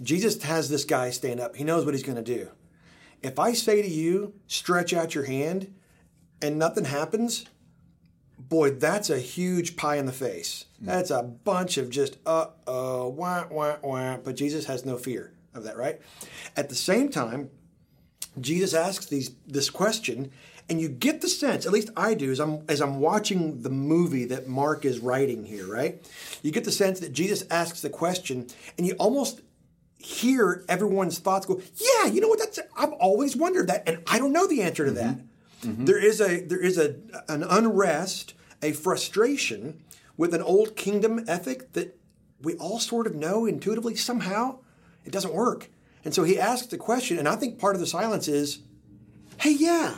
Jesus 0.00 0.42
has 0.44 0.68
this 0.68 0.84
guy 0.84 1.10
stand 1.10 1.40
up. 1.40 1.56
He 1.56 1.64
knows 1.64 1.84
what 1.84 1.94
he's 1.94 2.02
going 2.02 2.16
to 2.16 2.22
do. 2.22 2.48
If 3.22 3.38
I 3.38 3.52
say 3.52 3.82
to 3.82 3.88
you, 3.88 4.34
stretch 4.46 4.92
out 4.92 5.14
your 5.14 5.24
hand, 5.24 5.74
and 6.40 6.58
nothing 6.58 6.84
happens, 6.84 7.46
boy, 8.38 8.70
that's 8.70 9.10
a 9.10 9.18
huge 9.18 9.76
pie 9.76 9.96
in 9.96 10.06
the 10.06 10.12
face. 10.12 10.66
That's 10.80 11.10
a 11.10 11.22
bunch 11.22 11.76
of 11.76 11.90
just 11.90 12.18
uh 12.24 12.46
oh, 12.66 13.08
wah 13.08 13.46
wah 13.50 13.76
wah. 13.82 14.16
But 14.18 14.36
Jesus 14.36 14.66
has 14.66 14.84
no 14.84 14.96
fear 14.96 15.32
of 15.54 15.64
that, 15.64 15.76
right? 15.76 16.00
At 16.56 16.68
the 16.68 16.76
same 16.76 17.08
time, 17.08 17.50
Jesus 18.40 18.74
asks 18.74 19.06
these 19.06 19.32
this 19.46 19.70
question, 19.70 20.30
and 20.68 20.80
you 20.80 20.88
get 20.88 21.20
the 21.20 21.28
sense, 21.28 21.66
at 21.66 21.72
least 21.72 21.90
I 21.96 22.14
do, 22.14 22.30
as 22.30 22.38
I'm 22.38 22.62
as 22.68 22.80
I'm 22.80 23.00
watching 23.00 23.62
the 23.62 23.70
movie 23.70 24.26
that 24.26 24.46
Mark 24.46 24.84
is 24.84 25.00
writing 25.00 25.44
here, 25.44 25.66
right? 25.66 26.00
You 26.42 26.52
get 26.52 26.62
the 26.62 26.70
sense 26.70 27.00
that 27.00 27.12
Jesus 27.12 27.42
asks 27.50 27.80
the 27.80 27.90
question, 27.90 28.46
and 28.76 28.86
you 28.86 28.94
almost 29.00 29.40
hear 29.98 30.64
everyone's 30.68 31.18
thoughts 31.18 31.46
go, 31.46 31.60
yeah, 31.74 32.06
you 32.06 32.20
know 32.20 32.28
what? 32.28 32.38
That's 32.38 32.58
I've 32.76 32.92
always 32.92 33.36
wondered 33.36 33.68
that, 33.68 33.82
and 33.86 34.02
I 34.06 34.18
don't 34.18 34.32
know 34.32 34.46
the 34.46 34.62
answer 34.62 34.84
to 34.84 34.92
that. 34.92 35.16
Mm-hmm. 35.16 35.70
Mm-hmm. 35.70 35.84
There 35.86 35.98
is 35.98 36.20
a 36.20 36.40
there 36.40 36.60
is 36.60 36.78
a 36.78 36.96
an 37.28 37.42
unrest, 37.42 38.34
a 38.62 38.72
frustration 38.72 39.82
with 40.16 40.34
an 40.34 40.42
old 40.42 40.76
kingdom 40.76 41.24
ethic 41.26 41.72
that 41.72 41.98
we 42.42 42.54
all 42.54 42.78
sort 42.78 43.06
of 43.06 43.14
know 43.14 43.46
intuitively 43.46 43.96
somehow 43.96 44.58
it 45.04 45.12
doesn't 45.12 45.34
work. 45.34 45.70
And 46.04 46.14
so 46.14 46.22
he 46.22 46.38
asks 46.38 46.68
the 46.68 46.78
question, 46.78 47.18
and 47.18 47.28
I 47.28 47.36
think 47.36 47.58
part 47.58 47.74
of 47.74 47.80
the 47.80 47.86
silence 47.86 48.28
is, 48.28 48.60
hey, 49.38 49.52
yeah, 49.52 49.96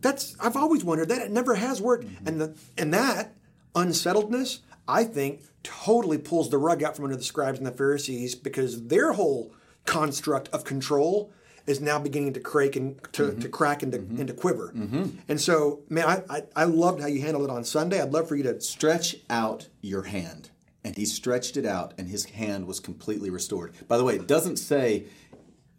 that's 0.00 0.36
I've 0.40 0.56
always 0.56 0.84
wondered 0.84 1.08
that 1.08 1.22
it 1.22 1.30
never 1.30 1.54
has 1.54 1.80
worked, 1.80 2.06
mm-hmm. 2.06 2.28
and 2.28 2.40
the 2.40 2.56
and 2.76 2.92
that 2.92 3.34
unsettledness, 3.76 4.60
I 4.90 5.04
think, 5.04 5.42
totally 5.62 6.18
pulls 6.18 6.50
the 6.50 6.58
rug 6.58 6.82
out 6.82 6.96
from 6.96 7.04
under 7.04 7.16
the 7.16 7.22
scribes 7.22 7.58
and 7.58 7.66
the 7.66 7.70
Pharisees 7.72 8.34
because 8.34 8.86
their 8.88 9.12
whole 9.12 9.54
construct 9.84 10.48
of 10.48 10.64
control 10.64 11.32
is 11.66 11.80
now 11.80 11.98
beginning 11.98 12.32
to 12.32 12.40
mm-hmm. 12.40 12.50
crack 12.50 12.76
and 12.76 13.12
to, 13.12 13.34
to 13.34 13.48
crack 13.48 13.82
and 13.82 13.92
to, 13.92 13.98
and 13.98 14.26
to 14.26 14.34
quiver. 14.34 14.72
Mm-hmm. 14.74 15.18
And 15.28 15.40
so, 15.40 15.82
man, 15.88 16.06
I, 16.06 16.22
I 16.28 16.42
I 16.56 16.64
loved 16.64 17.00
how 17.00 17.06
you 17.06 17.20
handled 17.20 17.44
it 17.44 17.50
on 17.50 17.64
Sunday. 17.64 18.00
I'd 18.00 18.12
love 18.12 18.28
for 18.28 18.36
you 18.36 18.42
to 18.44 18.60
stretch 18.60 19.16
out 19.28 19.68
your 19.80 20.04
hand. 20.04 20.50
And 20.82 20.96
he 20.96 21.04
stretched 21.04 21.58
it 21.58 21.66
out, 21.66 21.92
and 21.98 22.08
his 22.08 22.24
hand 22.24 22.66
was 22.66 22.80
completely 22.80 23.28
restored. 23.28 23.74
By 23.86 23.98
the 23.98 24.04
way, 24.04 24.14
it 24.14 24.26
doesn't 24.26 24.56
say 24.56 25.04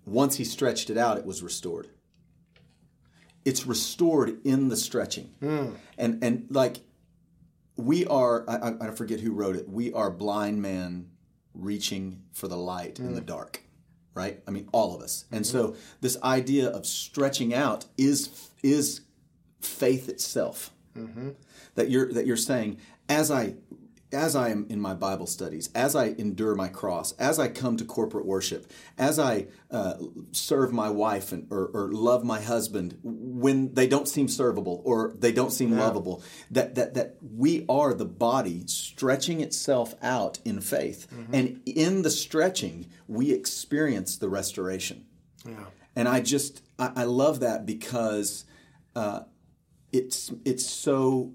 once 0.06 0.36
he 0.36 0.44
stretched 0.44 0.92
it 0.92 0.98
out, 0.98 1.18
it 1.18 1.26
was 1.26 1.42
restored. 1.42 1.88
It's 3.44 3.66
restored 3.66 4.46
in 4.46 4.70
the 4.70 4.78
stretching. 4.78 5.34
Hmm. 5.40 5.70
And, 5.98 6.24
and 6.24 6.46
like, 6.52 6.78
we 7.82 8.06
are, 8.06 8.50
I, 8.50 8.88
I- 8.88 8.92
forget 8.92 9.20
who 9.20 9.34
wrote 9.34 9.56
it, 9.56 9.68
we 9.70 9.94
are 9.94 10.10
blind 10.10 10.62
man 10.62 11.10
reaching 11.54 12.24
for 12.34 12.48
the 12.48 12.58
light 12.58 13.00
in 13.00 13.14
the 13.14 13.22
mm. 13.22 13.26
dark, 13.26 13.62
right? 14.14 14.42
I 14.48 14.52
mean, 14.52 14.70
all 14.72 14.96
of 14.96 15.02
us. 15.02 15.26
And 15.32 15.44
mm-hmm. 15.44 15.58
so, 15.58 15.76
this 16.00 16.18
idea 16.24 16.70
of 16.70 16.86
stretching 16.86 17.54
out 17.54 17.86
is, 17.98 18.50
is 18.64 19.02
faith 19.60 20.10
itself. 20.10 20.72
Mm-hmm. 20.98 21.30
That 21.76 21.90
you're 21.90 22.12
that 22.12 22.26
you're 22.26 22.36
saying 22.36 22.80
as 23.08 23.32
I 23.32 23.56
as 24.14 24.36
I 24.36 24.50
am 24.50 24.66
in 24.70 24.80
my 24.80 24.94
Bible 24.94 25.28
studies, 25.28 25.70
as 25.74 25.96
I 25.96 26.08
endure 26.18 26.56
my 26.56 26.68
cross, 26.68 27.14
as 27.14 27.40
I 27.40 27.48
come 27.48 27.78
to 27.78 27.86
corporate 27.86 28.26
worship, 28.26 28.72
as 28.98 29.20
I 29.20 29.48
uh, 29.70 29.94
serve 30.32 30.74
my 30.74 30.90
wife 30.90 31.32
and, 31.32 31.48
or, 31.50 31.68
or 31.74 31.92
love 31.92 32.24
my 32.24 32.42
husband 32.42 32.98
when 33.04 33.74
they 33.74 33.88
don't 33.88 34.08
seem 34.08 34.28
servable 34.28 34.82
or 34.84 35.14
they 35.18 35.32
don't 35.32 35.52
seem 35.52 35.72
lovable, 35.78 36.24
that, 36.52 36.76
that 36.76 36.94
that 36.94 37.18
we 37.22 37.66
are 37.70 37.94
the 37.94 38.06
body 38.06 38.64
stretching 38.68 39.42
itself 39.42 39.96
out 40.02 40.40
in 40.46 40.62
faith, 40.62 41.08
and 41.32 41.62
in 41.66 42.02
the 42.02 42.10
stretching 42.10 42.88
we 43.08 43.32
experience 43.32 44.18
the 44.18 44.30
restoration. 44.30 45.06
Yeah. 45.46 45.66
And 45.96 46.08
I 46.08 46.22
just 46.22 46.62
I, 46.78 46.92
I 46.96 47.04
love 47.06 47.40
that 47.42 47.66
because 47.66 48.46
uh, 48.96 49.22
it's 49.92 50.32
it's 50.46 50.66
so 50.66 51.34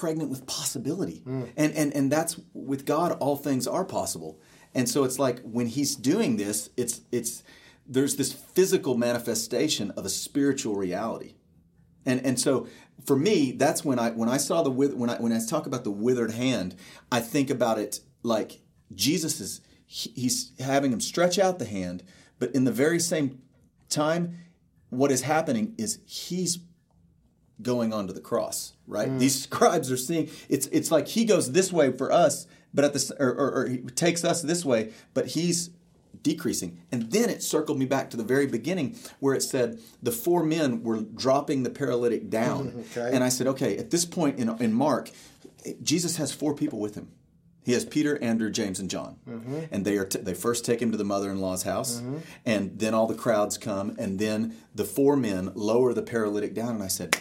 pregnant 0.00 0.30
with 0.30 0.46
possibility. 0.46 1.22
Mm. 1.26 1.52
And, 1.58 1.74
and 1.74 1.94
and 1.94 2.10
that's 2.10 2.40
with 2.54 2.86
god 2.86 3.12
all 3.20 3.36
things 3.36 3.66
are 3.66 3.84
possible. 3.84 4.40
And 4.74 4.88
so 4.88 5.04
it's 5.04 5.18
like 5.18 5.40
when 5.42 5.66
he's 5.66 5.94
doing 5.94 6.38
this 6.38 6.70
it's 6.78 7.02
it's 7.12 7.42
there's 7.86 8.16
this 8.16 8.32
physical 8.32 8.96
manifestation 8.96 9.90
of 9.92 10.06
a 10.06 10.08
spiritual 10.08 10.74
reality. 10.74 11.34
And 12.06 12.24
and 12.24 12.40
so 12.40 12.66
for 13.04 13.16
me 13.16 13.52
that's 13.52 13.84
when 13.84 13.98
i 13.98 14.10
when 14.10 14.28
i 14.28 14.36
saw 14.36 14.62
the 14.62 14.70
with 14.70 14.94
when 14.94 15.10
i 15.10 15.16
when 15.16 15.32
i 15.32 15.40
talk 15.44 15.66
about 15.66 15.84
the 15.84 15.90
withered 15.90 16.32
hand 16.32 16.74
i 17.10 17.18
think 17.18 17.48
about 17.48 17.78
it 17.78 18.00
like 18.22 18.60
jesus 18.94 19.40
is 19.40 19.62
he's 19.86 20.52
having 20.60 20.92
him 20.92 21.00
stretch 21.00 21.38
out 21.38 21.58
the 21.58 21.64
hand 21.64 22.02
but 22.38 22.54
in 22.54 22.64
the 22.64 22.72
very 22.72 23.00
same 23.00 23.40
time 23.88 24.36
what 24.90 25.10
is 25.10 25.22
happening 25.22 25.74
is 25.78 25.98
he's 26.04 26.58
going 27.62 27.92
onto 27.92 28.12
the 28.12 28.20
cross, 28.20 28.74
right? 28.86 29.08
Mm. 29.08 29.18
These 29.18 29.42
scribes 29.44 29.90
are 29.90 29.96
seeing 29.96 30.30
it's 30.48 30.66
it's 30.68 30.90
like 30.90 31.08
he 31.08 31.24
goes 31.24 31.52
this 31.52 31.72
way 31.72 31.92
for 31.92 32.12
us, 32.12 32.46
but 32.72 32.84
at 32.84 32.92
this 32.92 33.10
or, 33.18 33.30
or, 33.30 33.52
or 33.52 33.68
he 33.68 33.78
takes 33.78 34.24
us 34.24 34.42
this 34.42 34.64
way, 34.64 34.92
but 35.14 35.28
he's 35.28 35.70
decreasing. 36.22 36.78
And 36.92 37.10
then 37.10 37.30
it 37.30 37.42
circled 37.42 37.78
me 37.78 37.86
back 37.86 38.10
to 38.10 38.16
the 38.16 38.24
very 38.24 38.46
beginning 38.46 38.96
where 39.20 39.34
it 39.34 39.42
said 39.42 39.78
the 40.02 40.12
four 40.12 40.42
men 40.42 40.82
were 40.82 41.00
dropping 41.00 41.62
the 41.62 41.70
paralytic 41.70 42.28
down. 42.30 42.84
Okay. 42.96 43.14
And 43.14 43.22
I 43.22 43.28
said, 43.28 43.46
okay, 43.46 43.76
at 43.76 43.90
this 43.90 44.04
point 44.04 44.38
in 44.38 44.48
in 44.60 44.72
Mark, 44.72 45.10
Jesus 45.82 46.16
has 46.16 46.32
four 46.32 46.54
people 46.54 46.80
with 46.80 46.94
him. 46.94 47.12
He 47.62 47.72
has 47.72 47.84
Peter, 47.84 48.20
Andrew, 48.22 48.50
James, 48.50 48.80
and 48.80 48.88
John, 48.88 49.16
mm-hmm. 49.28 49.64
and 49.70 49.84
they 49.84 49.96
are 49.98 50.06
t- 50.06 50.20
they 50.20 50.34
first 50.34 50.64
take 50.64 50.80
him 50.80 50.90
to 50.92 50.96
the 50.96 51.04
mother-in-law's 51.04 51.62
house, 51.62 52.00
mm-hmm. 52.00 52.18
and 52.46 52.78
then 52.78 52.94
all 52.94 53.06
the 53.06 53.14
crowds 53.14 53.58
come, 53.58 53.94
and 53.98 54.18
then 54.18 54.56
the 54.74 54.84
four 54.84 55.14
men 55.16 55.52
lower 55.54 55.92
the 55.92 56.02
paralytic 56.02 56.54
down. 56.54 56.74
And 56.74 56.82
I 56.82 56.88
said, 56.88 57.16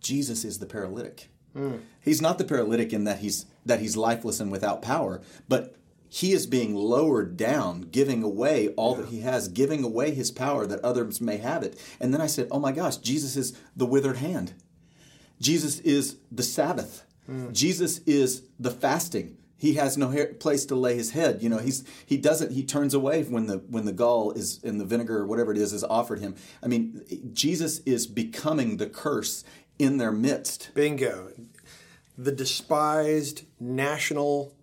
Jesus 0.00 0.44
is 0.44 0.58
the 0.58 0.66
paralytic. 0.66 1.28
Hmm. 1.54 1.76
He's 2.00 2.22
not 2.22 2.38
the 2.38 2.44
paralytic 2.44 2.92
in 2.92 3.04
that 3.04 3.18
he's 3.18 3.46
that 3.64 3.80
he's 3.80 3.96
lifeless 3.96 4.40
and 4.40 4.50
without 4.50 4.82
power, 4.82 5.20
but 5.48 5.74
he 6.08 6.32
is 6.32 6.46
being 6.46 6.74
lowered 6.74 7.36
down, 7.36 7.82
giving 7.82 8.22
away 8.22 8.68
all 8.76 8.94
that 8.94 9.08
he 9.08 9.20
has, 9.20 9.48
giving 9.48 9.84
away 9.84 10.12
his 10.12 10.30
power 10.30 10.66
that 10.66 10.80
others 10.80 11.20
may 11.20 11.36
have 11.36 11.62
it. 11.62 11.78
And 12.00 12.14
then 12.14 12.20
I 12.20 12.26
said, 12.26 12.48
"Oh 12.50 12.60
my 12.60 12.72
gosh, 12.72 12.96
Jesus 12.98 13.36
is 13.36 13.58
the 13.76 13.86
withered 13.86 14.18
hand." 14.18 14.54
Jesus 15.40 15.80
is 15.80 16.16
the 16.32 16.42
Sabbath. 16.42 17.04
Hmm. 17.26 17.52
Jesus 17.52 17.98
is 18.06 18.42
the 18.58 18.70
fasting. 18.70 19.36
He 19.58 19.74
has 19.74 19.98
no 19.98 20.26
place 20.38 20.64
to 20.66 20.76
lay 20.76 20.94
his 20.94 21.10
head. 21.10 21.42
You 21.42 21.48
know, 21.48 21.58
he's 21.58 21.84
he 22.06 22.16
doesn't. 22.16 22.52
He 22.52 22.62
turns 22.62 22.94
away 22.94 23.24
when 23.24 23.46
the 23.46 23.58
when 23.68 23.84
the 23.84 23.92
gall 23.92 24.30
is 24.30 24.62
in 24.62 24.78
the 24.78 24.84
vinegar 24.84 25.18
or 25.18 25.26
whatever 25.26 25.50
it 25.50 25.58
is 25.58 25.72
is 25.72 25.82
offered 25.82 26.20
him. 26.20 26.36
I 26.62 26.68
mean, 26.68 27.30
Jesus 27.32 27.80
is 27.80 28.06
becoming 28.06 28.76
the 28.76 28.86
curse 28.86 29.42
in 29.78 29.98
their 29.98 30.12
midst. 30.12 30.70
Bingo. 30.74 31.32
The 32.16 32.32
despised 32.32 33.44
national 33.60 34.54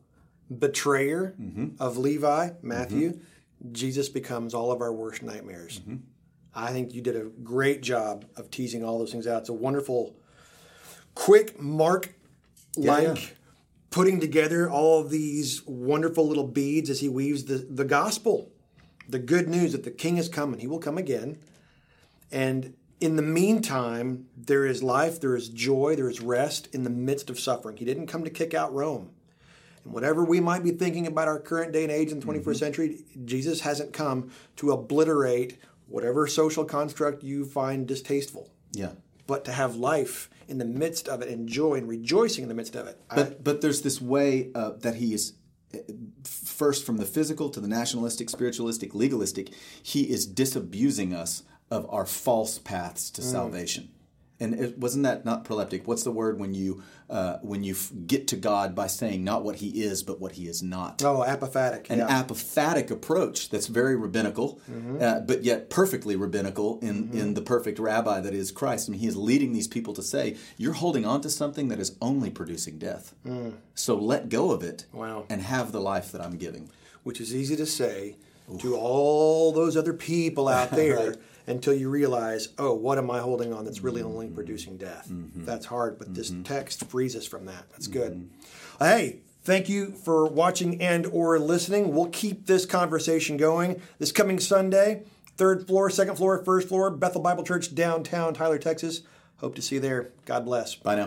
betrayer 0.55 1.35
mm-hmm. 1.39 1.81
of 1.81 1.97
Levi, 1.97 2.51
Matthew, 2.61 3.11
mm-hmm. 3.11 3.73
Jesus 3.73 4.09
becomes 4.09 4.53
all 4.53 4.71
of 4.71 4.81
our 4.81 4.93
worst 4.93 5.23
nightmares. 5.23 5.79
Mm-hmm. 5.79 5.95
I 6.53 6.71
think 6.71 6.93
you 6.93 7.01
did 7.01 7.15
a 7.15 7.23
great 7.23 7.81
job 7.81 8.25
of 8.35 8.49
teasing 8.51 8.83
all 8.83 8.99
those 8.99 9.11
things 9.11 9.27
out. 9.27 9.41
It's 9.41 9.49
a 9.49 9.53
wonderful, 9.53 10.15
quick 11.13 11.59
Mark 11.59 12.13
like 12.77 13.03
Yeah, 13.03 13.13
yeah. 13.13 13.27
putting 13.89 14.19
together 14.19 14.69
all 14.69 15.01
of 15.01 15.09
these 15.09 15.65
wonderful 15.65 16.27
little 16.27 16.47
beads 16.47 16.89
as 16.89 16.99
he 16.99 17.09
weaves 17.09 17.45
the, 17.45 17.57
the 17.57 17.85
gospel, 17.85 18.51
the 19.07 19.19
good 19.19 19.47
news 19.47 19.71
that 19.71 19.83
the 19.83 19.91
king 19.91 20.17
is 20.17 20.29
coming. 20.29 20.59
He 20.59 20.67
will 20.67 20.79
come 20.79 20.97
again. 20.97 21.39
And 22.31 22.73
in 23.01 23.15
the 23.17 23.21
meantime, 23.21 24.27
there 24.37 24.65
is 24.65 24.81
life, 24.81 25.19
there 25.19 25.35
is 25.35 25.49
joy, 25.49 25.95
there 25.95 26.09
is 26.09 26.21
rest 26.21 26.67
in 26.73 26.83
the 26.83 26.89
midst 26.89 27.29
of 27.29 27.39
suffering. 27.39 27.77
He 27.77 27.85
didn't 27.85 28.07
come 28.07 28.23
to 28.23 28.29
kick 28.29 28.53
out 28.53 28.73
Rome. 28.73 29.09
And 29.83 29.93
whatever 29.93 30.23
we 30.23 30.39
might 30.39 30.63
be 30.63 30.71
thinking 30.71 31.05
about 31.05 31.27
our 31.27 31.39
current 31.39 31.71
day 31.73 31.83
and 31.83 31.91
age 31.91 32.11
in 32.11 32.19
the 32.19 32.25
21st 32.25 32.39
Mm-hmm. 32.41 32.53
century, 32.53 33.05
Jesus 33.25 33.61
hasn't 33.61 33.93
come 33.93 34.31
to 34.57 34.71
obliterate 34.71 35.57
whatever 35.87 36.25
social 36.27 36.65
construct 36.65 37.23
you 37.23 37.45
find 37.45 37.87
distasteful, 37.87 38.49
Yeah. 38.71 38.91
but 39.27 39.45
to 39.45 39.51
have 39.51 39.75
life 39.75 40.29
in 40.47 40.57
the 40.57 40.65
midst 40.65 41.07
of 41.07 41.21
it 41.21 41.29
and 41.29 41.47
joy 41.49 41.75
and 41.75 41.87
rejoicing 41.87 42.43
in 42.43 42.47
the 42.49 42.55
midst 42.55 42.75
of 42.75 42.87
it. 42.87 42.99
I- 43.09 43.15
But 43.15 43.43
but 43.43 43.61
there's 43.61 43.81
this 43.81 44.01
way 44.01 44.51
uh, 44.55 44.71
that 44.79 44.95
he 44.95 45.13
is 45.13 45.33
uh, 45.73 45.77
first 46.23 46.85
from 46.85 46.97
the 46.97 47.05
physical 47.05 47.49
to 47.49 47.59
the 47.59 47.67
nationalistic, 47.67 48.29
spiritualistic, 48.29 48.95
legalistic. 48.95 49.49
He 49.83 50.09
is 50.09 50.25
disabusing 50.25 51.13
us 51.13 51.43
of 51.71 51.85
our 51.89 52.05
false 52.05 52.59
paths 52.59 53.09
to 53.11 53.21
salvation. 53.21 53.89
And 54.37 54.53
it, 54.53 54.77
wasn't 54.77 55.03
that 55.05 55.23
not 55.23 55.45
proleptic? 55.45 55.85
What's 55.87 56.03
the 56.03 56.11
word 56.11 56.37
when 56.41 56.53
you 56.53 56.83
uh, 57.09 57.37
when 57.41 57.63
you 57.63 57.73
f- 57.73 57.89
get 58.05 58.27
to 58.29 58.35
God 58.35 58.75
by 58.75 58.87
saying 58.87 59.23
not 59.23 59.45
what 59.45 59.55
He 59.57 59.81
is, 59.81 60.03
but 60.03 60.19
what 60.19 60.33
He 60.33 60.49
is 60.49 60.61
not? 60.61 61.01
oh, 61.05 61.23
apophatic. 61.25 61.89
An 61.89 61.99
yeah. 61.99 62.21
apophatic 62.21 62.91
approach 62.91 63.49
that's 63.49 63.67
very 63.67 63.95
rabbinical, 63.95 64.59
uh, 64.99 65.21
but 65.21 65.45
yet 65.45 65.69
perfectly 65.69 66.17
rabbinical 66.17 66.79
in, 66.81 67.11
in 67.13 67.33
the 67.33 67.41
perfect 67.41 67.79
rabbi 67.79 68.19
that 68.19 68.33
is 68.33 68.51
Christ. 68.51 68.89
I 68.89 68.91
mean, 68.91 68.99
he 68.99 69.07
is 69.07 69.15
leading 69.15 69.53
these 69.53 69.69
people 69.69 69.93
to 69.93 70.03
say, 70.03 70.35
You're 70.57 70.73
holding 70.73 71.05
on 71.05 71.21
to 71.21 71.29
something 71.29 71.69
that 71.69 71.79
is 71.79 71.95
only 72.01 72.29
producing 72.29 72.77
death. 72.77 73.15
So 73.73 73.95
let 73.95 74.27
go 74.27 74.51
of 74.51 74.63
it 74.63 74.85
Wow. 74.91 75.27
and 75.29 75.43
have 75.43 75.71
the 75.71 75.79
life 75.81 76.11
that 76.11 76.19
I'm 76.21 76.35
giving. 76.37 76.69
which 77.03 77.21
is 77.21 77.33
easy 77.33 77.55
to 77.55 77.65
say 77.65 78.17
to 78.59 78.75
all 78.75 79.53
those 79.53 79.77
other 79.77 79.93
people 79.93 80.49
out 80.49 80.71
there 80.81 81.15
until 81.47 81.73
you 81.73 81.89
realize, 81.89 82.49
oh, 82.57 82.73
what 82.73 82.97
am 82.97 83.11
I 83.11 83.19
holding 83.19 83.53
on 83.53 83.65
that's 83.65 83.81
really 83.81 84.01
only 84.01 84.27
mm-hmm. 84.27 84.35
producing 84.35 84.77
death? 84.77 85.07
Mm-hmm. 85.09 85.45
That's 85.45 85.65
hard, 85.65 85.97
but 85.97 86.13
this 86.13 86.31
mm-hmm. 86.31 86.43
text 86.43 86.85
frees 86.85 87.15
us 87.15 87.25
from 87.25 87.45
that. 87.45 87.69
That's 87.71 87.87
good. 87.87 88.29
Hey, 88.79 89.19
thank 89.43 89.69
you 89.69 89.91
for 89.91 90.25
watching 90.27 90.81
and 90.81 91.05
or 91.07 91.37
listening. 91.39 91.93
We'll 91.93 92.07
keep 92.07 92.47
this 92.47 92.65
conversation 92.65 93.37
going 93.37 93.81
this 93.99 94.11
coming 94.11 94.39
Sunday. 94.39 95.03
Third 95.37 95.67
floor, 95.67 95.89
second 95.89 96.15
floor, 96.15 96.43
first 96.43 96.69
floor, 96.69 96.89
Bethel 96.89 97.21
Bible 97.21 97.43
Church, 97.43 97.75
downtown 97.75 98.33
Tyler, 98.33 98.57
Texas. 98.57 99.01
Hope 99.37 99.55
to 99.55 99.61
see 99.61 99.75
you 99.75 99.81
there. 99.81 100.11
God 100.25 100.45
bless. 100.45 100.75
Bye 100.75 100.95
now. 100.95 101.03